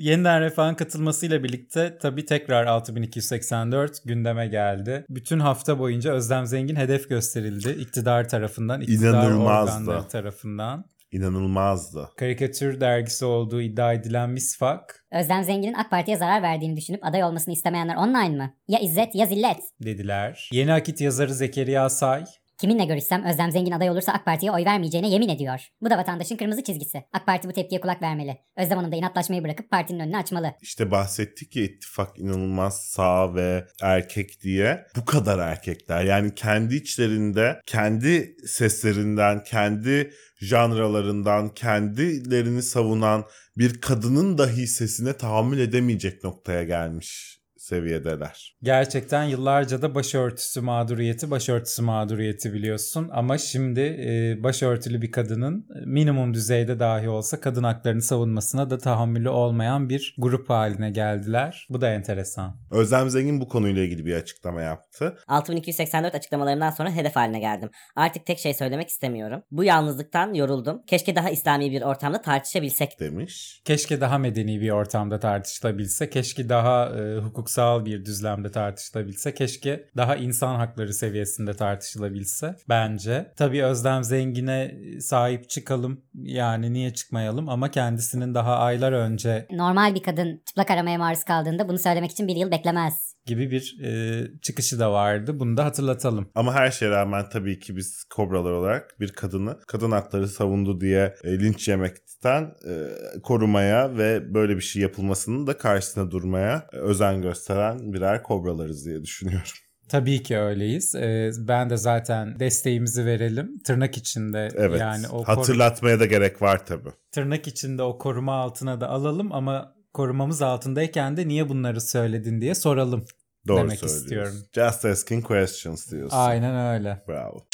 Yeniden 0.00 0.40
Refah'ın 0.40 0.74
katılmasıyla 0.74 1.42
birlikte 1.44 1.98
tabii 2.02 2.24
tekrar 2.24 2.66
6284 2.66 4.02
gündeme 4.04 4.46
geldi. 4.46 5.04
Bütün 5.08 5.40
hafta 5.40 5.78
boyunca 5.78 6.12
Özlem 6.12 6.46
Zengin 6.46 6.76
hedef 6.76 7.08
gösterildi. 7.08 7.70
iktidar 7.70 8.28
tarafından, 8.28 8.80
iktidar 8.80 9.08
İnanılmazdı. 9.08 9.72
organları 9.72 10.08
tarafından. 10.08 10.84
İnanılmazdı. 11.12 12.08
Karikatür 12.16 12.80
dergisi 12.80 13.24
olduğu 13.24 13.60
iddia 13.60 13.92
edilen 13.92 14.30
Misfak 14.30 15.04
Özlem 15.12 15.44
Zengin'in 15.44 15.74
AK 15.74 15.90
Parti'ye 15.90 16.16
zarar 16.16 16.42
verdiğini 16.42 16.76
düşünüp 16.76 17.04
aday 17.06 17.24
olmasını 17.24 17.54
istemeyenler 17.54 17.96
online 17.96 18.36
mı? 18.36 18.54
Ya 18.68 18.78
izzet 18.78 19.14
ya 19.14 19.26
zillet. 19.26 19.58
dediler. 19.84 20.48
Yeni 20.52 20.72
Akit 20.72 21.00
yazarı 21.00 21.34
Zekeriya 21.34 21.88
Say 21.88 22.24
Kiminle 22.60 22.84
görüşsem 22.84 23.24
Özlem 23.24 23.50
Zengin 23.50 23.72
aday 23.72 23.90
olursa 23.90 24.12
AK 24.12 24.24
Parti'ye 24.24 24.52
oy 24.52 24.64
vermeyeceğine 24.64 25.08
yemin 25.08 25.28
ediyor. 25.28 25.68
Bu 25.80 25.90
da 25.90 25.98
vatandaşın 25.98 26.36
kırmızı 26.36 26.64
çizgisi. 26.64 27.02
AK 27.12 27.26
Parti 27.26 27.48
bu 27.48 27.52
tepkiye 27.52 27.80
kulak 27.80 28.02
vermeli. 28.02 28.38
Özlem 28.56 28.78
Hanım 28.78 28.92
da 28.92 28.96
inatlaşmayı 28.96 29.44
bırakıp 29.44 29.70
partinin 29.70 30.00
önünü 30.00 30.16
açmalı. 30.16 30.52
İşte 30.62 30.90
bahsettik 30.90 31.56
ya 31.56 31.62
ittifak 31.62 32.18
inanılmaz 32.18 32.82
sağ 32.82 33.34
ve 33.34 33.64
erkek 33.82 34.42
diye. 34.42 34.86
Bu 34.96 35.04
kadar 35.04 35.38
erkekler 35.38 36.04
yani 36.04 36.34
kendi 36.34 36.76
içlerinde, 36.76 37.60
kendi 37.66 38.36
seslerinden, 38.46 39.44
kendi 39.44 40.10
janralarından, 40.40 41.54
kendilerini 41.54 42.62
savunan 42.62 43.24
bir 43.58 43.80
kadının 43.80 44.38
dahi 44.38 44.66
sesine 44.66 45.12
tahammül 45.12 45.58
edemeyecek 45.58 46.24
noktaya 46.24 46.64
gelmiş 46.64 47.39
seviyedeler. 47.70 48.56
Gerçekten 48.62 49.24
yıllarca 49.24 49.82
da 49.82 49.94
başörtüsü 49.94 50.60
mağduriyeti, 50.60 51.30
başörtüsü 51.30 51.82
mağduriyeti 51.82 52.52
biliyorsun. 52.52 53.08
Ama 53.12 53.38
şimdi 53.38 53.80
e, 53.80 54.42
başörtülü 54.42 55.02
bir 55.02 55.10
kadının 55.12 55.66
minimum 55.86 56.34
düzeyde 56.34 56.80
dahi 56.80 57.08
olsa 57.08 57.40
kadın 57.40 57.62
haklarını 57.62 58.02
savunmasına 58.02 58.70
da 58.70 58.78
tahammülü 58.78 59.28
olmayan 59.28 59.88
bir 59.88 60.14
grup 60.18 60.50
haline 60.50 60.90
geldiler. 60.90 61.66
Bu 61.70 61.80
da 61.80 61.92
enteresan. 61.92 62.56
Özlem 62.70 63.10
Zengin 63.10 63.40
bu 63.40 63.48
konuyla 63.48 63.82
ilgili 63.82 64.06
bir 64.06 64.14
açıklama 64.14 64.62
yaptı. 64.62 65.16
6284 65.28 66.14
açıklamalarından 66.14 66.70
sonra 66.70 66.90
hedef 66.90 67.16
haline 67.16 67.40
geldim. 67.40 67.70
Artık 67.96 68.26
tek 68.26 68.38
şey 68.38 68.54
söylemek 68.54 68.88
istemiyorum. 68.88 69.42
Bu 69.50 69.64
yalnızlıktan 69.64 70.34
yoruldum. 70.34 70.82
Keşke 70.86 71.16
daha 71.16 71.30
İslami 71.30 71.70
bir 71.70 71.82
ortamda 71.82 72.22
tartışabilsek. 72.22 73.00
demiş. 73.00 73.62
Keşke 73.64 74.00
daha 74.00 74.18
medeni 74.18 74.60
bir 74.60 74.70
ortamda 74.70 75.20
tartışılabilse, 75.20 76.10
keşke 76.10 76.48
daha 76.48 76.86
e, 76.98 77.18
hukuksal 77.18 77.59
bir 77.84 78.04
düzlemde 78.04 78.50
tartışılabilse, 78.50 79.34
keşke 79.34 79.84
daha 79.96 80.16
insan 80.16 80.54
hakları 80.54 80.94
seviyesinde 80.94 81.54
tartışılabilse 81.54 82.56
bence. 82.68 83.32
Tabii 83.36 83.64
Özlem 83.64 84.04
Zengin'e 84.04 84.74
sahip 85.00 85.48
çıkalım 85.50 86.00
yani 86.14 86.72
niye 86.72 86.94
çıkmayalım 86.94 87.48
ama 87.48 87.70
kendisinin 87.70 88.34
daha 88.34 88.56
aylar 88.56 88.92
önce 88.92 89.46
Normal 89.50 89.94
bir 89.94 90.02
kadın 90.02 90.42
çıplak 90.46 90.70
aramaya 90.70 90.98
maruz 90.98 91.24
kaldığında 91.24 91.68
bunu 91.68 91.78
söylemek 91.78 92.10
için 92.10 92.28
bir 92.28 92.36
yıl 92.36 92.50
beklemez. 92.50 93.14
Gibi 93.26 93.50
bir 93.50 93.78
e, 93.84 94.22
çıkışı 94.42 94.78
da 94.80 94.92
vardı. 94.92 95.40
Bunu 95.40 95.56
da 95.56 95.64
hatırlatalım. 95.64 96.28
Ama 96.34 96.54
her 96.54 96.70
şeye 96.70 96.90
rağmen 96.90 97.28
tabii 97.28 97.58
ki 97.58 97.76
biz 97.76 98.04
kobralar 98.14 98.50
olarak 98.52 99.00
bir 99.00 99.08
kadını 99.12 99.58
kadın 99.66 99.90
hakları 99.90 100.28
savundu 100.28 100.80
diye 100.80 101.14
e, 101.24 101.38
linç 101.40 101.68
yemekten 101.68 102.42
e, 102.42 102.74
korumaya 103.22 103.96
ve 103.98 104.34
böyle 104.34 104.56
bir 104.56 104.60
şey 104.62 104.82
yapılmasının 104.82 105.46
da 105.46 105.56
karşısına 105.58 106.10
durmaya 106.10 106.66
e, 106.72 106.76
özen 106.76 107.22
gösteren 107.22 107.92
birer 107.92 108.22
kobralarız 108.22 108.86
diye 108.86 109.02
düşünüyorum. 109.02 109.46
Tabii 109.88 110.22
ki 110.22 110.38
öyleyiz. 110.38 110.94
Ee, 110.94 111.30
ben 111.38 111.70
de 111.70 111.76
zaten 111.76 112.40
desteğimizi 112.40 113.06
verelim. 113.06 113.58
Tırnak 113.64 113.96
içinde 113.96 114.48
Evet. 114.56 114.80
yani 114.80 115.08
o 115.08 115.16
koru- 115.22 115.24
Hatırlatmaya 115.36 116.00
da 116.00 116.06
gerek 116.06 116.42
var 116.42 116.66
tabii. 116.66 116.88
tırnak 117.12 117.46
içinde 117.46 117.82
o 117.82 117.98
koruma 117.98 118.34
altına 118.34 118.80
da 118.80 118.88
alalım 118.88 119.32
ama 119.32 119.74
korumamız 119.92 120.42
altındayken 120.42 121.16
de 121.16 121.28
niye 121.28 121.48
bunları 121.48 121.80
söyledin 121.80 122.40
diye 122.40 122.54
soralım. 122.54 123.04
Doğru 123.48 123.58
Demek 123.58 123.82
istiyorum. 123.82 124.34
Just 124.54 124.84
asking 124.84 125.26
questions 125.26 125.90
diyorsun. 125.90 126.16
Aynen 126.16 126.74
öyle. 126.74 127.02
Bravo. 127.08 127.46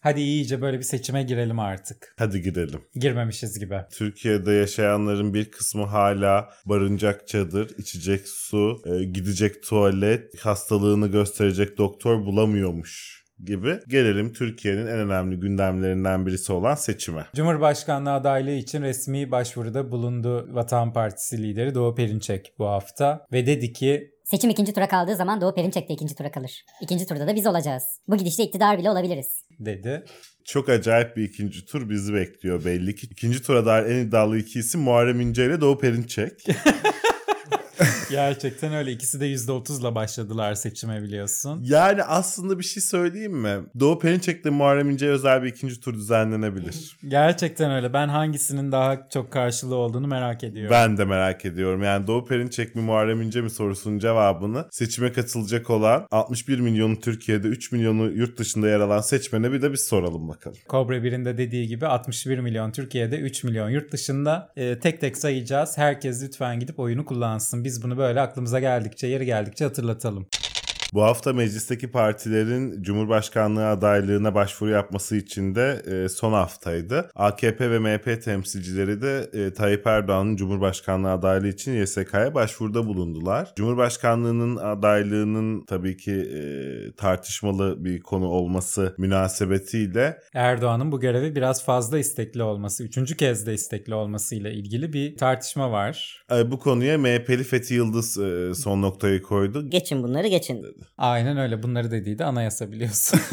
Hadi 0.00 0.20
iyice 0.20 0.62
böyle 0.62 0.78
bir 0.78 0.82
seçime 0.82 1.22
girelim 1.22 1.58
artık. 1.58 2.14
Hadi 2.18 2.42
gidelim. 2.42 2.80
Girmemişiz 2.94 3.58
gibi. 3.58 3.80
Türkiye'de 3.92 4.52
yaşayanların 4.52 5.34
bir 5.34 5.50
kısmı 5.50 5.84
hala 5.84 6.48
barınacak 6.66 7.28
çadır, 7.28 7.70
içecek 7.78 8.28
su, 8.28 8.82
e, 8.86 9.04
gidecek 9.04 9.62
tuvalet, 9.62 10.38
hastalığını 10.44 11.06
gösterecek 11.06 11.78
doktor 11.78 12.26
bulamıyormuş 12.26 13.21
gibi. 13.44 13.78
Gelelim 13.88 14.32
Türkiye'nin 14.32 14.86
en 14.86 14.98
önemli 14.98 15.36
gündemlerinden 15.36 16.26
birisi 16.26 16.52
olan 16.52 16.74
seçime. 16.74 17.26
Cumhurbaşkanlığı 17.36 18.12
adaylığı 18.12 18.50
için 18.50 18.82
resmi 18.82 19.30
başvuruda 19.30 19.90
bulundu 19.90 20.48
Vatan 20.52 20.92
Partisi 20.92 21.42
lideri 21.42 21.74
Doğu 21.74 21.94
Perinçek 21.94 22.54
bu 22.58 22.66
hafta 22.66 23.26
ve 23.32 23.46
dedi 23.46 23.72
ki 23.72 24.12
Seçim 24.24 24.50
ikinci 24.50 24.72
tura 24.72 24.88
kaldığı 24.88 25.16
zaman 25.16 25.40
Doğu 25.40 25.54
Perinçek 25.54 25.88
de 25.88 25.94
ikinci 25.94 26.14
tura 26.14 26.30
kalır. 26.30 26.64
İkinci 26.80 27.06
turda 27.06 27.26
da 27.26 27.34
biz 27.34 27.46
olacağız. 27.46 27.82
Bu 28.08 28.16
gidişle 28.16 28.44
iktidar 28.44 28.78
bile 28.78 28.90
olabiliriz. 28.90 29.42
dedi. 29.58 30.04
Çok 30.44 30.68
acayip 30.68 31.16
bir 31.16 31.22
ikinci 31.24 31.64
tur 31.66 31.90
bizi 31.90 32.14
bekliyor 32.14 32.64
belli 32.64 32.94
ki. 32.94 33.06
İkinci 33.10 33.42
tura 33.42 33.66
dair 33.66 33.86
en 33.86 34.06
iddialı 34.06 34.38
iki 34.38 34.58
isim 34.58 34.80
Muharrem 34.80 35.20
İnce 35.20 35.46
ile 35.46 35.60
Doğu 35.60 35.78
Perinçek. 35.78 36.32
Gerçekten 38.10 38.74
öyle. 38.74 38.92
İkisi 38.92 39.20
de 39.20 39.26
%30'la 39.32 39.94
başladılar 39.94 40.54
seçime 40.54 41.02
biliyorsun. 41.02 41.60
Yani 41.64 42.02
aslında 42.02 42.58
bir 42.58 42.64
şey 42.64 42.82
söyleyeyim 42.82 43.32
mi? 43.36 43.56
Doğu 43.80 43.98
Perinçek'le 43.98 44.44
Muharrem 44.44 44.90
İnce'ye 44.90 45.12
özel 45.12 45.42
bir 45.42 45.48
ikinci 45.48 45.80
tur 45.80 45.94
düzenlenebilir. 45.94 46.98
Gerçekten 47.08 47.70
öyle. 47.70 47.92
Ben 47.92 48.08
hangisinin 48.08 48.72
daha 48.72 49.08
çok 49.08 49.32
karşılığı 49.32 49.74
olduğunu 49.74 50.06
merak 50.06 50.44
ediyorum. 50.44 50.70
Ben 50.70 50.98
de 50.98 51.04
merak 51.04 51.44
ediyorum. 51.44 51.82
Yani 51.82 52.06
Doğu 52.06 52.24
Perinçek 52.24 52.74
mi 52.74 52.82
Muharrem 52.82 53.22
İnce 53.22 53.40
mi 53.40 53.50
sorusunun 53.50 53.98
cevabını 53.98 54.66
seçime 54.70 55.12
katılacak 55.12 55.70
olan 55.70 56.06
61 56.10 56.58
milyonu 56.58 57.00
Türkiye'de 57.00 57.48
3 57.48 57.72
milyonu 57.72 58.10
yurt 58.10 58.38
dışında 58.38 58.68
yer 58.68 58.80
alan 58.80 59.00
seçmene 59.00 59.52
bir 59.52 59.62
de 59.62 59.72
biz 59.72 59.80
soralım 59.80 60.28
bakalım. 60.28 60.58
Kobra 60.68 60.96
1'in 60.96 61.24
de 61.24 61.38
dediği 61.38 61.66
gibi 61.68 61.86
61 61.86 62.38
milyon 62.38 62.72
Türkiye'de 62.72 63.18
3 63.18 63.44
milyon 63.44 63.70
yurt 63.70 63.92
dışında 63.92 64.52
Ee, 64.56 64.78
tek 64.78 65.00
tek 65.00 65.16
sayacağız. 65.16 65.78
Herkes 65.78 66.22
lütfen 66.22 66.60
gidip 66.60 66.78
oyunu 66.78 67.04
kullansın. 67.04 67.64
Biz 67.64 67.71
bunu 67.82 67.98
böyle 67.98 68.20
aklımıza 68.20 68.60
geldikçe 68.60 69.06
yeri 69.06 69.26
geldikçe 69.26 69.64
hatırlatalım. 69.64 70.26
Bu 70.92 71.02
hafta 71.02 71.32
meclisteki 71.32 71.90
partilerin 71.90 72.82
Cumhurbaşkanlığı 72.82 73.68
adaylığına 73.68 74.34
başvuru 74.34 74.70
yapması 74.70 75.16
için 75.16 75.54
de 75.54 75.82
e, 75.86 76.08
son 76.08 76.32
haftaydı. 76.32 77.10
AKP 77.14 77.70
ve 77.70 77.78
MHP 77.78 78.22
temsilcileri 78.22 79.02
de 79.02 79.30
e, 79.32 79.52
Tayyip 79.52 79.86
Erdoğan'ın 79.86 80.36
Cumhurbaşkanlığı 80.36 81.10
adaylığı 81.10 81.48
için 81.48 81.72
YSK'ya 81.72 82.34
başvuruda 82.34 82.86
bulundular. 82.86 83.52
Cumhurbaşkanlığının 83.56 84.56
adaylığının 84.56 85.64
tabii 85.64 85.96
ki 85.96 86.12
e, 86.12 86.42
tartışmalı 86.96 87.84
bir 87.84 88.00
konu 88.00 88.26
olması 88.26 88.94
münasebetiyle 88.98 90.18
Erdoğan'ın 90.34 90.92
bu 90.92 91.00
görevi 91.00 91.36
biraz 91.36 91.64
fazla 91.64 91.98
istekli 91.98 92.42
olması, 92.42 92.84
üçüncü 92.84 93.16
kez 93.16 93.46
de 93.46 93.54
istekli 93.54 93.94
olmasıyla 93.94 94.50
ilgili 94.50 94.92
bir 94.92 95.16
tartışma 95.16 95.72
var. 95.72 96.24
e, 96.32 96.50
bu 96.50 96.58
konuya 96.58 96.98
MHP'li 96.98 97.44
Fethi 97.44 97.74
Yıldız 97.74 98.18
e, 98.18 98.54
son 98.54 98.82
noktayı 98.82 99.22
koydu. 99.22 99.70
Geçin 99.70 100.02
bunları 100.02 100.28
geçin. 100.28 100.81
Aynen 100.98 101.36
öyle. 101.36 101.62
Bunları 101.62 101.90
dediği 101.90 102.18
de 102.18 102.24
anayasa 102.24 102.72
biliyorsun. 102.72 103.20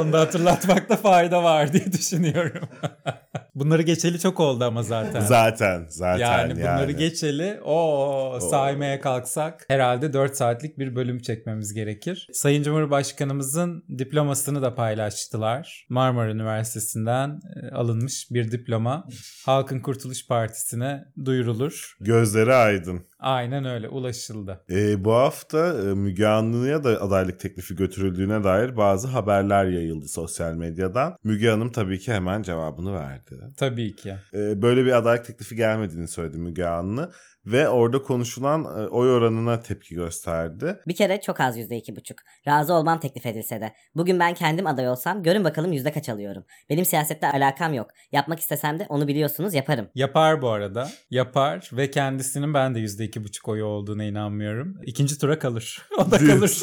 Onu 0.00 0.12
da 0.12 0.20
hatırlatmakta 0.20 0.96
fayda 0.96 1.44
var 1.44 1.72
diye 1.72 1.92
düşünüyorum. 1.92 2.68
Bunları 3.54 3.82
geçeli 3.82 4.18
çok 4.18 4.40
oldu 4.40 4.64
ama 4.64 4.82
zaten. 4.82 5.20
Zaten 5.20 5.86
zaten 5.88 6.18
yani 6.18 6.60
yani. 6.60 6.60
bunları 6.60 6.92
geçeli 6.92 7.60
o 7.64 8.38
saymaya 8.50 9.00
kalksak 9.00 9.64
herhalde 9.68 10.12
4 10.12 10.36
saatlik 10.36 10.78
bir 10.78 10.96
bölüm 10.96 11.18
çekmemiz 11.18 11.74
gerekir. 11.74 12.28
Sayın 12.32 12.62
Cumhurbaşkanımızın 12.62 13.84
diplomasını 13.98 14.62
da 14.62 14.74
paylaştılar. 14.74 15.86
Marmara 15.88 16.30
Üniversitesi'nden 16.30 17.40
e, 17.62 17.74
alınmış 17.74 18.26
bir 18.30 18.52
diploma 18.52 19.04
Halkın 19.46 19.80
Kurtuluş 19.80 20.26
Partisi'ne 20.26 21.04
duyurulur. 21.24 21.96
Gözleri 22.00 22.54
aydın. 22.54 23.09
Aynen 23.20 23.64
öyle 23.64 23.88
ulaşıldı. 23.88 24.60
E, 24.70 25.04
bu 25.04 25.12
hafta 25.12 25.82
e, 25.82 25.94
Müge 25.94 26.26
Anlı'ya 26.26 26.84
da 26.84 27.02
adaylık 27.02 27.40
teklifi 27.40 27.76
götürüldüğüne 27.76 28.44
dair 28.44 28.76
bazı 28.76 29.08
haberler 29.08 29.64
yayıldı 29.64 30.08
sosyal 30.08 30.54
medyadan. 30.54 31.16
Müge 31.24 31.48
Hanım 31.48 31.72
tabii 31.72 31.98
ki 31.98 32.12
hemen 32.12 32.42
cevabını 32.42 32.94
verdi. 32.94 33.34
Tabii 33.56 33.96
ki. 33.96 34.14
E, 34.34 34.62
böyle 34.62 34.84
bir 34.84 34.92
adaylık 34.92 35.24
teklifi 35.24 35.56
gelmediğini 35.56 36.08
söyledi 36.08 36.38
Müge 36.38 36.64
Anlı 36.64 37.12
ve 37.46 37.68
orada 37.68 38.02
konuşulan 38.02 38.64
e, 38.64 38.88
oy 38.88 39.12
oranına 39.12 39.60
tepki 39.60 39.94
gösterdi. 39.94 40.80
Bir 40.88 40.94
kere 40.94 41.20
çok 41.20 41.40
az 41.40 41.58
yüzde 41.58 41.76
iki 41.76 41.96
buçuk. 41.96 42.18
Razı 42.46 42.74
olmam 42.74 43.00
teklif 43.00 43.26
edilse 43.26 43.60
de. 43.60 43.72
Bugün 43.94 44.20
ben 44.20 44.34
kendim 44.34 44.66
aday 44.66 44.88
olsam 44.88 45.22
görün 45.22 45.44
bakalım 45.44 45.72
yüzde 45.72 45.92
kaç 45.92 46.08
alıyorum. 46.08 46.44
Benim 46.70 46.84
siyasette 46.84 47.30
alakam 47.30 47.74
yok. 47.74 47.90
Yapmak 48.12 48.40
istesem 48.40 48.78
de 48.78 48.86
onu 48.88 49.08
biliyorsunuz 49.08 49.54
yaparım. 49.54 49.88
Yapar 49.94 50.42
bu 50.42 50.48
arada. 50.48 50.90
Yapar 51.10 51.70
ve 51.72 51.90
kendisinin 51.90 52.54
ben 52.54 52.74
de 52.74 52.78
%2,5 52.78 53.50
oyu 53.50 53.64
olduğuna 53.64 54.04
inanmıyorum. 54.04 54.80
İkinci 54.86 55.18
tura 55.18 55.38
kalır. 55.38 55.82
O 55.98 56.10
da 56.10 56.18
kalır. 56.18 56.60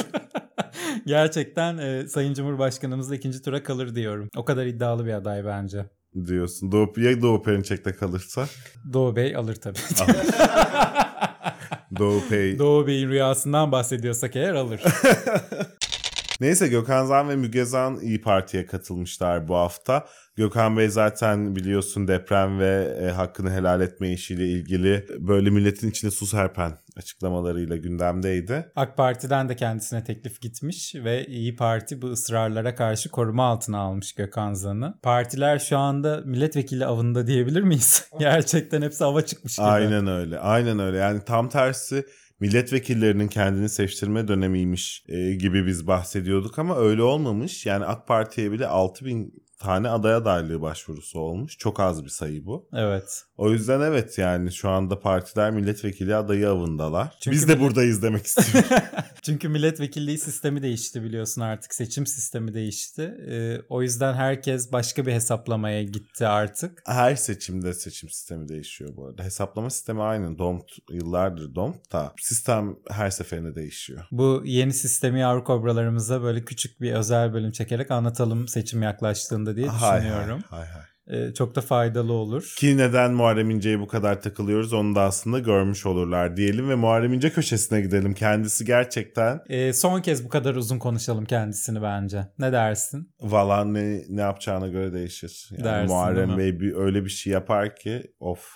Gerçekten 1.06 1.78
e, 1.78 2.08
Sayın 2.08 2.34
Cumhurbaşkanımız 2.34 3.12
da 3.12 3.16
ikinci 3.16 3.42
tura 3.42 3.64
kalır 3.64 3.96
diyorum. 3.96 4.30
O 4.38 4.46
kadar 4.46 4.66
iddialı 4.66 5.06
bir 5.06 5.14
aday 5.14 5.46
bence. 5.46 5.86
Diyorsun. 6.26 6.72
Doğu, 6.72 6.94
ya 6.98 7.22
Doğu 7.22 7.44
Perinçek'te 7.44 7.94
kalırsa? 7.94 8.48
Doğu 8.94 9.16
Bey 9.16 9.36
alır 9.36 9.56
tabii. 9.56 9.78
Doğu 12.00 12.22
Pey. 12.30 12.60
Doğu 12.60 12.88
Bey'in 12.88 13.10
rüyasından 13.10 13.72
bahsediyorsak 13.72 14.36
eğer 14.36 14.54
alır. 14.54 14.82
Neyse 16.42 16.68
Gökhan 16.68 17.06
Zan 17.06 17.30
ve 17.30 17.36
Müge 17.36 17.66
Zan 17.66 18.00
İyi 18.00 18.22
Parti'ye 18.22 18.66
katılmışlar 18.66 19.48
bu 19.48 19.56
hafta. 19.56 20.06
Gökhan 20.36 20.78
Bey 20.78 20.90
zaten 20.90 21.56
biliyorsun 21.56 22.08
deprem 22.08 22.60
ve 22.60 22.98
e, 23.02 23.10
hakkını 23.10 23.52
helal 23.52 23.82
etme 23.82 24.14
işiyle 24.14 24.48
ilgili 24.48 25.06
böyle 25.20 25.50
milletin 25.50 25.90
içine 25.90 26.12
su 26.12 26.26
serpen 26.26 26.78
açıklamalarıyla 26.98 27.76
gündemdeydi. 27.76 28.72
AK 28.76 28.98
Parti'den 28.98 29.50
de 29.50 29.56
kendisine 29.56 30.04
teklif 30.04 30.42
gitmiş 30.42 30.96
ve 30.96 31.26
İyi 31.26 31.56
Parti 31.56 32.02
bu 32.02 32.08
ısrarlara 32.08 32.76
karşı 32.76 33.10
koruma 33.10 33.46
altına 33.46 33.80
almış 33.80 34.14
Gökhan 34.14 34.54
Zan'ı. 34.54 35.00
Partiler 35.04 35.60
şu 35.60 35.78
anda 35.78 36.22
milletvekili 36.26 36.86
avında 36.86 37.28
diyebilir 37.28 37.62
miyiz? 37.62 38.10
Gerçekten 38.20 38.82
hepsi 38.82 39.06
ava 39.06 39.22
çıkmış 39.22 39.56
gibi. 39.56 39.66
Aynen 39.66 40.08
öyle. 40.08 40.40
Aynen 40.40 40.80
öyle. 40.80 40.98
Yani 40.98 41.22
tam 41.26 41.50
tersi 41.50 42.06
milletvekillerinin 42.40 43.28
kendini 43.28 43.70
seçtirme 43.70 44.28
dönemiymiş 44.28 45.04
e, 45.08 45.34
gibi 45.34 45.66
biz 45.66 45.88
bahsediyorduk 45.88 46.60
ama 46.60 46.78
öyle 46.78 47.04
olmamış. 47.04 47.66
Yani 47.66 47.86
AK 47.86 48.08
Parti'ye 48.08 48.52
bile 48.52 48.68
6000 48.68 49.47
tane 49.58 49.90
aday 49.90 50.14
adaylığı 50.14 50.62
başvurusu 50.62 51.20
olmuş. 51.20 51.58
Çok 51.58 51.80
az 51.80 52.04
bir 52.04 52.10
sayı 52.10 52.46
bu. 52.46 52.68
Evet. 52.74 53.24
O 53.38 53.52
yüzden 53.52 53.82
evet 53.82 54.18
yani 54.18 54.52
şu 54.52 54.70
anda 54.70 55.00
partiler 55.00 55.52
milletvekili 55.52 56.16
adayı 56.16 56.50
avındalar. 56.50 57.18
Çünkü 57.22 57.36
Biz 57.36 57.48
de 57.48 57.60
buradayız 57.60 58.02
demek 58.02 58.26
istiyorum. 58.26 58.70
Çünkü 59.22 59.50
milletvekilliği 59.50 60.18
sistemi 60.18 60.62
değişti 60.62 61.04
biliyorsun 61.04 61.42
artık. 61.42 61.74
Seçim 61.74 62.08
sistemi 62.08 62.54
değişti. 62.54 63.02
Ee, 63.30 63.58
o 63.70 63.82
yüzden 63.82 64.14
herkes 64.14 64.72
başka 64.72 65.06
bir 65.06 65.14
hesaplamaya 65.14 65.84
gitti 65.84 66.28
artık. 66.28 66.84
Her 66.86 67.16
seçimde 67.16 67.74
seçim 67.74 68.10
sistemi 68.10 68.50
değişiyor 68.50 68.96
bu 68.96 69.06
arada. 69.06 69.24
Hesaplama 69.24 69.70
sistemi 69.70 70.02
aynı. 70.02 70.38
DOMT 70.38 70.72
yıllardır 70.90 71.56
DOMT 71.56 71.94
da 71.94 72.14
sistem 72.20 72.76
her 72.90 73.10
seferinde 73.10 73.56
değişiyor. 73.56 74.08
Bu 74.12 74.42
yeni 74.46 74.74
sistemi 74.74 75.20
yavru 75.20 75.44
kobralarımıza 75.44 76.22
böyle 76.22 76.46
küçük 76.46 76.82
bir 76.82 76.94
özel 76.94 77.34
bölüm 77.34 77.52
çekerek 77.52 77.92
anlatalım 77.92 78.48
seçim 78.48 78.82
yaklaştığında 78.82 79.47
diye 79.56 79.68
Hay 79.68 80.00
düşünüyorum. 80.02 80.40
hay 80.50 80.60
hay 80.60 80.68
hay. 80.70 80.82
Ee, 81.10 81.34
çok 81.34 81.56
da 81.56 81.62
faydalı 81.62 82.14
olur. 82.14 82.54
Ki 82.58 82.78
neden 82.78 83.14
Muharrem 83.14 83.50
İnce'ye 83.50 83.80
bu 83.80 83.88
kadar 83.88 84.22
takılıyoruz 84.22 84.74
onu 84.74 84.96
da 84.96 85.02
aslında 85.02 85.40
görmüş 85.40 85.86
olurlar 85.86 86.38
diyelim 86.38 86.70
ve 86.70 86.76
Muharrem 86.76 87.14
İnce 87.14 87.30
köşesine 87.30 87.82
gidelim. 87.82 88.14
Kendisi 88.14 88.66
gerçekten 88.66 89.40
Ee, 89.50 89.74
son 89.74 90.02
kez 90.02 90.26
bu 90.26 90.30
kadar 90.30 90.56
uzun 90.56 90.80
konuşalım 90.80 91.26
kendisini 91.26 91.82
bence. 91.82 92.28
Ne 92.40 92.52
dersin? 92.52 93.14
valla 93.22 93.66
ne, 93.66 94.02
ne 94.10 94.22
yapacağına 94.22 94.68
göre 94.68 94.94
değişir. 94.94 95.50
Yani 95.52 95.64
Dersin, 95.64 95.96
Muharrem? 95.96 96.38
Bey 96.38 96.60
bir, 96.60 96.76
öyle 96.76 97.06
bir 97.06 97.10
şey 97.10 97.34
yapar 97.34 97.76
ki 97.76 98.04
of. 98.20 98.48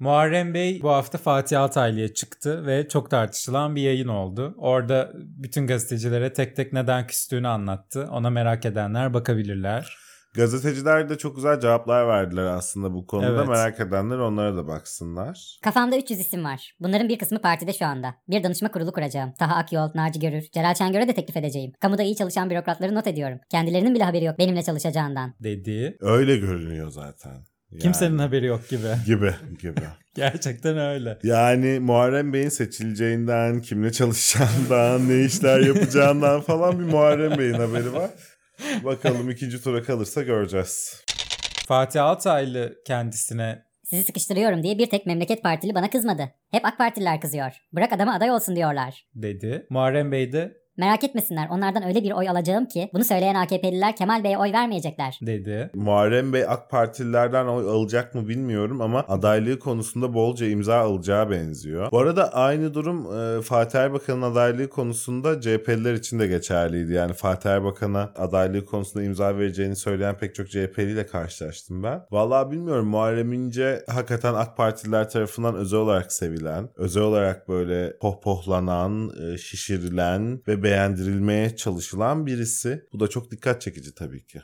Muharrem 0.00 0.54
Bey 0.54 0.82
bu 0.82 0.90
hafta 0.90 1.18
Fatih 1.18 1.60
Altaylı'ya 1.60 2.14
çıktı 2.14 2.66
ve 2.66 2.88
çok 2.88 3.10
tartışılan 3.10 3.76
bir 3.76 3.82
yayın 3.82 4.08
oldu. 4.08 4.54
Orada 4.58 5.12
bütün 5.14 5.66
gazetecilere 5.66 6.32
tek 6.32 6.56
tek 6.56 6.72
neden 6.72 7.06
küstüğünü 7.06 7.48
anlattı. 7.48 8.08
Ona 8.12 8.30
merak 8.30 8.64
edenler 8.64 9.14
bakabilirler. 9.14 9.96
Gazeteciler 10.34 11.08
de 11.08 11.18
çok 11.18 11.36
güzel 11.36 11.60
cevaplar 11.60 12.08
verdiler 12.08 12.44
aslında 12.44 12.94
bu 12.94 13.06
konuda. 13.06 13.26
Evet. 13.26 13.48
Merak 13.48 13.80
edenler 13.80 14.18
onlara 14.18 14.56
da 14.56 14.66
baksınlar. 14.66 15.58
Kafamda 15.62 15.96
300 15.96 16.20
isim 16.20 16.44
var. 16.44 16.72
Bunların 16.80 17.08
bir 17.08 17.18
kısmı 17.18 17.40
partide 17.40 17.72
şu 17.72 17.86
anda. 17.86 18.14
Bir 18.28 18.42
danışma 18.42 18.70
kurulu 18.70 18.92
kuracağım. 18.92 19.32
Taha 19.38 19.54
Akyol, 19.54 19.90
Naci 19.94 20.20
Görür, 20.20 20.44
Celal 20.52 20.74
Şengör'e 20.74 21.08
de 21.08 21.14
teklif 21.14 21.36
edeceğim. 21.36 21.72
Kamuda 21.80 22.02
iyi 22.02 22.16
çalışan 22.16 22.50
bürokratları 22.50 22.94
not 22.94 23.06
ediyorum. 23.06 23.38
Kendilerinin 23.50 23.94
bile 23.94 24.04
haberi 24.04 24.24
yok 24.24 24.38
benimle 24.38 24.62
çalışacağından. 24.62 25.34
Dedi. 25.42 25.96
Öyle 26.00 26.36
görünüyor 26.36 26.90
zaten. 26.90 27.55
Yani. 27.70 27.82
Kimsenin 27.82 28.18
haberi 28.18 28.46
yok 28.46 28.68
gibi. 28.68 28.88
gibi 29.06 29.34
gibi. 29.60 29.80
Gerçekten 30.14 30.78
öyle. 30.78 31.18
Yani 31.22 31.80
Muharrem 31.80 32.32
Bey'in 32.32 32.48
seçileceğinden, 32.48 33.60
kimle 33.60 33.92
çalışacağından, 33.92 35.08
ne 35.08 35.24
işler 35.24 35.60
yapacağından 35.60 36.40
falan 36.40 36.78
bir 36.78 36.84
Muharrem 36.84 37.38
Bey'in 37.38 37.54
haberi 37.54 37.92
var. 37.92 38.10
Bakalım 38.84 39.30
ikinci 39.30 39.62
tura 39.62 39.82
kalırsa 39.82 40.22
göreceğiz. 40.22 41.02
Fatih 41.66 42.04
Altaylı 42.04 42.74
kendisine 42.86 43.66
Sizi 43.84 44.02
sıkıştırıyorum 44.02 44.62
diye 44.62 44.78
bir 44.78 44.90
tek 44.90 45.06
memleket 45.06 45.42
partili 45.42 45.74
bana 45.74 45.90
kızmadı. 45.90 46.32
Hep 46.50 46.64
AK 46.64 46.78
Partililer 46.78 47.20
kızıyor. 47.20 47.52
Bırak 47.72 47.92
adama 47.92 48.14
aday 48.14 48.30
olsun 48.30 48.56
diyorlar. 48.56 49.06
dedi. 49.14 49.66
Muharrem 49.70 50.12
Bey 50.12 50.32
de 50.32 50.56
Merak 50.76 51.04
etmesinler 51.04 51.48
onlardan 51.50 51.86
öyle 51.86 52.02
bir 52.02 52.12
oy 52.12 52.28
alacağım 52.28 52.66
ki 52.66 52.90
bunu 52.94 53.04
söyleyen 53.04 53.34
AKP'liler 53.34 53.96
Kemal 53.96 54.24
Bey'e 54.24 54.38
oy 54.38 54.52
vermeyecekler. 54.52 55.18
dedi. 55.22 55.70
Muharrem 55.74 56.32
Bey 56.32 56.44
AK 56.48 56.70
Partililerden 56.70 57.46
oy 57.46 57.68
alacak 57.68 58.14
mı 58.14 58.28
bilmiyorum 58.28 58.80
ama 58.80 59.04
adaylığı 59.08 59.58
konusunda 59.58 60.14
bolca 60.14 60.46
imza 60.46 60.76
alacağı 60.76 61.30
benziyor. 61.30 61.90
Bu 61.92 61.98
arada 61.98 62.32
aynı 62.34 62.74
durum 62.74 63.18
e, 63.18 63.42
Fatih 63.42 63.78
Erbakan'ın 63.78 64.22
adaylığı 64.22 64.68
konusunda 64.68 65.40
CHP'liler 65.40 65.94
için 65.94 66.18
de 66.18 66.26
geçerliydi. 66.26 66.92
Yani 66.92 67.12
Fatih 67.12 67.50
Erbakan'a 67.50 68.12
adaylığı 68.16 68.64
konusunda 68.64 69.04
imza 69.04 69.38
vereceğini 69.38 69.76
söyleyen 69.76 70.18
pek 70.18 70.34
çok 70.34 70.50
CHP'li 70.50 70.92
ile 70.92 71.06
karşılaştım 71.06 71.82
ben. 71.82 72.00
Vallahi 72.10 72.50
bilmiyorum 72.50 72.88
Muharrem 72.88 73.32
İnce 73.32 73.84
hakikaten 73.88 74.34
AK 74.34 74.56
Partililer 74.56 75.10
tarafından 75.10 75.54
özel 75.54 75.80
olarak 75.80 76.12
sevilen, 76.12 76.68
özel 76.76 77.02
olarak 77.02 77.48
böyle 77.48 77.96
pohpohlanan, 77.98 79.10
e, 79.22 79.38
şişirilen 79.38 80.40
ve 80.48 80.65
beğendirilmeye 80.66 81.56
çalışılan 81.56 82.26
birisi. 82.26 82.86
Bu 82.92 83.00
da 83.00 83.08
çok 83.08 83.30
dikkat 83.30 83.60
çekici 83.60 83.94
tabii 83.94 84.26
ki. 84.26 84.40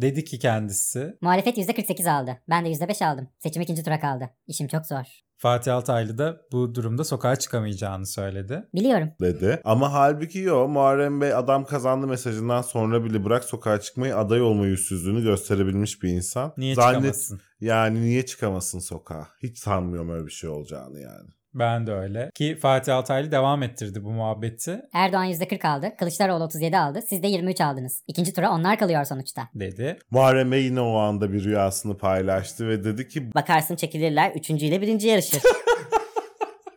Dedi 0.00 0.24
ki 0.24 0.38
kendisi 0.38 1.16
Muhalefet 1.20 1.58
%48 1.58 2.10
aldı. 2.10 2.38
Ben 2.50 2.64
de 2.64 2.68
%5 2.68 3.06
aldım. 3.06 3.28
Seçim 3.38 3.62
ikinci 3.62 3.82
tura 3.82 4.00
kaldı. 4.00 4.30
İşim 4.46 4.68
çok 4.68 4.86
zor. 4.86 5.04
Fatih 5.36 5.74
Altaylı 5.74 6.18
da 6.18 6.40
bu 6.52 6.74
durumda 6.74 7.04
sokağa 7.04 7.36
çıkamayacağını 7.36 8.06
söyledi. 8.06 8.68
Biliyorum. 8.74 9.10
dedi. 9.20 9.60
Ama 9.64 9.92
halbuki 9.92 10.38
yo 10.38 10.68
Muharrem 10.68 11.20
Bey 11.20 11.34
adam 11.34 11.64
kazandı 11.64 12.06
mesajından 12.06 12.62
sonra 12.62 13.04
bile 13.04 13.24
bırak 13.24 13.44
sokağa 13.44 13.80
çıkmayı 13.80 14.16
aday 14.16 14.42
olma 14.42 14.66
yüzsüzlüğünü 14.66 15.22
gösterebilmiş 15.22 16.02
bir 16.02 16.08
insan. 16.08 16.52
Niye 16.56 16.74
Zannet- 16.74 16.94
çıkamasın? 16.94 17.40
Yani 17.60 18.00
niye 18.00 18.26
çıkamasın 18.26 18.78
sokağa? 18.78 19.28
Hiç 19.42 19.58
sanmıyorum 19.58 20.10
öyle 20.10 20.26
bir 20.26 20.32
şey 20.32 20.50
olacağını 20.50 21.00
yani. 21.00 21.30
Ben 21.54 21.86
de 21.86 21.92
öyle. 21.92 22.30
Ki 22.34 22.56
Fatih 22.62 22.96
Altaylı 22.96 23.32
devam 23.32 23.62
ettirdi 23.62 24.04
bu 24.04 24.10
muhabbeti 24.10 24.80
Erdoğan 24.92 25.24
%40 25.26 25.68
aldı. 25.68 25.92
Kılıçdaroğlu 25.98 26.44
37 26.44 26.78
aldı. 26.78 27.00
Siz 27.08 27.22
de 27.22 27.26
23 27.28 27.60
aldınız. 27.60 28.02
İkinci 28.08 28.32
tura 28.32 28.50
onlar 28.50 28.78
kalıyor 28.78 29.04
sonuçta. 29.04 29.48
dedi. 29.54 29.98
Muharrem 30.10 30.52
Bey 30.52 30.64
yine 30.64 30.80
o 30.80 30.96
anda 30.96 31.32
bir 31.32 31.44
rüyasını 31.44 31.98
paylaştı 31.98 32.68
ve 32.68 32.84
dedi 32.84 33.08
ki 33.08 33.34
Bakarsın 33.34 33.76
çekilirler. 33.76 34.30
Üçüncüyle 34.30 34.80
birinci 34.80 35.08
yarışır. 35.08 35.42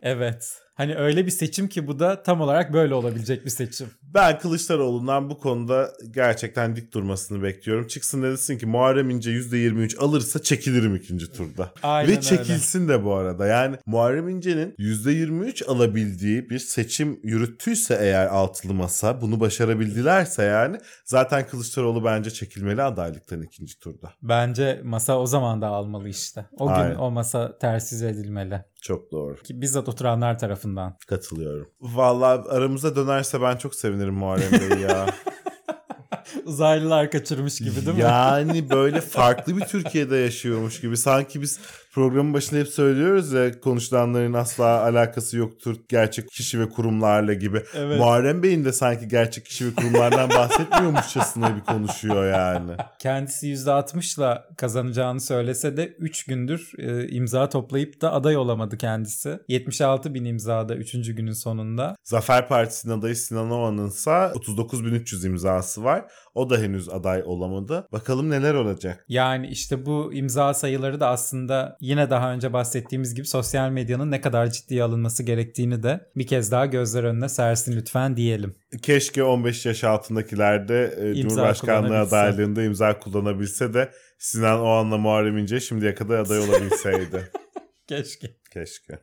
Evet. 0.02 0.58
Hani 0.78 0.94
öyle 0.96 1.26
bir 1.26 1.30
seçim 1.30 1.68
ki 1.68 1.86
bu 1.86 1.98
da 1.98 2.22
tam 2.22 2.40
olarak 2.40 2.72
böyle 2.72 2.94
olabilecek 2.94 3.44
bir 3.44 3.50
seçim. 3.50 3.86
ben 4.14 4.38
Kılıçdaroğlu'ndan 4.38 5.30
bu 5.30 5.38
konuda 5.38 5.92
gerçekten 6.10 6.76
dik 6.76 6.94
durmasını 6.94 7.42
bekliyorum. 7.42 7.86
Çıksın 7.86 8.22
desin 8.22 8.58
ki 8.58 8.66
Muharrem 8.66 9.10
İnce 9.10 9.30
%23 9.30 9.98
alırsa 9.98 10.42
çekilirim 10.42 10.96
ikinci 10.96 11.32
turda. 11.32 11.72
Aynen 11.82 12.08
Ve 12.08 12.12
öyle. 12.12 12.20
çekilsin 12.20 12.88
de 12.88 13.04
bu 13.04 13.14
arada. 13.14 13.46
Yani 13.46 13.76
Muharrem 13.86 14.28
İnce'nin 14.28 14.74
%23 14.78 15.64
alabildiği 15.66 16.50
bir 16.50 16.58
seçim 16.58 17.20
yürüttüyse 17.22 17.98
eğer 18.00 18.26
altılı 18.26 18.74
masa 18.74 19.20
bunu 19.20 19.40
başarabildilerse 19.40 20.42
yani 20.42 20.76
zaten 21.04 21.46
Kılıçdaroğlu 21.46 22.04
bence 22.04 22.30
çekilmeli 22.30 22.82
adaylıktan 22.82 23.42
ikinci 23.42 23.78
turda. 23.78 24.12
Bence 24.22 24.80
masa 24.84 25.18
o 25.18 25.26
zaman 25.26 25.62
da 25.62 25.66
almalı 25.66 26.08
işte. 26.08 26.46
O 26.58 26.68
Aynen. 26.68 26.90
gün 26.90 26.98
o 26.98 27.10
masa 27.10 27.58
tersiz 27.58 28.02
edilmeli. 28.02 28.64
Çok 28.82 29.12
doğru. 29.12 29.36
Ki 29.42 29.60
bizzat 29.60 29.88
oturanlar 29.88 30.38
tarafından. 30.38 30.67
Katılıyorum. 31.08 31.68
Vallahi 31.80 32.48
aramıza 32.48 32.96
dönerse 32.96 33.42
ben 33.42 33.56
çok 33.56 33.74
sevinirim 33.74 34.14
Muharrem 34.14 34.52
Bey 34.52 34.78
ya. 34.78 35.06
Uzaylılar 36.44 37.10
kaçırmış 37.10 37.58
gibi 37.58 37.86
değil 37.86 37.96
mi? 37.96 38.02
Yani 38.02 38.70
böyle 38.70 39.00
farklı 39.00 39.56
bir 39.56 39.64
Türkiye'de 39.64 40.16
yaşıyormuş 40.16 40.80
gibi. 40.80 40.96
Sanki 40.96 41.42
biz 41.42 41.60
programın 41.92 42.34
başında 42.34 42.60
hep 42.60 42.68
söylüyoruz 42.68 43.32
ya 43.32 43.60
konuşulanların 43.60 44.32
asla 44.32 44.82
alakası 44.82 45.36
yoktur 45.36 45.76
gerçek 45.88 46.28
kişi 46.28 46.60
ve 46.60 46.68
kurumlarla 46.68 47.34
gibi. 47.34 47.62
Evet. 47.74 47.98
Muharrem 47.98 48.42
Bey'in 48.42 48.64
de 48.64 48.72
sanki 48.72 49.08
gerçek 49.08 49.44
kişi 49.44 49.66
ve 49.66 49.74
kurumlardan 49.74 50.30
bahsetmiyormuşçasına 50.30 51.56
bir 51.56 51.60
konuşuyor 51.60 52.32
yani. 52.32 52.72
Kendisi 52.98 53.46
%60'la 53.46 54.48
kazanacağını 54.56 55.20
söylese 55.20 55.76
de 55.76 55.86
3 55.86 56.24
gündür 56.24 56.70
e, 56.78 57.08
imza 57.08 57.48
toplayıp 57.48 58.00
da 58.00 58.12
aday 58.12 58.36
olamadı 58.36 58.78
kendisi. 58.78 59.38
76 59.48 60.14
bin 60.14 60.24
imzada 60.24 60.74
3. 60.76 60.92
günün 60.92 61.32
sonunda. 61.32 61.96
Zafer 62.04 62.48
Partisi'nin 62.48 62.98
adayı 62.98 63.16
Sinan 63.16 63.50
Oğan'ınsa 63.50 64.32
39.300 64.34 65.26
imzası 65.26 65.84
var. 65.84 66.04
O 66.34 66.50
da 66.50 66.58
henüz 66.58 66.88
aday 66.88 67.22
olamadı. 67.24 67.88
Bakalım 67.92 68.30
neler 68.30 68.54
olacak. 68.54 69.04
Yani 69.08 69.46
işte 69.46 69.86
bu 69.86 70.14
imza 70.14 70.54
sayıları 70.54 71.00
da 71.00 71.08
aslında 71.08 71.77
yine 71.80 72.10
daha 72.10 72.32
önce 72.32 72.52
bahsettiğimiz 72.52 73.14
gibi 73.14 73.26
sosyal 73.26 73.70
medyanın 73.70 74.10
ne 74.10 74.20
kadar 74.20 74.50
ciddiye 74.50 74.82
alınması 74.82 75.22
gerektiğini 75.22 75.82
de 75.82 76.00
bir 76.16 76.26
kez 76.26 76.52
daha 76.52 76.66
gözler 76.66 77.04
önüne 77.04 77.28
sersin 77.28 77.76
lütfen 77.76 78.16
diyelim. 78.16 78.54
Keşke 78.82 79.22
15 79.22 79.66
yaş 79.66 79.84
altındakiler 79.84 80.68
de 80.68 80.94
e, 81.00 81.14
Cumhurbaşkanlığı 81.14 81.98
adaylığında 81.98 82.62
imza 82.62 82.98
kullanabilse 82.98 83.74
de 83.74 83.90
Sinan 84.18 84.60
Oğan'la 84.60 84.98
Muharrem 84.98 85.38
İnce 85.38 85.60
şimdiye 85.60 85.94
kadar 85.94 86.18
aday 86.18 86.38
olabilseydi. 86.38 87.30
Keşke. 87.88 88.36
Keşke. 88.52 88.98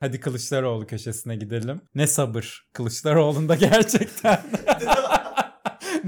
Hadi 0.00 0.20
Kılıçdaroğlu 0.20 0.86
köşesine 0.86 1.36
gidelim. 1.36 1.80
Ne 1.94 2.06
sabır 2.06 2.66
Kılıçdaroğlu'nda 2.72 3.54
gerçekten. 3.54 4.40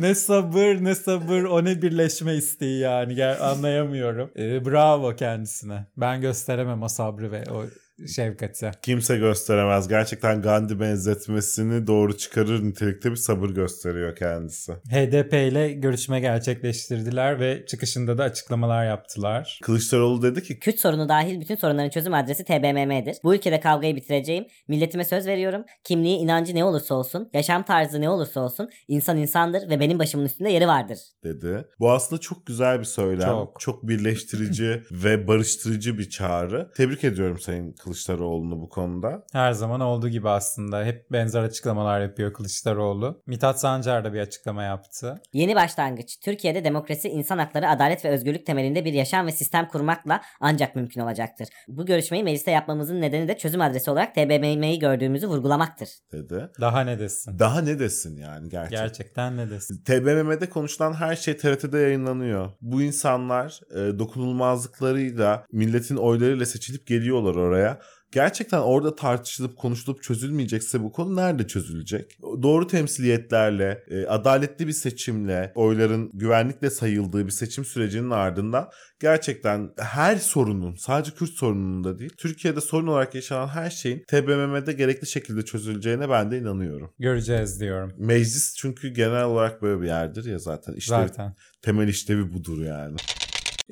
ne 0.01 0.15
sabır 0.15 0.85
ne 0.85 0.95
sabır 0.95 1.43
o 1.45 1.65
ne 1.65 1.83
birleşme 1.83 2.35
isteği 2.35 2.81
yani 2.81 3.25
anlayamıyorum. 3.25 4.31
Ee, 4.37 4.65
bravo 4.65 5.17
kendisine. 5.17 5.87
Ben 5.97 6.21
gösteremem 6.21 6.83
o 6.83 6.89
sabrı 6.89 7.33
ve 7.33 7.45
o 7.51 7.65
şefkati. 8.07 8.71
Kimse 8.83 9.17
gösteremez. 9.17 9.89
Gerçekten 9.89 10.43
Gandhi 10.43 10.81
benzetmesini 10.81 11.87
doğru 11.87 12.17
çıkarır 12.17 12.63
nitelikte 12.65 13.11
bir 13.11 13.17
sabır 13.17 13.51
gösteriyor 13.51 14.17
kendisi. 14.17 14.73
HDP 14.73 15.33
ile 15.33 15.73
görüşme 15.73 16.21
gerçekleştirdiler 16.21 17.41
ve 17.41 17.67
çıkışında 17.67 18.19
da 18.19 18.25
açıklamalar 18.25 18.87
yaptılar. 18.87 19.59
Kılıçdaroğlu 19.63 20.23
dedi 20.23 20.43
ki 20.43 20.61
Kürt 20.61 20.79
sorunu 20.79 21.09
dahil 21.09 21.41
bütün 21.41 21.55
sorunların 21.55 21.91
çözüm 21.91 22.15
adresi 22.15 22.45
TBMM'dir. 22.45 23.17
Bu 23.25 23.35
ülkede 23.35 23.61
kavgayı 23.61 23.97
bitireceğim. 23.97 24.47
Milletime 24.69 25.05
söz 25.05 25.27
veriyorum. 25.27 25.65
Kimliği, 25.85 26.19
inancı 26.19 26.55
ne 26.55 26.65
olursa 26.65 26.95
olsun, 26.95 27.31
yaşam 27.33 27.63
tarzı 27.63 28.01
ne 28.01 28.09
olursa 28.11 28.41
olsun 28.41 28.71
insan 28.89 29.17
insandır 29.17 29.71
ve 29.71 29.81
benim 29.81 29.99
başımın 29.99 30.25
üstünde 30.25 30.51
yeri 30.51 30.67
vardır. 30.67 30.99
dedi. 31.25 31.65
Bu 31.81 31.93
aslında 31.93 32.21
çok 32.21 32.47
güzel 32.47 32.79
bir 32.79 32.85
söylem. 32.85 33.29
Çok. 33.29 33.61
Çok, 33.61 33.89
birleştirici 33.89 34.83
ve 34.91 35.29
barıştırıcı 35.29 35.99
bir 35.99 36.11
çağrı. 36.11 36.71
Tebrik 36.77 37.05
ediyorum 37.05 37.39
Sayın 37.39 37.73
Kılıçdaroğlu'nu 37.89 38.61
bu 38.61 38.69
konuda. 38.69 39.23
Her 39.33 39.53
zaman 39.53 39.81
olduğu 39.81 40.09
gibi 40.09 40.29
aslında 40.29 40.85
hep 40.85 41.13
benzer 41.13 41.43
açıklamalar 41.43 42.01
yapıyor 42.01 42.33
Kılıçdaroğlu. 42.33 43.23
Mithat 43.27 43.61
Sancar 43.61 44.05
da 44.05 44.13
bir 44.13 44.21
açıklama 44.21 44.63
yaptı. 44.63 45.21
Yeni 45.33 45.55
başlangıç. 45.55 46.21
Türkiye'de 46.25 46.65
demokrasi, 46.65 47.09
insan 47.09 47.39
hakları, 47.39 47.69
adalet 47.69 48.05
ve 48.05 48.09
özgürlük 48.09 48.47
temelinde 48.47 48.85
bir 48.85 48.93
yaşam 48.93 49.27
ve 49.27 49.33
sistem 49.33 49.69
kurmakla 49.69 50.21
ancak 50.41 50.77
mümkün 50.77 51.01
olacaktır. 51.01 51.49
Bu 51.69 51.87
görüşmeyi 51.87 52.25
mecliste 52.25 52.51
yapmamızın 52.51 53.01
nedeni 53.01 53.29
de 53.29 53.39
çözüm 53.39 53.61
adresi 53.61 53.91
olarak 53.91 54.15
TBMM'yi 54.15 54.79
gördüğümüzü 54.79 55.29
vurgulamaktır. 55.29 55.89
dedi. 56.13 56.49
Daha 56.61 56.81
ne 56.81 56.99
desin? 56.99 57.39
Daha 57.39 57.61
ne 57.61 57.79
desin 57.79 58.17
yani 58.17 58.49
gerçekten. 58.49 58.87
Gerçekten 58.87 59.37
ne 59.37 59.51
desin? 59.51 59.83
TBMM'de 59.85 60.49
konuşulan 60.49 60.93
her 60.93 61.17
şey 61.17 61.37
TRT'de 61.37 61.79
yayınlanıyor. 61.79 62.51
Bu 62.61 62.83
insanlar 62.83 63.61
e, 63.71 63.99
dokunulmazlıklarıyla, 63.99 65.47
milletin 65.53 65.97
oylarıyla 65.97 66.47
seçilip 66.47 66.87
geliyorlar 66.87 67.35
oraya. 67.35 67.78
Gerçekten 68.13 68.59
orada 68.59 68.95
tartışılıp 68.95 69.57
konuşulup 69.57 70.03
çözülmeyecekse 70.03 70.83
bu 70.83 70.93
konu 70.93 71.17
nerede 71.17 71.47
çözülecek? 71.47 72.19
Doğru 72.43 72.67
temsiliyetlerle, 72.67 73.85
e, 73.91 74.07
adaletli 74.07 74.67
bir 74.67 74.73
seçimle, 74.73 75.53
oyların 75.55 76.11
güvenlikle 76.15 76.71
sayıldığı 76.71 77.27
bir 77.27 77.31
seçim 77.31 77.65
sürecinin 77.65 78.11
ardından 78.11 78.69
gerçekten 79.01 79.71
her 79.79 80.17
sorunun, 80.17 80.75
sadece 80.75 81.11
Kürt 81.11 81.31
sorununun 81.31 81.85
da 81.85 81.99
değil, 81.99 82.13
Türkiye'de 82.19 82.61
sorun 82.61 82.87
olarak 82.87 83.15
yaşanan 83.15 83.49
her 83.49 83.71
şeyin 83.71 84.05
TBMM'de 84.09 84.73
gerekli 84.73 85.07
şekilde 85.07 85.45
çözüleceğine 85.45 86.11
ben 86.11 86.31
de 86.31 86.39
inanıyorum. 86.39 86.91
Göreceğiz 86.99 87.61
diyorum. 87.61 87.93
Meclis 87.99 88.55
çünkü 88.57 88.89
genel 88.89 89.25
olarak 89.25 89.63
böyle 89.63 89.81
bir 89.81 89.87
yerdir 89.87 90.25
ya 90.25 90.39
zaten. 90.39 90.75
İşte 90.75 90.95
Zaten. 90.95 91.35
temel 91.63 91.89
işlevi 91.89 92.33
budur 92.35 92.63
yani. 92.63 92.97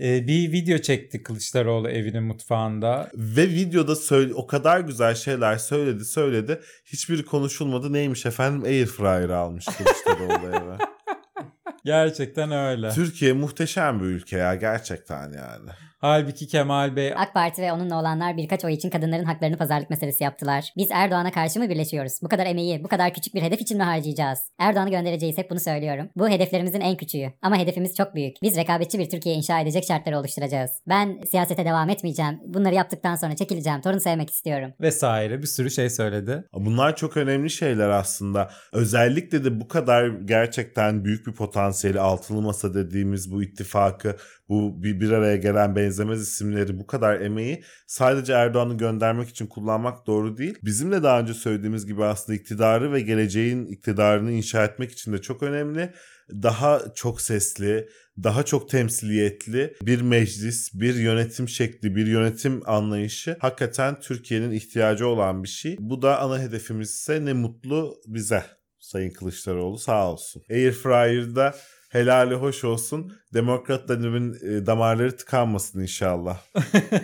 Ee, 0.01 0.27
bir 0.27 0.53
video 0.53 0.79
çekti 0.79 1.23
Kılıçdaroğlu 1.23 1.89
evinin 1.91 2.23
mutfağında. 2.23 3.11
Ve 3.15 3.49
videoda 3.49 3.97
söyle 3.97 4.35
o 4.35 4.47
kadar 4.47 4.81
güzel 4.81 5.15
şeyler 5.15 5.59
söyledi 5.59 6.05
söyledi. 6.05 6.61
Hiçbiri 6.85 7.25
konuşulmadı. 7.25 7.93
Neymiş 7.93 8.27
efendim? 8.27 8.65
Airfryer 8.65 9.29
almış 9.29 9.65
Kılıçdaroğlu 9.65 10.49
eve. 10.49 10.79
Gerçekten 11.85 12.51
öyle. 12.53 12.91
Türkiye 12.91 13.33
muhteşem 13.33 14.01
bir 14.01 14.05
ülke 14.05 14.37
ya 14.37 14.55
gerçekten 14.55 15.33
yani. 15.33 15.71
Halbuki 16.07 16.47
Kemal 16.47 16.97
Bey 16.97 17.13
AK 17.17 17.35
Parti 17.35 17.63
ve 17.63 17.73
onunla 17.73 18.01
olanlar 18.01 18.37
birkaç 18.37 18.65
oy 18.65 18.73
için 18.73 18.91
kadınların 18.91 19.25
haklarını 19.25 19.57
pazarlık 19.57 19.91
meselesi 19.91 20.25
yaptılar. 20.25 20.73
Biz 20.77 20.89
Erdoğan'a 20.93 21.33
karşı 21.33 21.61
mı 21.61 21.69
birleşiyoruz? 21.69 22.13
Bu 22.23 22.29
kadar 22.29 22.47
emeği, 22.47 22.85
bu 22.85 22.89
kadar 22.89 23.15
küçük 23.15 23.35
bir 23.35 23.43
hedef 23.43 23.61
için 23.61 23.77
mi 23.77 23.83
harcayacağız? 23.83 24.39
Erdoğan'ı 24.59 24.91
göndereceğiz 24.91 25.39
hep 25.39 25.51
bunu 25.51 25.61
söylüyorum. 25.61 26.09
Bu 26.17 26.29
hedeflerimizin 26.29 26.81
en 26.81 26.97
küçüğü. 26.97 27.33
Ama 27.43 27.59
hedefimiz 27.59 27.97
çok 27.97 28.15
büyük. 28.15 28.37
Biz 28.43 28.57
rekabetçi 28.57 28.99
bir 28.99 29.11
Türkiye 29.11 29.35
inşa 29.35 29.61
edecek 29.61 29.85
şartları 29.85 30.19
oluşturacağız. 30.19 30.71
Ben 30.89 31.21
siyasete 31.31 31.65
devam 31.65 31.91
etmeyeceğim. 31.91 32.41
Bunları 32.47 32.75
yaptıktan 32.75 33.17
sonra 33.17 33.37
çekileceğim. 33.37 33.81
Torun 33.81 33.99
sevmek 33.99 34.31
istiyorum. 34.31 34.73
vesaire 34.81 35.43
bir 35.43 35.47
sürü 35.47 35.71
şey 35.71 35.91
söyledi. 35.91 36.45
Bunlar 36.55 36.97
çok 36.97 37.17
önemli 37.17 37.51
şeyler 37.51 37.89
aslında. 37.89 38.51
Özellikle 38.73 39.45
de 39.45 39.61
bu 39.61 39.69
kadar 39.69 40.07
gerçekten 40.07 41.05
büyük 41.05 41.27
bir 41.27 41.33
potansiyeli 41.33 42.01
altılı 42.01 42.43
masa 42.43 42.75
dediğimiz 42.75 43.33
bu 43.33 43.43
ittifakı, 43.43 44.17
bu 44.49 44.83
bir, 44.83 45.01
bir 45.01 45.11
araya 45.11 45.37
gelen 45.37 45.77
benzemez 45.97 46.23
isimleri 46.23 46.79
bu 46.79 46.87
kadar 46.87 47.21
emeği 47.21 47.63
sadece 47.87 48.33
Erdoğan'ı 48.33 48.77
göndermek 48.77 49.29
için 49.29 49.47
kullanmak 49.47 50.07
doğru 50.07 50.37
değil. 50.37 50.59
Bizim 50.63 50.93
de 50.93 51.03
daha 51.03 51.21
önce 51.21 51.35
söylediğimiz 51.35 51.87
gibi 51.87 52.05
aslında 52.05 52.39
iktidarı 52.39 52.93
ve 52.93 53.01
geleceğin 53.01 53.67
iktidarını 53.67 54.33
inşa 54.33 54.65
etmek 54.65 54.93
için 54.93 55.13
de 55.13 55.23
çok 55.23 55.43
önemli. 55.43 55.93
Daha 56.31 56.83
çok 56.95 57.21
sesli, 57.21 57.89
daha 58.23 58.43
çok 58.43 58.69
temsiliyetli 58.69 59.75
bir 59.83 60.01
meclis, 60.01 60.71
bir 60.75 60.95
yönetim 60.95 61.49
şekli, 61.49 61.97
bir 61.97 62.07
yönetim 62.07 62.63
anlayışı 62.67 63.37
hakikaten 63.41 64.01
Türkiye'nin 64.01 64.51
ihtiyacı 64.51 65.07
olan 65.07 65.43
bir 65.43 65.49
şey. 65.49 65.77
Bu 65.81 66.03
da 66.03 66.21
ana 66.21 66.41
hedefimiz 66.41 66.91
ise 66.91 67.25
ne 67.25 67.33
mutlu 67.33 67.95
bize. 68.07 68.43
Sayın 68.79 69.11
Kılıçdaroğlu 69.11 69.79
sağ 69.79 70.13
olsun. 70.13 70.43
Airfryer'da 70.51 71.55
helali 71.97 72.35
hoş 72.35 72.65
olsun. 72.65 73.13
Demokratların 73.35 74.35
e, 74.35 74.67
damarları 74.67 75.17
tıkanmasın 75.17 75.81
inşallah. 75.81 76.39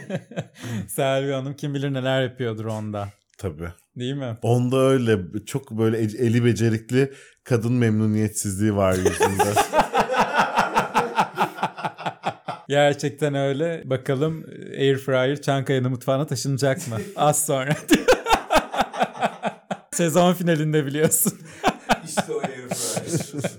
Selvi 0.89 1.33
Hanım 1.33 1.55
kim 1.55 1.75
bilir 1.75 1.93
neler 1.93 2.23
yapıyordur 2.23 2.65
onda. 2.65 3.09
Tabii. 3.39 3.69
Değil 3.97 4.15
mi? 4.15 4.39
Onda 4.43 4.77
öyle 4.79 5.19
çok 5.47 5.71
böyle 5.71 5.99
e- 5.99 6.27
eli 6.27 6.45
becerikli 6.45 7.13
kadın 7.45 7.73
memnuniyetsizliği 7.73 8.77
var 8.77 8.93
yüzünde. 8.93 9.45
Gerçekten 12.69 13.35
öyle. 13.35 13.83
Bakalım 13.85 14.45
Airfryer 14.79 15.43
Çankaya'nın 15.43 15.91
mutfağına 15.91 16.27
taşınacak 16.27 16.89
mı? 16.89 16.97
Az 17.17 17.47
sonra. 17.47 17.77
Sezon 19.93 20.35
finalinde 20.35 20.87
biliyorsun. 20.87 21.33
İşte 22.05 22.33
o 22.33 22.39
airfryer. 22.41 23.53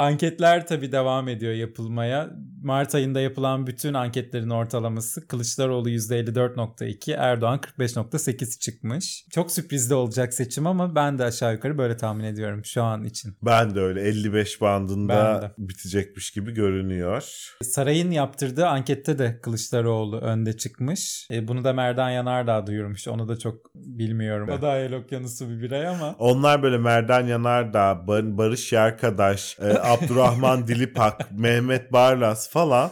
Anketler 0.00 0.66
tabii 0.66 0.92
devam 0.92 1.28
ediyor 1.28 1.52
yapılmaya. 1.52 2.30
Mart 2.62 2.94
ayında 2.94 3.20
yapılan 3.20 3.66
bütün 3.66 3.94
anketlerin 3.94 4.50
ortalaması 4.50 5.26
Kılıçdaroğlu 5.28 5.90
%54.2, 5.90 7.14
Erdoğan 7.16 7.58
45.8 7.58 8.58
çıkmış. 8.58 9.24
Çok 9.30 9.50
sürprizli 9.50 9.94
olacak 9.94 10.34
seçim 10.34 10.66
ama 10.66 10.94
ben 10.94 11.18
de 11.18 11.24
aşağı 11.24 11.52
yukarı 11.52 11.78
böyle 11.78 11.96
tahmin 11.96 12.24
ediyorum 12.24 12.64
şu 12.64 12.82
an 12.82 13.04
için. 13.04 13.36
ben 13.42 13.74
de 13.74 13.80
öyle 13.80 14.00
55 14.00 14.60
bandında 14.60 15.42
de. 15.42 15.50
bitecekmiş 15.58 16.30
gibi 16.30 16.52
görünüyor. 16.54 17.24
Saray'ın 17.62 18.10
yaptırdığı 18.10 18.66
ankette 18.66 19.18
de 19.18 19.40
Kılıçdaroğlu 19.42 20.18
önde 20.18 20.56
çıkmış. 20.56 21.28
E, 21.32 21.48
bunu 21.48 21.64
da 21.64 21.72
Merdan 21.72 22.10
Yanardağ 22.10 22.66
duyurmuş. 22.66 23.08
Onu 23.08 23.28
da 23.28 23.38
çok 23.38 23.74
bilmiyorum. 23.74 24.48
O 24.58 24.62
da 24.62 24.68
Ayel 24.68 24.94
Okyanusu 24.94 25.50
bir 25.50 25.62
birey 25.62 25.86
ama. 25.88 26.14
Onlar 26.18 26.62
böyle 26.62 26.78
Merdan 26.78 27.26
Yanardağ, 27.26 28.06
Bar- 28.06 28.38
Barış 28.38 28.72
Yerkadaş, 28.72 29.58
e, 29.60 29.78
Abdurrahman 29.82 30.66
Dilipak, 30.66 31.32
Mehmet 31.32 31.92
Barlas 31.92 32.49
falan 32.50 32.90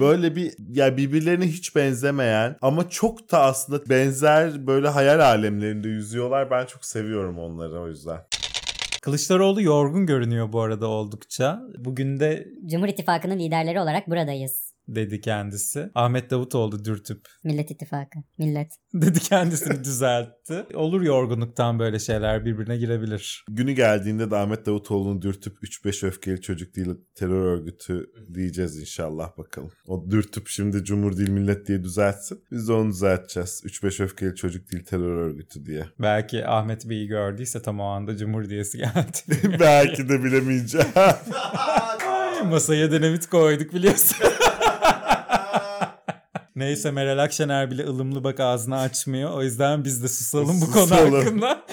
böyle 0.00 0.36
bir 0.36 0.54
ya 0.70 0.96
birbirlerine 0.96 1.46
hiç 1.46 1.76
benzemeyen 1.76 2.56
ama 2.62 2.90
çok 2.90 3.32
da 3.32 3.42
aslında 3.42 3.88
benzer 3.88 4.66
böyle 4.66 4.88
hayal 4.88 5.20
alemlerinde 5.20 5.88
yüzüyorlar. 5.88 6.50
Ben 6.50 6.66
çok 6.66 6.84
seviyorum 6.84 7.38
onları 7.38 7.80
o 7.80 7.88
yüzden. 7.88 8.20
Kılıçdaroğlu 9.02 9.62
yorgun 9.62 10.06
görünüyor 10.06 10.52
bu 10.52 10.60
arada 10.60 10.86
oldukça. 10.86 11.62
Bugün 11.78 12.20
de 12.20 12.48
Cumhur 12.66 12.88
İttifakı'nın 12.88 13.38
liderleri 13.38 13.80
olarak 13.80 14.08
buradayız. 14.08 14.65
Dedi 14.88 15.20
kendisi. 15.20 15.90
Ahmet 15.94 16.30
Davutoğlu 16.30 16.84
dürtüp 16.84 17.26
Millet 17.44 17.70
İttifakı. 17.70 18.18
Millet. 18.38 18.72
dedi 18.94 19.20
kendisini 19.20 19.84
düzeltti. 19.84 20.66
Olur 20.74 21.02
yorgunluktan 21.02 21.78
böyle 21.78 21.98
şeyler 21.98 22.44
birbirine 22.44 22.76
girebilir. 22.76 23.44
Günü 23.48 23.72
geldiğinde 23.72 24.30
de 24.30 24.36
Ahmet 24.36 24.66
Davutoğlu'nu 24.66 25.22
dürtüp 25.22 25.62
3-5 25.62 26.06
öfkeli 26.06 26.40
çocuk 26.40 26.76
değil 26.76 26.88
terör 27.14 27.44
örgütü 27.58 28.06
diyeceğiz 28.34 28.80
inşallah 28.80 29.38
bakalım. 29.38 29.72
O 29.86 30.10
dürtüp 30.10 30.48
şimdi 30.48 30.84
Cumhur 30.84 31.16
değil 31.16 31.30
millet 31.30 31.68
diye 31.68 31.84
düzeltsin. 31.84 32.44
Biz 32.50 32.68
de 32.68 32.72
onu 32.72 32.90
düzelteceğiz. 32.90 33.62
3-5 33.64 34.02
öfkeli 34.02 34.34
çocuk 34.34 34.72
değil 34.72 34.84
terör 34.84 35.16
örgütü 35.16 35.66
diye. 35.66 35.84
Belki 35.98 36.46
Ahmet 36.46 36.88
Bey'i 36.88 37.06
gördüyse 37.06 37.62
tam 37.62 37.80
o 37.80 37.84
anda 37.84 38.16
Cumhur 38.16 38.48
diyesi 38.48 38.78
geldi. 38.78 39.18
Belki 39.60 40.08
de 40.08 40.24
bilemeyeceğim. 40.24 40.86
Masaya 42.50 42.90
dinamit 42.90 43.26
koyduk 43.26 43.74
biliyorsun. 43.74 44.26
Neyse 46.56 46.90
Meral 46.90 47.18
Akşener 47.18 47.70
bile 47.70 47.84
ılımlı 47.86 48.24
bak 48.24 48.40
ağzını 48.40 48.78
açmıyor. 48.78 49.30
O 49.32 49.42
yüzden 49.42 49.84
biz 49.84 50.02
de 50.02 50.08
susalım 50.08 50.60
bu 50.60 50.66
konu 50.72 50.82
Susalım. 50.86 51.12
hakkında. 51.14 51.66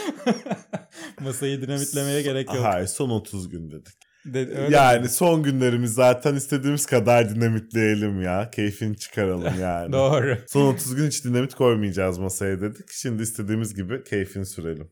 Masayı 1.22 1.62
dinamitlemeye 1.62 2.22
gerek 2.22 2.54
yok. 2.54 2.64
Hayır 2.66 2.88
son 2.88 3.10
30 3.10 3.50
gün 3.50 3.72
dedik. 3.72 3.94
De- 4.26 4.40
öyle 4.64 4.76
yani 4.76 5.02
mi? 5.02 5.10
son 5.10 5.44
günlerimiz 5.44 5.94
zaten 5.94 6.36
istediğimiz 6.36 6.86
kadar 6.86 7.36
dinamitleyelim 7.36 8.22
ya. 8.22 8.50
Keyfini 8.52 8.98
çıkaralım 8.98 9.54
yani. 9.62 9.92
Doğru. 9.94 10.38
Son 10.48 10.74
30 10.74 10.96
gün 10.96 11.08
hiç 11.08 11.26
dinamit 11.26 11.54
koymayacağız 11.56 12.18
masaya 12.20 12.62
dedik. 12.62 12.92
Şimdi 12.92 13.24
istediğimiz 13.24 13.76
gibi 13.76 14.04
keyfini 14.04 14.46
sürelim. 14.46 14.88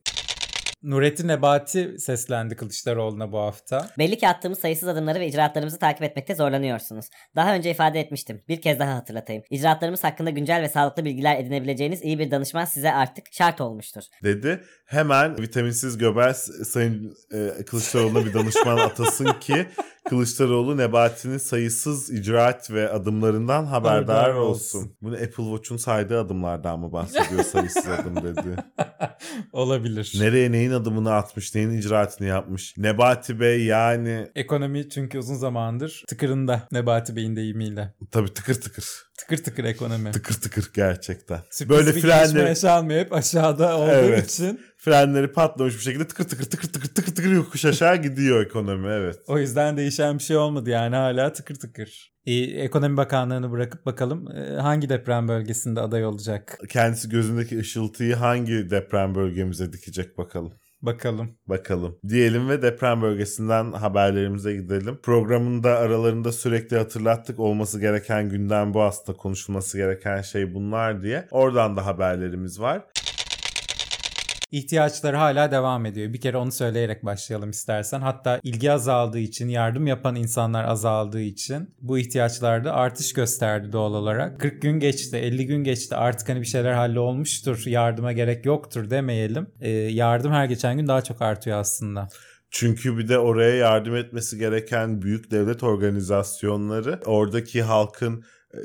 Nurettin 0.82 1.28
Nebati 1.28 1.98
seslendi 1.98 2.56
Kılıçdaroğlu'na 2.56 3.32
bu 3.32 3.38
hafta. 3.38 3.88
Belli 3.98 4.18
ki 4.18 4.28
attığımız 4.28 4.58
sayısız 4.58 4.88
adımları 4.88 5.20
ve 5.20 5.26
icraatlarımızı 5.26 5.78
takip 5.78 6.02
etmekte 6.02 6.34
zorlanıyorsunuz. 6.34 7.06
Daha 7.36 7.54
önce 7.54 7.70
ifade 7.70 8.00
etmiştim. 8.00 8.42
Bir 8.48 8.60
kez 8.60 8.78
daha 8.78 8.94
hatırlatayım. 8.94 9.42
İcraatlarımız 9.50 10.04
hakkında 10.04 10.30
güncel 10.30 10.62
ve 10.62 10.68
sağlıklı 10.68 11.04
bilgiler 11.04 11.40
edinebileceğiniz 11.40 12.02
iyi 12.02 12.18
bir 12.18 12.30
danışman 12.30 12.64
size 12.64 12.92
artık 12.92 13.26
şart 13.32 13.60
olmuştur. 13.60 14.02
Dedi. 14.22 14.60
Hemen 14.86 15.38
vitaminsiz 15.38 15.98
Göbels 15.98 16.50
Sayın 16.68 17.16
e, 17.32 17.64
Kılıçdaroğlu'na 17.64 18.26
bir 18.26 18.34
danışman 18.34 18.76
atasın 18.76 19.32
ki 19.40 19.66
Kılıçdaroğlu 20.08 20.76
Nebati'nin 20.76 21.38
sayısız 21.38 22.10
icraat 22.10 22.70
ve 22.70 22.88
adımlarından 22.90 23.64
haberdar 23.64 24.30
olsun. 24.34 24.78
olsun. 24.78 24.96
Bunu 25.02 25.14
Apple 25.14 25.44
Watch'un 25.44 25.76
saydığı 25.76 26.20
adımlardan 26.20 26.80
mı 26.80 26.92
bahsediyor 26.92 27.44
sayısız 27.44 27.86
adım 27.88 28.16
dedi. 28.16 28.56
Olabilir. 29.52 30.12
Nereye 30.20 30.52
neyin 30.52 30.70
adımını 30.70 31.14
atmış, 31.14 31.54
neyin 31.54 31.70
icraatını 31.70 32.26
yapmış. 32.26 32.74
Nebati 32.76 33.40
Bey 33.40 33.64
yani 33.64 34.28
Ekonomi 34.34 34.88
çünkü 34.88 35.18
uzun 35.18 35.34
zamandır 35.34 36.04
tıkırında 36.08 36.68
Nebati 36.72 37.16
Bey'in 37.16 37.36
deyimiyle. 37.36 37.94
tabii 38.10 38.34
tıkır 38.34 38.54
tıkır. 38.60 39.11
Tıkır 39.22 39.44
tıkır 39.44 39.64
ekonomi. 39.64 40.10
Tıkır 40.10 40.34
tıkır 40.34 40.70
gerçekten. 40.74 41.40
Sürpriz 41.50 41.78
Böyle 41.78 41.92
frenleri, 41.92 42.48
yaşanmıyor. 42.48 43.00
Hep 43.00 43.12
aşağıda 43.12 43.76
olduğu 43.78 43.90
Evet. 43.90 44.30
için. 44.30 44.60
frenleri 44.78 45.32
patlamış 45.32 45.74
bir 45.74 45.80
şekilde 45.80 46.06
tıkır 46.08 46.24
tıkır 46.24 46.44
tıkır 46.44 46.68
tıkır 46.68 46.88
tıkır 46.88 47.14
tıkır 47.14 47.30
yokuş 47.32 47.64
aşağı 47.64 47.96
gidiyor 47.96 48.44
ekonomi 48.46 48.88
evet. 48.88 49.16
O 49.26 49.38
yüzden 49.38 49.76
değişen 49.76 50.18
bir 50.18 50.22
şey 50.22 50.36
olmadı 50.36 50.70
yani 50.70 50.96
hala 50.96 51.32
tıkır 51.32 51.54
tıkır. 51.54 52.12
E, 52.26 52.34
Ekonomi 52.40 52.96
Bakanlığı'nı 52.96 53.50
bırakıp 53.50 53.86
bakalım 53.86 54.36
e, 54.36 54.56
hangi 54.60 54.88
deprem 54.88 55.28
bölgesinde 55.28 55.80
aday 55.80 56.04
olacak? 56.06 56.58
Kendisi 56.68 57.08
gözündeki 57.08 57.58
ışıltıyı 57.58 58.14
hangi 58.14 58.70
deprem 58.70 59.14
bölgemize 59.14 59.72
dikecek 59.72 60.18
bakalım. 60.18 60.52
Bakalım. 60.82 61.38
Bakalım. 61.46 61.98
Diyelim 62.08 62.48
ve 62.48 62.62
deprem 62.62 63.02
bölgesinden 63.02 63.72
haberlerimize 63.72 64.52
gidelim. 64.52 64.98
Programın 65.02 65.62
da 65.62 65.78
aralarında 65.78 66.32
sürekli 66.32 66.76
hatırlattık 66.76 67.40
olması 67.40 67.80
gereken 67.80 68.28
gündem 68.28 68.74
bu 68.74 68.80
hafta 68.80 69.12
konuşulması 69.12 69.78
gereken 69.78 70.22
şey 70.22 70.54
bunlar 70.54 71.02
diye. 71.02 71.28
Oradan 71.30 71.76
da 71.76 71.86
haberlerimiz 71.86 72.60
var. 72.60 72.82
İhtiyaçları 74.52 75.16
hala 75.16 75.50
devam 75.50 75.86
ediyor. 75.86 76.12
Bir 76.12 76.20
kere 76.20 76.36
onu 76.36 76.52
söyleyerek 76.52 77.04
başlayalım 77.04 77.50
istersen. 77.50 78.00
Hatta 78.00 78.40
ilgi 78.42 78.72
azaldığı 78.72 79.18
için, 79.18 79.48
yardım 79.48 79.86
yapan 79.86 80.16
insanlar 80.16 80.64
azaldığı 80.64 81.20
için 81.20 81.74
bu 81.80 81.98
ihtiyaçlarda 81.98 82.72
artış 82.72 83.12
gösterdi 83.12 83.72
doğal 83.72 83.94
olarak. 83.94 84.40
40 84.40 84.62
gün 84.62 84.80
geçti, 84.80 85.16
50 85.16 85.46
gün 85.46 85.64
geçti. 85.64 85.96
Artık 85.96 86.28
hani 86.28 86.40
bir 86.40 86.46
şeyler 86.46 86.72
hallolmuştur, 86.72 87.62
yardıma 87.66 88.12
gerek 88.12 88.46
yoktur 88.46 88.90
demeyelim. 88.90 89.46
Ee, 89.60 89.70
yardım 89.70 90.32
her 90.32 90.44
geçen 90.44 90.76
gün 90.76 90.88
daha 90.88 91.02
çok 91.02 91.22
artıyor 91.22 91.58
aslında. 91.58 92.08
Çünkü 92.50 92.98
bir 92.98 93.08
de 93.08 93.18
oraya 93.18 93.54
yardım 93.56 93.96
etmesi 93.96 94.38
gereken 94.38 95.02
büyük 95.02 95.30
devlet 95.30 95.62
organizasyonları 95.62 97.00
oradaki 97.06 97.62
halkın 97.62 98.24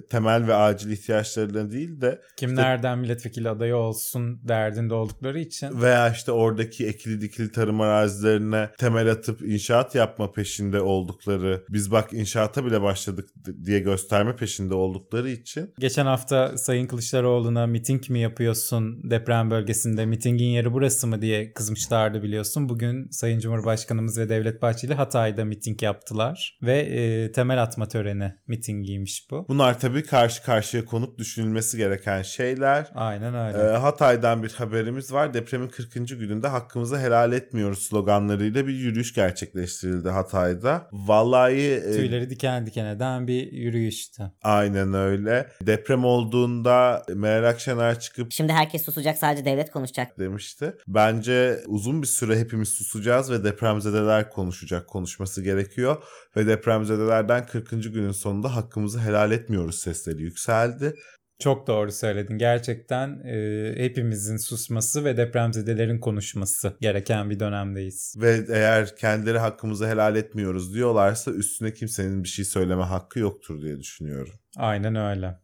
temel 0.10 0.48
ve 0.48 0.54
acil 0.54 0.92
ihtiyaçlarına 0.92 1.72
değil 1.72 2.02
de 2.02 2.22
Kim 2.38 2.56
nereden 2.56 3.00
milletvekili 3.00 3.50
adayı 3.50 3.76
olsun 3.76 4.40
derdinde 4.48 4.94
oldukları 4.94 5.40
için. 5.40 5.82
veya 5.82 6.10
işte 6.10 6.32
oradaki 6.32 6.88
ekili 6.88 7.22
dikili 7.22 7.52
tarım 7.52 7.82
arazilerine 7.82 8.70
temel 8.78 9.12
atıp 9.12 9.42
inşaat 9.42 9.96
yapma 9.96 10.32
peşinde 10.32 10.82
oldukları, 10.82 11.64
biz 11.70 11.92
bak 11.92 12.14
inşaata 12.14 12.66
bile 12.66 12.82
başladık 12.82 13.30
diye 13.66 13.80
gösterme 13.80 14.36
peşinde 14.36 14.74
oldukları 14.74 15.30
için 15.30 15.74
Geçen 15.80 16.06
hafta 16.06 16.58
Sayın 16.58 16.88
Kılıçdaroğlu'na 16.88 17.68
miting 17.68 18.10
mi 18.10 18.20
yapıyorsun 18.20 19.10
deprem 19.10 19.52
bölgesinde 19.52 20.06
mitingin 20.06 20.46
yeri 20.46 20.74
burası 20.74 21.08
mı 21.08 21.22
diye 21.22 21.54
kızmışlardı 21.54 22.24
biliyorsun. 22.24 22.70
Bugün 22.70 23.08
Sayın 23.12 23.40
Cumhurbaşkanımız 23.40 24.18
ve 24.18 24.30
Devlet 24.30 24.62
Bahçeli 24.62 24.94
Hatay'da 24.94 25.46
miting 25.46 25.84
yaptılar 25.84 26.60
ve 26.62 26.80
e, 26.80 27.32
temel 27.32 27.64
atma 27.64 27.88
töreni 27.88 28.34
mitingiymiş 28.48 29.28
bu. 29.32 29.46
bunlar 29.50 29.77
tabii 29.80 30.04
karşı 30.04 30.44
karşıya 30.44 30.86
konup 30.86 31.18
düşünülmesi 31.18 31.78
gereken 31.78 32.22
şeyler. 32.22 32.92
Aynen 32.96 33.36
öyle. 33.36 33.58
Ee, 33.58 33.78
Hatay'dan 33.78 34.44
bir 34.44 34.52
haberimiz 34.54 35.14
var. 35.14 35.34
Depremin 35.34 35.68
40. 35.68 35.94
gününde 35.94 36.48
hakkımızı 36.48 37.00
helal 37.00 37.34
etmiyoruz 37.34 37.80
sloganlarıyla 37.80 38.68
bir 38.68 38.74
yürüyüş 38.74 39.14
gerçekleştirildi 39.14 40.10
Hatay'da. 40.10 40.88
Vallahi 40.92 41.62
e, 41.72 41.92
Tüyleri 41.92 42.30
diken 42.30 42.66
diken 42.66 42.86
eden 42.86 43.28
bir 43.28 43.52
yürüyüştü. 43.52 44.24
aynen 44.44 44.94
öyle. 44.94 45.48
Deprem 45.62 46.06
olduğunda 46.06 47.04
Meral 47.16 47.50
Akşener 47.50 48.00
çıkıp 48.00 48.32
Şimdi 48.32 48.54
herkes 48.54 48.86
susacak 48.86 49.18
sadece 49.18 49.46
devlet 49.46 49.72
konuşacak. 49.72 50.20
demişti. 50.20 50.74
Bence 50.88 51.60
uzun 51.68 52.02
bir 52.02 52.08
süre 52.08 52.40
hepimiz 52.40 52.70
susacağız 52.70 53.32
ve 53.32 53.44
depremzedeler 53.44 54.30
konuşacak, 54.30 54.88
konuşması 54.88 55.42
gerekiyor. 55.44 56.04
Ve 56.36 56.48
depremzedelerden 56.48 57.46
40. 57.46 57.70
günün 57.70 58.12
sonunda 58.12 58.56
hakkımızı 58.56 59.00
helal 59.00 59.32
etmiyoruz 59.32 59.67
sesleri 59.72 60.22
yükseldi. 60.22 60.94
Çok 61.40 61.68
doğru 61.68 61.92
söyledin. 61.92 62.38
Gerçekten 62.38 63.20
e, 63.26 63.74
hepimizin 63.78 64.38
susması 64.38 65.06
ve 65.06 65.18
depremzedelerin 65.18 66.00
konuşması 66.00 66.78
gereken 66.82 67.30
bir 67.30 67.40
dönemdeyiz. 67.40 68.16
Ve 68.18 68.46
eğer 68.50 68.96
kendileri 68.96 69.38
hakkımızı 69.38 69.88
helal 69.88 70.16
etmiyoruz 70.16 70.74
diyorlarsa 70.74 71.32
üstüne 71.32 71.74
kimsenin 71.74 72.24
bir 72.24 72.30
şey 72.30 72.46
söyleme 72.46 72.84
hakkı 72.84 73.20
yoktur 73.20 73.62
diye 73.62 73.80
düşünüyorum. 73.80 74.34
Aynen 74.58 74.96
öyle. 74.96 75.40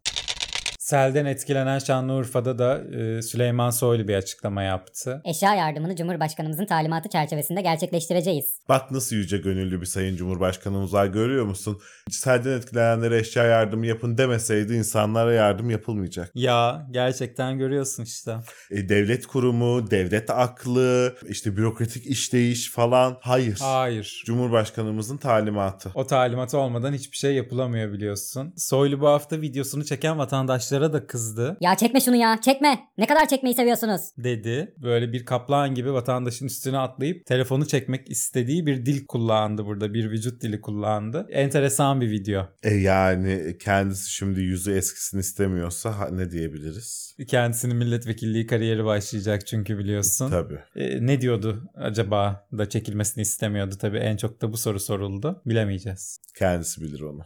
Selden 0.83 1.25
etkilenen 1.25 1.79
Şanlıurfa'da 1.79 2.59
da 2.59 2.83
e, 2.97 3.21
Süleyman 3.21 3.69
Soylu 3.69 4.07
bir 4.07 4.15
açıklama 4.15 4.63
yaptı. 4.63 5.21
Eşya 5.25 5.55
yardımını 5.55 5.95
Cumhurbaşkanımızın 5.95 6.65
talimatı 6.65 7.09
çerçevesinde 7.09 7.61
gerçekleştireceğiz. 7.61 8.45
Bak 8.69 8.91
nasıl 8.91 9.15
yüce 9.15 9.37
gönüllü 9.37 9.81
bir 9.81 9.85
sayın 9.85 10.15
cumhurbaşkanımız 10.15 10.93
var 10.93 11.05
görüyor 11.05 11.45
musun? 11.45 11.79
Selden 12.09 12.57
etkilenenlere 12.57 13.19
eşya 13.19 13.43
yardımı 13.43 13.85
yapın 13.85 14.17
demeseydi 14.17 14.73
insanlara 14.73 15.33
yardım 15.33 15.69
yapılmayacak. 15.69 16.31
Ya 16.35 16.87
gerçekten 16.91 17.57
görüyorsun 17.57 18.03
işte. 18.03 18.35
E, 18.71 18.89
devlet 18.89 19.27
kurumu, 19.27 19.91
devlet 19.91 20.29
aklı, 20.29 21.15
işte 21.29 21.57
bürokratik 21.57 22.05
işleyiş 22.05 22.71
falan. 22.71 23.17
Hayır. 23.21 23.57
Hayır. 23.61 24.23
Cumhurbaşkanımızın 24.25 25.17
talimatı. 25.17 25.91
O 25.95 26.07
talimatı 26.07 26.57
olmadan 26.57 26.93
hiçbir 26.93 27.17
şey 27.17 27.33
yapılamıyor 27.33 27.93
biliyorsun. 27.93 28.53
Soylu 28.57 29.01
bu 29.01 29.07
hafta 29.07 29.41
videosunu 29.41 29.85
çeken 29.85 30.17
vatandaşlara 30.73 30.93
da 30.93 31.07
kızdı. 31.07 31.57
Ya 31.61 31.75
çekme 31.75 32.01
şunu 32.01 32.15
ya 32.15 32.41
çekme. 32.41 32.79
Ne 32.97 33.07
kadar 33.07 33.27
çekmeyi 33.27 33.55
seviyorsunuz? 33.55 34.01
dedi. 34.17 34.75
Böyle 34.77 35.13
bir 35.13 35.25
kaplan 35.25 35.75
gibi 35.75 35.93
vatandaşın 35.93 36.45
üstüne 36.45 36.77
atlayıp 36.77 37.25
telefonu 37.25 37.67
çekmek 37.67 38.09
istediği 38.11 38.65
bir 38.65 38.85
dil 38.85 39.05
kullandı 39.05 39.65
burada. 39.65 39.93
Bir 39.93 40.11
vücut 40.11 40.41
dili 40.41 40.61
kullandı. 40.61 41.27
Enteresan 41.31 42.01
bir 42.01 42.11
video. 42.11 42.47
E 42.63 42.73
yani 42.73 43.57
kendisi 43.59 44.11
şimdi 44.11 44.41
yüzü 44.41 44.75
eskisini 44.75 45.19
istemiyorsa 45.19 46.09
ne 46.11 46.31
diyebiliriz? 46.31 47.15
Kendisinin 47.27 47.75
milletvekilliği 47.75 48.47
kariyeri 48.47 48.85
başlayacak 48.85 49.47
çünkü 49.47 49.77
biliyorsun. 49.77 50.29
Tabii. 50.29 50.59
E, 50.75 51.05
ne 51.05 51.21
diyordu 51.21 51.63
acaba 51.75 52.47
da 52.57 52.69
çekilmesini 52.69 53.21
istemiyordu 53.21 53.75
tabii. 53.81 53.97
En 53.97 54.17
çok 54.17 54.41
da 54.41 54.53
bu 54.53 54.57
soru 54.57 54.79
soruldu. 54.79 55.41
Bilemeyeceğiz. 55.45 56.17
Kendisi 56.37 56.81
bilir 56.81 57.01
onu. 57.01 57.25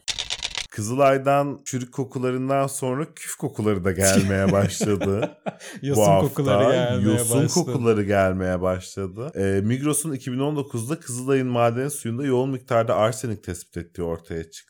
Kızılay'dan 0.71 1.59
çürük 1.65 1.93
kokularından 1.93 2.67
sonra 2.67 3.05
küf 3.15 3.35
kokuları 3.35 3.83
da 3.83 3.91
gelmeye 3.91 4.51
başladı. 4.51 5.37
Yosun 5.81 6.03
bu 6.03 6.07
hafta. 6.07 6.27
kokuları 6.27 6.63
gelmeye 6.71 7.11
Yosun 7.13 7.43
başladı. 7.43 7.65
kokuları 7.65 8.03
gelmeye 8.03 8.61
başladı. 8.61 9.31
Ee, 9.35 9.61
Migros'un 9.61 10.13
2019'da 10.15 10.99
Kızılay'ın 10.99 11.47
maden 11.47 11.87
suyunda 11.87 12.25
yoğun 12.25 12.49
miktarda 12.49 12.95
arsenik 12.95 13.43
tespit 13.43 13.77
ettiği 13.77 14.03
ortaya 14.03 14.43
çıktı. 14.51 14.67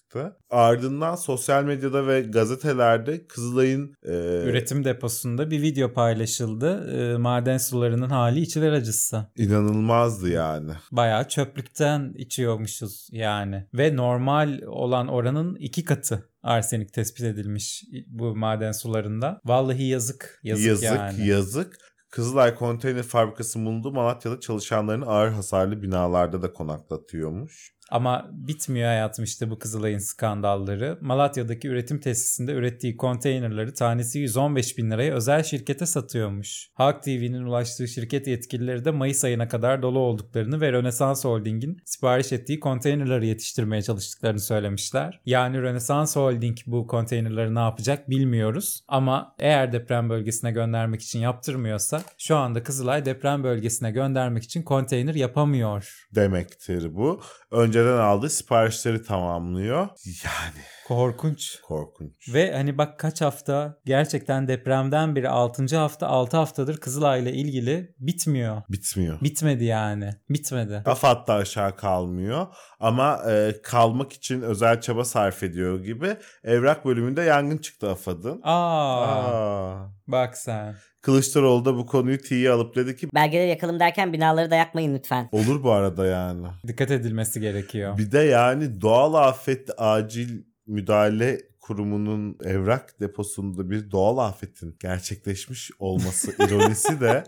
Ardından 0.49 1.15
sosyal 1.15 1.63
medyada 1.63 2.07
ve 2.07 2.21
gazetelerde 2.21 3.27
Kızılay'ın 3.27 3.93
e, 4.05 4.11
Üretim 4.49 4.83
deposunda 4.85 5.51
bir 5.51 5.61
video 5.61 5.93
paylaşıldı. 5.93 6.97
E, 7.13 7.17
maden 7.17 7.57
sularının 7.57 8.09
hali 8.09 8.39
içiler 8.39 8.71
acısı. 8.71 9.25
inanılmazdı 9.37 10.29
yani. 10.29 10.71
Bayağı 10.91 11.27
çöplükten 11.27 12.13
içiyormuşuz 12.17 13.07
yani. 13.11 13.65
Ve 13.73 13.95
normal 13.95 14.61
olan 14.67 15.07
oranın 15.07 15.55
iki 15.55 15.85
katı 15.85 15.96
arsenik 16.43 16.93
tespit 16.93 17.25
edilmiş 17.25 17.83
bu 18.07 18.35
maden 18.35 18.71
sularında. 18.71 19.41
Vallahi 19.45 19.83
yazık. 19.83 20.39
Yazık, 20.43 20.67
Yazık 20.67 20.85
yani. 20.85 21.27
yazık. 21.27 21.77
Kızılay 22.09 22.55
Konteyner 22.55 23.03
Fabrikası 23.03 23.59
bulunduğu 23.59 23.91
Malatya'da 23.91 24.39
çalışanlarını 24.39 25.05
ağır 25.05 25.31
hasarlı 25.31 25.81
binalarda 25.81 26.41
da 26.41 26.53
konaklatıyormuş. 26.53 27.76
Ama 27.91 28.29
bitmiyor 28.31 28.87
hayatım 28.87 29.25
işte 29.25 29.49
bu 29.49 29.59
Kızılay'ın 29.59 29.97
skandalları. 29.97 30.97
Malatya'daki 31.01 31.67
üretim 31.67 31.99
tesisinde 31.99 32.51
ürettiği 32.51 32.97
konteynerları 32.97 33.73
tanesi 33.73 34.19
115 34.19 34.77
bin 34.77 34.91
liraya 34.91 35.13
özel 35.13 35.43
şirkete 35.43 35.85
satıyormuş. 35.85 36.69
Halk 36.73 37.03
TV'nin 37.03 37.43
ulaştığı 37.43 37.87
şirket 37.87 38.27
yetkilileri 38.27 38.85
de 38.85 38.91
Mayıs 38.91 39.23
ayına 39.23 39.47
kadar 39.47 39.81
dolu 39.81 39.99
olduklarını 39.99 40.61
ve 40.61 40.71
Rönesans 40.71 41.25
Holding'in 41.25 41.77
sipariş 41.85 42.31
ettiği 42.31 42.59
konteynerları 42.59 43.25
yetiştirmeye 43.25 43.81
çalıştıklarını 43.81 44.39
söylemişler. 44.39 45.21
Yani 45.25 45.61
Rönesans 45.61 46.15
Holding 46.15 46.57
bu 46.65 46.87
konteynerları 46.87 47.55
ne 47.55 47.59
yapacak 47.59 48.09
bilmiyoruz. 48.09 48.83
Ama 48.87 49.35
eğer 49.39 49.71
deprem 49.71 50.09
bölgesine 50.09 50.51
göndermek 50.51 51.01
için 51.01 51.19
yaptırmıyorsa 51.19 52.01
şu 52.17 52.35
anda 52.35 52.63
Kızılay 52.63 53.05
deprem 53.05 53.43
bölgesine 53.43 53.91
göndermek 53.91 54.43
için 54.43 54.63
konteyner 54.63 55.15
yapamıyor. 55.15 56.07
demektir 56.15 56.95
bu. 56.95 57.21
Önceden 57.51 57.97
aldığı 57.97 58.29
siparişleri 58.29 59.03
tamamlıyor. 59.03 59.79
Yani 60.05 60.61
Korkunç. 60.87 61.61
korkunç. 61.61 62.33
Ve 62.33 62.53
hani 62.53 62.77
bak 62.77 62.99
kaç 62.99 63.21
hafta 63.21 63.77
gerçekten 63.85 64.47
depremden 64.47 65.15
beri 65.15 65.29
6. 65.29 65.77
hafta 65.77 66.07
6 66.07 66.37
haftadır 66.37 66.77
Kızılay'la 66.77 67.31
ilgili 67.31 67.95
bitmiyor. 67.99 68.61
Bitmiyor. 68.69 69.21
Bitmedi 69.21 69.65
yani. 69.65 70.09
Bitmedi. 70.29 70.83
AFAD 70.85 71.27
da 71.27 71.33
aşağı 71.33 71.75
kalmıyor 71.75 72.47
ama 72.79 73.31
e, 73.31 73.61
kalmak 73.63 74.13
için 74.13 74.41
özel 74.41 74.81
çaba 74.81 75.03
sarf 75.05 75.43
ediyor 75.43 75.79
gibi. 75.83 76.17
Evrak 76.43 76.85
bölümünde 76.85 77.21
yangın 77.21 77.57
çıktı 77.57 77.89
AFAD'ın. 77.89 78.41
Aa, 78.43 79.01
Aa. 79.01 79.91
bak 80.07 80.37
sen. 80.37 80.75
Kılıçdaroğlu 81.07 81.65
da 81.65 81.77
bu 81.77 81.85
konuyu 81.85 82.17
tiye 82.17 82.51
alıp 82.51 82.75
dedi 82.75 82.95
ki 82.95 83.07
Belgeleri 83.15 83.49
yakalım 83.49 83.79
derken 83.79 84.13
binaları 84.13 84.51
da 84.51 84.55
yakmayın 84.55 84.95
lütfen. 84.95 85.29
olur 85.31 85.63
bu 85.63 85.71
arada 85.71 86.05
yani. 86.05 86.47
Dikkat 86.67 86.91
edilmesi 86.91 87.39
gerekiyor. 87.41 87.97
Bir 87.97 88.11
de 88.11 88.19
yani 88.19 88.81
doğal 88.81 89.13
afet 89.13 89.69
acil 89.77 90.43
müdahale 90.65 91.41
kurumunun 91.59 92.37
evrak 92.43 92.99
deposunda 92.99 93.69
bir 93.69 93.91
doğal 93.91 94.17
afetin 94.17 94.75
gerçekleşmiş 94.79 95.71
olması 95.79 96.35
ironisi 96.47 97.01
de 97.01 97.23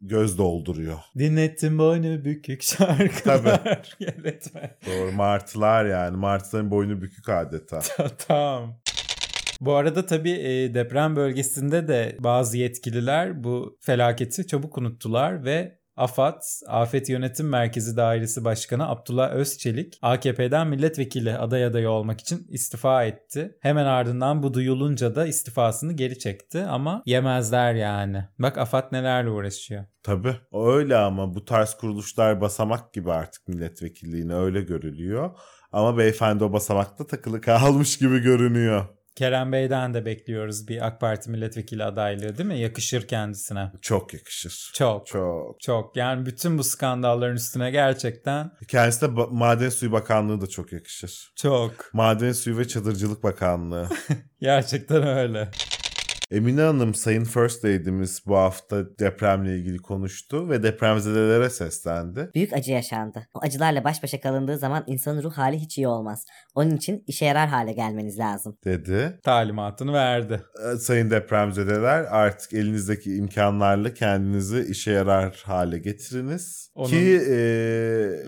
göz 0.00 0.38
dolduruyor. 0.38 0.98
Dinlettim 1.18 1.78
boynu 1.78 2.24
bükük 2.24 2.62
şarkılar. 2.62 3.96
Yönetmen. 4.00 4.70
Doğru 4.86 5.12
martılar 5.12 5.84
yani 5.86 6.16
martıların 6.16 6.70
boynu 6.70 7.02
bükük 7.02 7.28
adeta. 7.28 7.80
tamam. 8.28 8.80
Bu 9.60 9.74
arada 9.74 10.06
tabii 10.06 10.30
e, 10.30 10.74
deprem 10.74 11.16
bölgesinde 11.16 11.88
de 11.88 12.16
bazı 12.20 12.58
yetkililer 12.58 13.44
bu 13.44 13.78
felaketi 13.80 14.46
çabuk 14.46 14.78
unuttular 14.78 15.44
ve 15.44 15.78
AFAD, 15.98 16.42
Afet 16.66 17.08
Yönetim 17.08 17.48
Merkezi 17.48 17.96
Dairesi 17.96 18.44
Başkanı 18.44 18.88
Abdullah 18.88 19.30
Özçelik, 19.30 19.98
AKP'den 20.02 20.68
milletvekili 20.68 21.38
aday 21.38 21.64
adayı 21.64 21.90
olmak 21.90 22.20
için 22.20 22.46
istifa 22.48 23.04
etti. 23.04 23.58
Hemen 23.60 23.84
ardından 23.84 24.42
bu 24.42 24.54
duyulunca 24.54 25.14
da 25.14 25.26
istifasını 25.26 25.92
geri 25.92 26.18
çekti 26.18 26.64
ama 26.64 27.02
yemezler 27.06 27.74
yani. 27.74 28.24
Bak 28.38 28.58
AFAD 28.58 28.92
nelerle 28.92 29.30
uğraşıyor. 29.30 29.84
Tabii. 30.02 30.36
Öyle 30.52 30.96
ama 30.96 31.34
bu 31.34 31.44
tarz 31.44 31.74
kuruluşlar 31.74 32.40
basamak 32.40 32.92
gibi 32.92 33.12
artık 33.12 33.48
milletvekilliğine 33.48 34.34
öyle 34.34 34.60
görülüyor. 34.60 35.30
Ama 35.72 35.98
beyefendi 35.98 36.44
o 36.44 36.52
basamakta 36.52 37.06
takılı 37.06 37.40
kalmış 37.40 37.98
gibi 37.98 38.18
görünüyor. 38.18 38.97
Kerem 39.18 39.52
Bey'den 39.52 39.94
de 39.94 40.04
bekliyoruz 40.04 40.68
bir 40.68 40.86
AK 40.86 41.00
Parti 41.00 41.30
milletvekili 41.30 41.84
adaylığı 41.84 42.38
değil 42.38 42.48
mi? 42.48 42.58
Yakışır 42.58 43.08
kendisine. 43.08 43.72
Çok 43.82 44.14
yakışır. 44.14 44.70
Çok. 44.74 45.06
Çok. 45.06 45.60
Çok. 45.60 45.96
Yani 45.96 46.26
bütün 46.26 46.58
bu 46.58 46.64
skandalların 46.64 47.36
üstüne 47.36 47.70
gerçekten 47.70 48.50
Kendisi 48.68 49.02
de 49.02 49.06
Maden 49.30 49.68
Suyu 49.68 49.92
Bakanlığı 49.92 50.40
da 50.40 50.46
çok 50.46 50.72
yakışır. 50.72 51.32
çok. 51.36 51.72
Maden 51.92 52.32
Suyu 52.32 52.58
ve 52.58 52.68
Çadırcılık 52.68 53.22
Bakanlığı. 53.22 53.88
Gerçekten 54.40 55.06
öyle. 55.06 55.48
Emine 56.30 56.60
Hanım 56.60 56.94
Sayın 56.94 57.24
First 57.24 57.64
Lady'miz 57.64 58.22
bu 58.26 58.36
hafta 58.36 58.98
depremle 58.98 59.56
ilgili 59.58 59.78
konuştu 59.78 60.48
ve 60.50 60.62
depremzedelere 60.62 61.50
seslendi. 61.50 62.30
Büyük 62.34 62.52
acı 62.52 62.72
yaşandı. 62.72 63.26
O 63.34 63.38
acılarla 63.42 63.84
baş 63.84 64.02
başa 64.02 64.20
kalındığı 64.20 64.58
zaman 64.58 64.84
insanın 64.86 65.22
ruh 65.22 65.32
hali 65.32 65.58
hiç 65.58 65.78
iyi 65.78 65.88
olmaz. 65.88 66.26
Onun 66.54 66.70
için 66.76 67.04
işe 67.06 67.24
yarar 67.24 67.48
hale 67.48 67.72
gelmeniz 67.72 68.18
lazım. 68.18 68.56
dedi. 68.64 69.18
Talimatını 69.22 69.92
verdi. 69.92 70.42
Ee, 70.74 70.76
Sayın 70.76 71.10
depremzedeler 71.10 72.04
artık 72.10 72.52
elinizdeki 72.52 73.16
imkanlarla 73.16 73.94
kendinizi 73.94 74.66
işe 74.70 74.90
yarar 74.90 75.42
hale 75.44 75.78
getiriniz. 75.78 76.70
Onun 76.74 76.88
Ki 76.88 77.20
ee, 77.28 77.34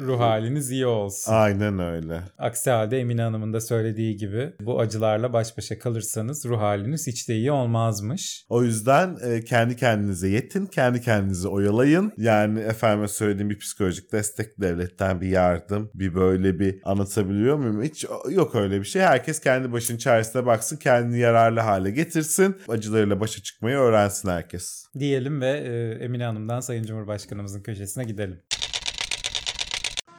Ruh 0.00 0.20
haliniz 0.20 0.70
iyi 0.70 0.86
olsun. 0.86 1.32
Aynen 1.32 1.78
öyle. 1.78 2.20
Aksi 2.38 2.70
halde 2.70 3.00
Emine 3.00 3.22
Hanım'ın 3.22 3.52
da 3.52 3.60
söylediği 3.60 4.16
gibi 4.16 4.52
bu 4.60 4.80
acılarla 4.80 5.32
baş 5.32 5.56
başa 5.56 5.78
kalırsanız 5.78 6.46
ruh 6.46 6.60
haliniz 6.60 7.06
hiç 7.06 7.28
de 7.28 7.34
iyi 7.34 7.52
olmazmış. 7.90 8.46
O 8.48 8.62
yüzden 8.62 9.16
e, 9.22 9.44
kendi 9.44 9.76
kendinize 9.76 10.28
yetin, 10.28 10.66
kendi 10.66 11.00
kendinizi 11.00 11.48
oyalayın. 11.48 12.12
Yani 12.16 12.60
efendime 12.60 13.08
söylediğim 13.08 13.50
bir 13.50 13.58
psikolojik 13.58 14.12
destek, 14.12 14.60
devletten 14.60 15.20
bir 15.20 15.28
yardım, 15.28 15.90
bir 15.94 16.14
böyle 16.14 16.58
bir 16.58 16.80
anlatabiliyor 16.84 17.56
muyum? 17.56 17.82
Hiç 17.82 18.06
yok 18.30 18.54
öyle 18.54 18.80
bir 18.80 18.84
şey. 18.84 19.02
Herkes 19.02 19.40
kendi 19.40 19.72
başının 19.72 19.98
çaresine 19.98 20.46
baksın, 20.46 20.76
kendini 20.76 21.18
yararlı 21.18 21.60
hale 21.60 21.90
getirsin. 21.90 22.56
Acılarıyla 22.68 23.20
başa 23.20 23.42
çıkmayı 23.42 23.76
öğrensin 23.76 24.28
herkes. 24.28 24.84
Diyelim 24.98 25.40
ve 25.40 25.50
e, 25.50 26.04
Emine 26.04 26.24
Hanım'dan 26.24 26.60
Sayın 26.60 26.84
Cumhurbaşkanımızın 26.84 27.62
köşesine 27.62 28.04
gidelim. 28.04 28.40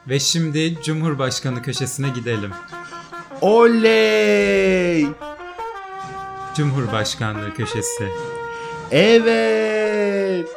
Ve 0.08 0.18
şimdi 0.18 0.78
Cumhurbaşkanı 0.82 1.62
köşesine 1.62 2.08
gidelim. 2.08 2.50
Oley! 3.40 5.06
Cumhurbaşkanlığı 6.56 7.54
köşesi. 7.54 8.08
Evet! 8.90 10.48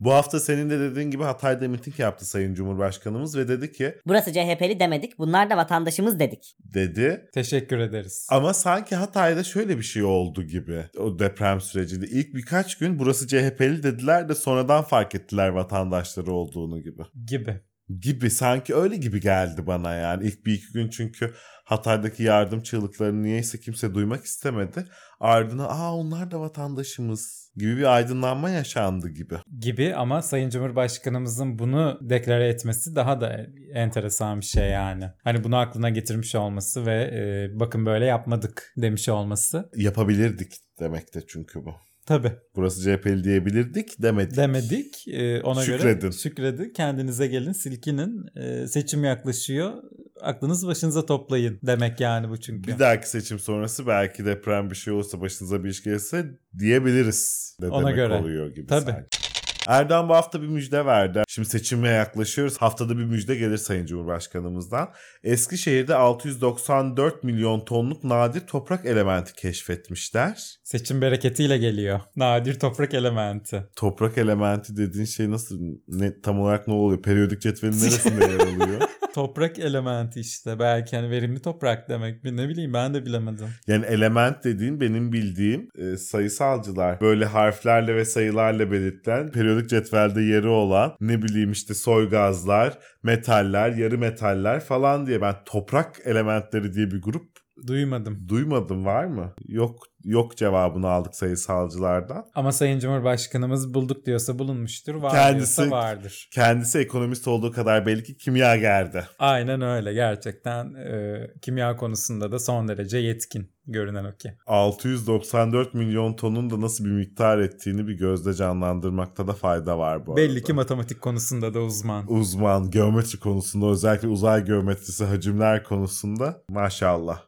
Bu 0.00 0.12
hafta 0.12 0.40
senin 0.40 0.70
de 0.70 0.80
dediğin 0.80 1.10
gibi 1.10 1.22
Hatay'da 1.22 1.68
miting 1.68 2.00
yaptı 2.00 2.26
Sayın 2.26 2.54
Cumhurbaşkanımız 2.54 3.38
ve 3.38 3.48
dedi 3.48 3.72
ki, 3.72 3.94
Burası 4.06 4.32
CHP'li 4.32 4.80
demedik. 4.80 5.18
Bunlar 5.18 5.50
da 5.50 5.56
vatandaşımız 5.56 6.18
dedik. 6.18 6.56
dedi 6.74 7.30
Teşekkür 7.34 7.78
ederiz. 7.78 8.26
Ama 8.30 8.54
sanki 8.54 8.96
Hatay'da 8.96 9.44
şöyle 9.44 9.78
bir 9.78 9.82
şey 9.82 10.02
oldu 10.02 10.42
gibi 10.42 10.84
o 10.98 11.18
deprem 11.18 11.60
sürecinde. 11.60 12.06
İlk 12.06 12.34
birkaç 12.34 12.78
gün 12.78 12.98
burası 12.98 13.26
CHP'li 13.26 13.82
dediler 13.82 14.28
de 14.28 14.34
sonradan 14.34 14.84
fark 14.84 15.14
ettiler 15.14 15.48
vatandaşları 15.48 16.32
olduğunu 16.32 16.80
gibi. 16.82 17.02
Gibi. 17.26 17.60
Gibi 18.00 18.30
sanki 18.30 18.74
öyle 18.74 18.96
gibi 18.96 19.20
geldi 19.20 19.66
bana 19.66 19.94
yani. 19.94 20.26
İlk 20.26 20.46
bir 20.46 20.52
iki 20.52 20.72
gün 20.72 20.88
çünkü 20.88 21.34
Hatay'daki 21.64 22.22
yardım 22.22 22.62
çığlıklarını 22.62 23.22
niyeyse 23.22 23.60
kimse 23.60 23.94
duymak 23.94 24.24
istemedi. 24.24 24.84
Ardına 25.20 25.66
aa 25.66 25.94
onlar 25.94 26.30
da 26.30 26.40
vatandaşımız 26.40 27.52
gibi 27.56 27.76
bir 27.76 27.94
aydınlanma 27.94 28.50
yaşandı 28.50 29.08
gibi. 29.08 29.34
Gibi 29.58 29.94
ama 29.94 30.22
Sayın 30.22 30.50
Cumhurbaşkanımızın 30.50 31.58
bunu 31.58 31.98
deklare 32.02 32.48
etmesi 32.48 32.96
daha 32.96 33.20
da 33.20 33.46
enteresan 33.74 34.40
bir 34.40 34.44
şey 34.44 34.70
yani. 34.70 35.10
Hani 35.24 35.44
bunu 35.44 35.56
aklına 35.56 35.90
getirmiş 35.90 36.34
olması 36.34 36.86
ve 36.86 37.02
e, 37.02 37.60
bakın 37.60 37.86
böyle 37.86 38.04
yapmadık 38.04 38.72
demiş 38.76 39.08
olması. 39.08 39.70
Yapabilirdik 39.76 40.52
demekte 40.80 41.20
çünkü 41.26 41.64
bu. 41.64 41.74
Tabii. 42.06 42.32
Burası 42.56 42.82
CHP'li 42.82 43.24
diyebilirdik 43.24 44.02
demedik. 44.02 44.36
Demedik. 44.36 45.08
E, 45.08 45.40
ona 45.42 45.62
Şükredin. 45.62 46.00
göre 46.00 46.12
şükredi. 46.12 46.72
Kendinize 46.72 47.26
gelin, 47.26 47.52
silkinin. 47.52 48.36
E, 48.36 48.66
seçim 48.66 49.04
yaklaşıyor. 49.04 49.72
Aklınızı 50.20 50.66
başınıza 50.66 51.06
toplayın 51.06 51.58
demek 51.62 52.00
yani 52.00 52.28
bu 52.28 52.40
çünkü. 52.40 52.72
Bir 52.72 52.78
dahaki 52.78 53.08
seçim 53.10 53.38
sonrası 53.38 53.86
belki 53.86 54.24
deprem 54.24 54.70
bir 54.70 54.76
şey 54.76 54.92
olursa 54.92 55.20
başınıza 55.20 55.64
bir 55.64 55.70
iş 55.70 55.82
gelirse 55.82 56.26
diyebiliriz 56.58 57.56
de 57.60 57.68
Ona 57.68 57.80
demek 57.80 57.96
göre. 57.96 58.14
oluyor 58.14 58.54
gibi 58.54 58.66
Tabii. 58.66 58.90
sanki. 58.90 59.31
Erdoğan 59.66 60.08
bu 60.08 60.14
hafta 60.14 60.42
bir 60.42 60.46
müjde 60.46 60.86
verdi. 60.86 61.22
Şimdi 61.28 61.48
seçime 61.48 61.88
yaklaşıyoruz. 61.88 62.56
Haftada 62.56 62.98
bir 62.98 63.04
müjde 63.04 63.34
gelir 63.36 63.56
Sayın 63.56 63.86
Cumhurbaşkanımızdan. 63.86 64.90
Eskişehir'de 65.24 65.94
694 65.94 67.24
milyon 67.24 67.64
tonluk 67.64 68.04
nadir 68.04 68.40
toprak 68.46 68.86
elementi 68.86 69.34
keşfetmişler. 69.34 70.56
Seçim 70.64 71.02
bereketiyle 71.02 71.58
geliyor. 71.58 72.00
Nadir 72.16 72.60
toprak 72.60 72.94
elementi. 72.94 73.64
Toprak 73.76 74.18
elementi 74.18 74.76
dediğin 74.76 75.06
şey 75.06 75.30
nasıl 75.30 75.58
ne 75.88 76.20
tam 76.20 76.40
olarak 76.40 76.68
ne 76.68 76.74
oluyor? 76.74 77.02
Periyodik 77.02 77.40
cetvelin 77.40 77.80
neresinde 77.80 78.24
yer 78.24 78.40
alıyor? 78.40 78.80
Toprak 79.14 79.58
elementi 79.58 80.20
işte. 80.20 80.58
Belki 80.58 80.96
hani 80.96 81.10
verimli 81.10 81.42
toprak 81.42 81.88
demek. 81.88 82.24
Ne 82.24 82.48
bileyim 82.48 82.72
ben 82.72 82.94
de 82.94 83.06
bilemedim. 83.06 83.48
Yani 83.66 83.86
element 83.86 84.44
dediğin 84.44 84.80
benim 84.80 85.12
bildiğim 85.12 85.68
e, 85.78 85.96
sayısalcılar. 85.96 87.00
Böyle 87.00 87.24
harflerle 87.24 87.96
ve 87.96 88.04
sayılarla 88.04 88.70
belirtilen 88.70 89.30
periyodik 89.30 89.70
cetvelde 89.70 90.22
yeri 90.22 90.48
olan 90.48 90.96
ne 91.00 91.22
bileyim 91.22 91.52
işte 91.52 91.74
soy 91.74 92.10
gazlar, 92.10 92.78
metaller, 93.02 93.70
yarı 93.70 93.98
metaller 93.98 94.60
falan 94.60 95.06
diye 95.06 95.20
ben 95.20 95.34
toprak 95.44 96.00
elementleri 96.04 96.72
diye 96.72 96.90
bir 96.90 97.02
grup 97.02 97.31
Duymadım. 97.66 98.28
duymadım 98.28 98.84
var 98.84 99.04
mı? 99.04 99.34
Yok 99.48 99.76
yok 100.04 100.36
cevabını 100.36 100.88
aldık 100.88 101.14
sayısalcılardan. 101.14 102.24
Ama 102.34 102.52
Sayın 102.52 102.78
Cumhurbaşkanımız 102.78 103.74
bulduk 103.74 104.06
diyorsa 104.06 104.38
bulunmuştur. 104.38 104.94
Var 104.94 105.12
Kendisi- 105.12 105.56
diyorsa 105.58 105.76
vardır. 105.76 106.28
Kendisi 106.32 106.78
ekonomist 106.78 107.28
olduğu 107.28 107.52
kadar 107.52 107.86
belli 107.86 108.04
ki 108.04 108.16
kimyagerdi. 108.16 109.04
Aynen 109.18 109.60
öyle. 109.62 109.92
Gerçekten 109.94 110.74
e, 110.74 111.20
kimya 111.42 111.76
konusunda 111.76 112.32
da 112.32 112.38
son 112.38 112.68
derece 112.68 112.98
yetkin 112.98 113.50
görünen 113.66 114.04
o 114.04 114.16
ki. 114.16 114.32
694 114.46 115.74
milyon 115.74 116.14
tonun 116.16 116.50
da 116.50 116.60
nasıl 116.60 116.84
bir 116.84 116.90
miktar 116.90 117.38
ettiğini 117.38 117.88
bir 117.88 117.94
gözde 117.98 118.34
canlandırmakta 118.34 119.26
da 119.26 119.32
fayda 119.32 119.78
var 119.78 120.06
bu 120.06 120.16
Belli 120.16 120.32
arada. 120.32 120.42
ki 120.42 120.52
matematik 120.52 121.00
konusunda 121.00 121.54
da 121.54 121.60
uzman. 121.60 122.04
uzman 122.12 122.70
geometri 122.70 123.18
konusunda 123.20 123.66
özellikle 123.66 124.08
uzay 124.08 124.44
geometrisi 124.44 125.04
hacimler 125.04 125.64
konusunda 125.64 126.42
maşallah. 126.50 127.22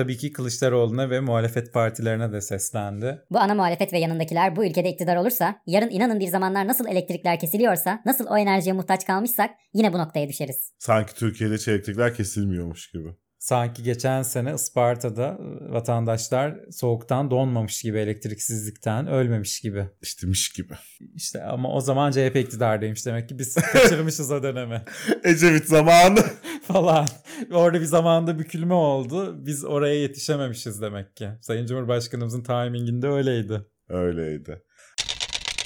Tabii 0.00 0.16
ki 0.16 0.32
Kılıçdaroğlu'na 0.32 1.10
ve 1.10 1.20
muhalefet 1.20 1.72
partilerine 1.72 2.32
de 2.32 2.40
seslendi. 2.40 3.24
Bu 3.30 3.38
ana 3.38 3.54
muhalefet 3.54 3.92
ve 3.92 3.98
yanındakiler 3.98 4.56
bu 4.56 4.64
ülkede 4.64 4.88
iktidar 4.88 5.16
olursa, 5.16 5.62
yarın 5.66 5.90
inanın 5.90 6.20
bir 6.20 6.26
zamanlar 6.26 6.68
nasıl 6.68 6.86
elektrikler 6.86 7.40
kesiliyorsa, 7.40 8.02
nasıl 8.06 8.26
o 8.26 8.36
enerjiye 8.36 8.72
muhtaç 8.72 9.06
kalmışsak 9.06 9.50
yine 9.74 9.92
bu 9.92 9.98
noktaya 9.98 10.28
düşeriz. 10.28 10.72
Sanki 10.78 11.14
Türkiye'de 11.14 11.54
elektrikler 11.54 12.14
kesilmiyormuş 12.14 12.90
gibi. 12.90 13.08
Sanki 13.40 13.82
geçen 13.82 14.22
sene 14.22 14.54
Isparta'da 14.54 15.38
e, 15.40 15.72
vatandaşlar 15.72 16.60
soğuktan 16.70 17.30
donmamış 17.30 17.82
gibi, 17.82 17.98
elektriksizlikten 17.98 19.06
ölmemiş 19.06 19.60
gibi. 19.60 19.88
İştemiş 20.02 20.52
gibi. 20.52 20.74
İşte 21.14 21.42
ama 21.42 21.72
o 21.72 21.80
zaman 21.80 22.10
CHP 22.10 22.36
iktidardaymış 22.36 23.06
demek 23.06 23.28
ki 23.28 23.38
biz 23.38 23.54
kaçırmışız 23.72 24.30
o 24.30 24.42
dönemi 24.42 24.82
Ecevit 25.24 25.64
zamanı. 25.64 26.20
falan. 26.72 27.06
Orada 27.52 27.80
bir 27.80 27.84
zamanda 27.84 28.38
bükülme 28.38 28.74
oldu. 28.74 29.46
Biz 29.46 29.64
oraya 29.64 29.94
yetişememişiz 29.94 30.82
demek 30.82 31.16
ki. 31.16 31.28
Sayın 31.40 31.66
Cumhurbaşkanımızın 31.66 32.42
timinginde 32.42 33.08
öyleydi. 33.08 33.66
Öyleydi. 33.88 34.62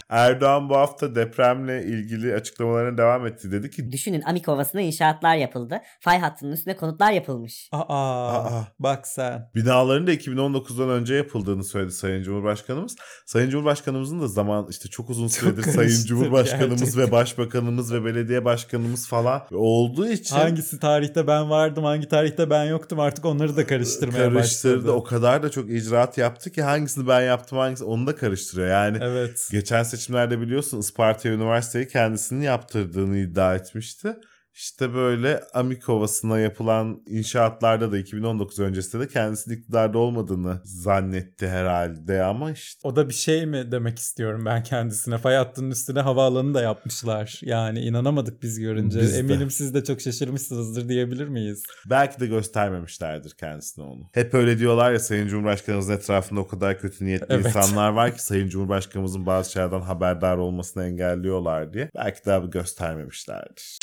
Erdoğan 0.09 0.69
bu 0.69 0.77
hafta 0.77 1.15
depremle 1.15 1.85
ilgili 1.85 2.35
açıklamalarına 2.35 2.99
devam 2.99 3.27
etti. 3.27 3.53
Dedi 3.53 3.71
ki 3.71 3.93
Düşünün 3.93 4.23
Amik 4.23 4.49
Ovası'nda 4.49 4.83
inşaatlar 4.83 5.37
yapıldı. 5.37 5.81
Fay 6.01 6.19
hattının 6.19 6.53
üstüne 6.53 6.77
konutlar 6.77 7.13
yapılmış. 7.13 7.69
Aa, 7.73 7.85
Aa. 7.89 8.65
bak 8.79 9.09
sen. 9.09 9.51
binaların 9.55 10.07
da 10.07 10.13
2019'dan 10.15 10.89
önce 10.91 11.15
yapıldığını 11.15 11.65
söyledi 11.65 11.93
Sayın 11.93 12.23
Cumhurbaşkanımız. 12.23 12.97
Sayın 13.27 13.51
Cumhurbaşkanımızın 13.51 14.21
da 14.21 14.29
zaman 14.29 14.67
işte 14.71 14.89
çok 14.89 15.11
uzun 15.11 15.29
süredir 15.29 15.63
Sayın 15.63 15.77
karıştı 15.77 16.07
Cumhurbaşkanımız 16.07 16.81
gerçekten. 16.81 17.07
ve 17.07 17.13
Başbakanımız 17.13 17.93
ve 17.95 18.05
belediye 18.05 18.45
başkanımız 18.45 19.09
falan 19.09 19.43
olduğu 19.53 20.07
için 20.09 20.37
Hangisi 20.37 20.79
tarihte 20.81 21.27
ben 21.27 21.51
vardım, 21.51 21.85
hangi 21.85 22.09
tarihte 22.09 22.51
ben 22.51 22.65
yoktum 22.65 23.01
artık 23.01 23.25
onları 23.25 23.57
da 23.57 23.67
karıştırmaya 23.67 24.31
karıştırdı. 24.33 24.75
başladı. 24.77 24.93
O 24.93 25.05
kadar 25.05 25.43
da 25.43 25.51
çok 25.51 25.71
icraat 25.71 26.19
yaptı 26.19 26.51
ki 26.53 26.63
hangisini 26.63 27.09
ben 27.09 27.21
yaptım 27.21 27.59
hangisi 27.59 27.85
onu 27.85 28.07
da 28.07 28.17
karıştırıyor. 28.17 28.69
Yani 28.69 28.99
Evet. 29.01 29.49
geçen 29.53 29.83
seçimlerde 29.97 30.41
biliyorsun 30.41 30.81
Isparta 30.81 31.29
Üniversiteyi 31.29 31.89
kendisinin 31.89 32.43
yaptırdığını 32.43 33.19
iddia 33.19 33.55
etmişti. 33.55 34.17
İşte 34.55 34.95
böyle 34.95 35.41
Amikovası'na 35.55 36.39
yapılan 36.39 37.03
inşaatlarda 37.07 37.93
da 37.93 37.99
2019 37.99 38.59
öncesinde 38.59 39.03
de 39.03 39.09
kendisinin 39.09 39.57
iktidarda 39.57 39.99
olmadığını 39.99 40.61
zannetti 40.65 41.49
herhalde 41.49 42.23
ama 42.23 42.51
işte 42.51 42.89
O 42.89 42.97
da 42.97 43.09
bir 43.09 43.15
şey 43.15 43.47
mi 43.47 43.73
demek 43.73 43.99
istiyorum 43.99 44.45
ben 44.45 44.63
kendisine. 44.63 45.19
Fay 45.19 45.35
hattının 45.37 45.71
üstüne 45.71 46.01
havaalanı 46.01 46.55
da 46.55 46.63
yapmışlar. 46.63 47.41
Yani 47.43 47.81
inanamadık 47.81 48.43
biz 48.43 48.59
görünce. 48.61 49.01
Biz 49.01 49.15
de. 49.15 49.19
Eminim 49.19 49.51
siz 49.51 49.75
de 49.75 49.85
çok 49.85 50.01
şaşırmışsınızdır 50.01 50.89
diyebilir 50.89 51.29
miyiz? 51.29 51.63
belki 51.91 52.21
de 52.21 52.27
göstermemişlerdir 52.27 53.31
kendisine 53.31 53.85
onu. 53.85 54.11
Hep 54.13 54.35
öyle 54.35 54.59
diyorlar 54.59 54.93
ya 54.93 54.99
Sayın 54.99 55.29
Cumhurbaşkanımızın 55.29 55.93
etrafında 55.93 56.41
o 56.41 56.47
kadar 56.49 56.79
kötü 56.79 57.05
niyetli 57.05 57.27
Evet. 57.29 57.47
insanlar 57.47 57.91
var 57.91 58.15
ki 58.15 58.23
Sayın 58.25 58.49
Cumhurbaşkanımızın 58.49 59.27
bazı 59.27 59.53
şeylerden 59.53 59.81
haberdar 59.81 60.37
olmasını 60.37 60.85
engelliyorlar 60.85 61.73
diye. 61.73 61.91
Belki 61.97 62.25
daha 62.27 62.43
bir 62.43 62.49
göstermemişlerdir. 62.51 63.79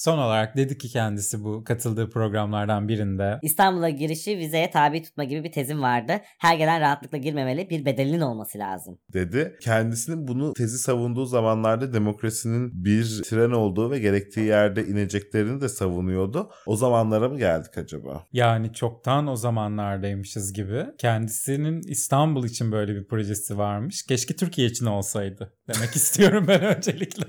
Son 0.00 0.18
olarak 0.18 0.56
dedi 0.56 0.78
ki 0.78 0.88
kendisi 0.88 1.44
bu 1.44 1.64
katıldığı 1.64 2.10
programlardan 2.10 2.88
birinde 2.88 3.38
İstanbul'a 3.42 3.88
girişi 3.90 4.38
vizeye 4.38 4.70
tabi 4.70 5.02
tutma 5.02 5.24
gibi 5.24 5.44
bir 5.44 5.52
tezim 5.52 5.82
vardı. 5.82 6.12
Her 6.38 6.56
gelen 6.56 6.80
rahatlıkla 6.80 7.18
girmemeli 7.18 7.70
bir 7.70 7.84
bedelinin 7.84 8.20
olması 8.20 8.58
lazım. 8.58 8.98
dedi. 9.12 9.56
Kendisinin 9.62 10.28
bunu 10.28 10.52
tezi 10.52 10.78
savunduğu 10.78 11.24
zamanlarda 11.24 11.92
demokrasinin 11.92 12.84
bir 12.84 13.22
tren 13.24 13.50
olduğu 13.50 13.90
ve 13.90 13.98
gerektiği 13.98 14.46
yerde 14.46 14.86
ineceklerini 14.86 15.60
de 15.60 15.68
savunuyordu. 15.68 16.50
O 16.66 16.76
zamanlara 16.76 17.28
mı 17.28 17.38
geldik 17.38 17.78
acaba? 17.78 18.24
yani 18.32 18.72
çoktan 18.72 19.26
o 19.26 19.36
zamanlardaymışız 19.36 20.52
gibi. 20.52 20.86
Kendisinin 20.98 21.82
İstanbul 21.88 22.44
için 22.44 22.72
böyle 22.72 22.94
bir 22.94 23.06
projesi 23.06 23.58
varmış. 23.58 24.02
Keşke 24.06 24.36
Türkiye 24.36 24.68
için 24.68 24.86
olsaydı 24.86 25.52
demek 25.74 25.90
istiyorum 25.96 26.44
ben 26.48 26.62
öncelikle. 26.62 27.24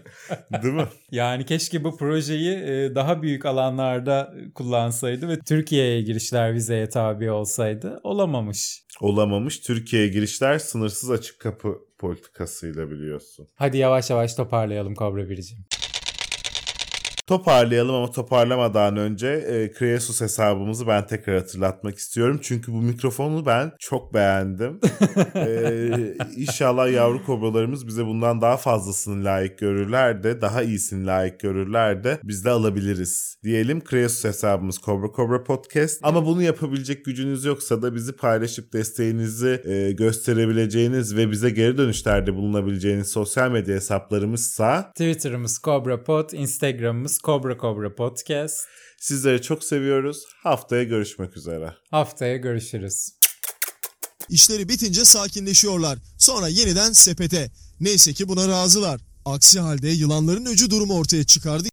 Değil 0.63 0.73
mi? 0.73 0.87
Yani 1.11 1.45
keşke 1.45 1.83
bu 1.83 1.97
projeyi 1.97 2.60
daha 2.95 3.21
büyük 3.21 3.45
alanlarda 3.45 4.33
kullansaydı 4.55 5.27
ve 5.27 5.39
Türkiye'ye 5.39 6.01
girişler 6.01 6.53
vizeye 6.53 6.89
tabi 6.89 7.31
olsaydı 7.31 7.99
olamamış. 8.03 8.83
Olamamış. 9.01 9.59
Türkiye'ye 9.59 10.07
girişler 10.07 10.59
sınırsız 10.59 11.11
açık 11.11 11.39
kapı 11.39 11.77
politikasıyla 11.99 12.91
biliyorsun. 12.91 13.47
Hadi 13.55 13.77
yavaş 13.77 14.09
yavaş 14.09 14.35
toparlayalım 14.35 14.95
Kobra 14.95 15.29
Biricim. 15.29 15.57
Toparlayalım 17.31 17.95
ama 17.95 18.11
toparlamadan 18.11 18.97
önce 18.97 19.27
e, 19.27 19.71
Kreasus 19.71 20.21
hesabımızı 20.21 20.87
ben 20.87 21.07
tekrar 21.07 21.37
hatırlatmak 21.37 21.97
istiyorum. 21.97 22.39
Çünkü 22.43 22.73
bu 22.73 22.81
mikrofonu 22.81 23.45
ben 23.45 23.71
çok 23.79 24.13
beğendim. 24.13 24.79
e, 25.35 26.15
inşallah 26.35 26.91
yavru 26.91 27.25
kobralarımız 27.25 27.87
bize 27.87 28.05
bundan 28.05 28.41
daha 28.41 28.57
fazlasını 28.57 29.25
layık 29.25 29.57
görürler 29.57 30.23
de 30.23 30.41
daha 30.41 30.63
iyisini 30.63 31.05
layık 31.05 31.39
görürler 31.39 32.03
de 32.03 32.19
biz 32.23 32.45
de 32.45 32.49
alabiliriz. 32.49 33.37
Diyelim 33.43 33.83
Kreasus 33.83 34.23
hesabımız 34.23 34.77
Kobra 34.77 35.11
Kobra 35.11 35.43
Podcast. 35.43 35.99
Ama 36.03 36.25
bunu 36.25 36.41
yapabilecek 36.41 37.05
gücünüz 37.05 37.45
yoksa 37.45 37.81
da 37.81 37.95
bizi 37.95 38.15
paylaşıp 38.15 38.73
desteğinizi 38.73 39.61
e, 39.65 39.91
gösterebileceğiniz 39.91 41.15
ve 41.15 41.31
bize 41.31 41.49
geri 41.49 41.77
dönüşlerde 41.77 42.35
bulunabileceğiniz 42.35 43.07
sosyal 43.07 43.51
medya 43.51 43.75
hesaplarımızsa 43.75 44.91
Twitter'ımız 44.91 45.57
Kobra 45.59 46.03
Pod, 46.03 46.29
Instagram'ımız 46.31 47.20
Kobra 47.21 47.57
Kobra 47.57 47.95
Podcast. 47.95 48.57
Sizleri 48.99 49.41
çok 49.41 49.63
seviyoruz. 49.63 50.23
Haftaya 50.43 50.83
görüşmek 50.83 51.37
üzere. 51.37 51.73
Haftaya 51.91 52.37
görüşürüz. 52.37 53.09
İşleri 54.29 54.69
bitince 54.69 55.05
sakinleşiyorlar. 55.05 55.99
Sonra 56.17 56.47
yeniden 56.47 56.91
sepete. 56.91 57.51
Neyse 57.79 58.13
ki 58.13 58.27
buna 58.27 58.47
razılar. 58.47 59.01
Aksi 59.25 59.59
halde 59.59 59.89
yılanların 59.89 60.45
öcü 60.45 60.69
durumu 60.69 60.97
ortaya 60.97 61.23
çıkardı 61.23 61.67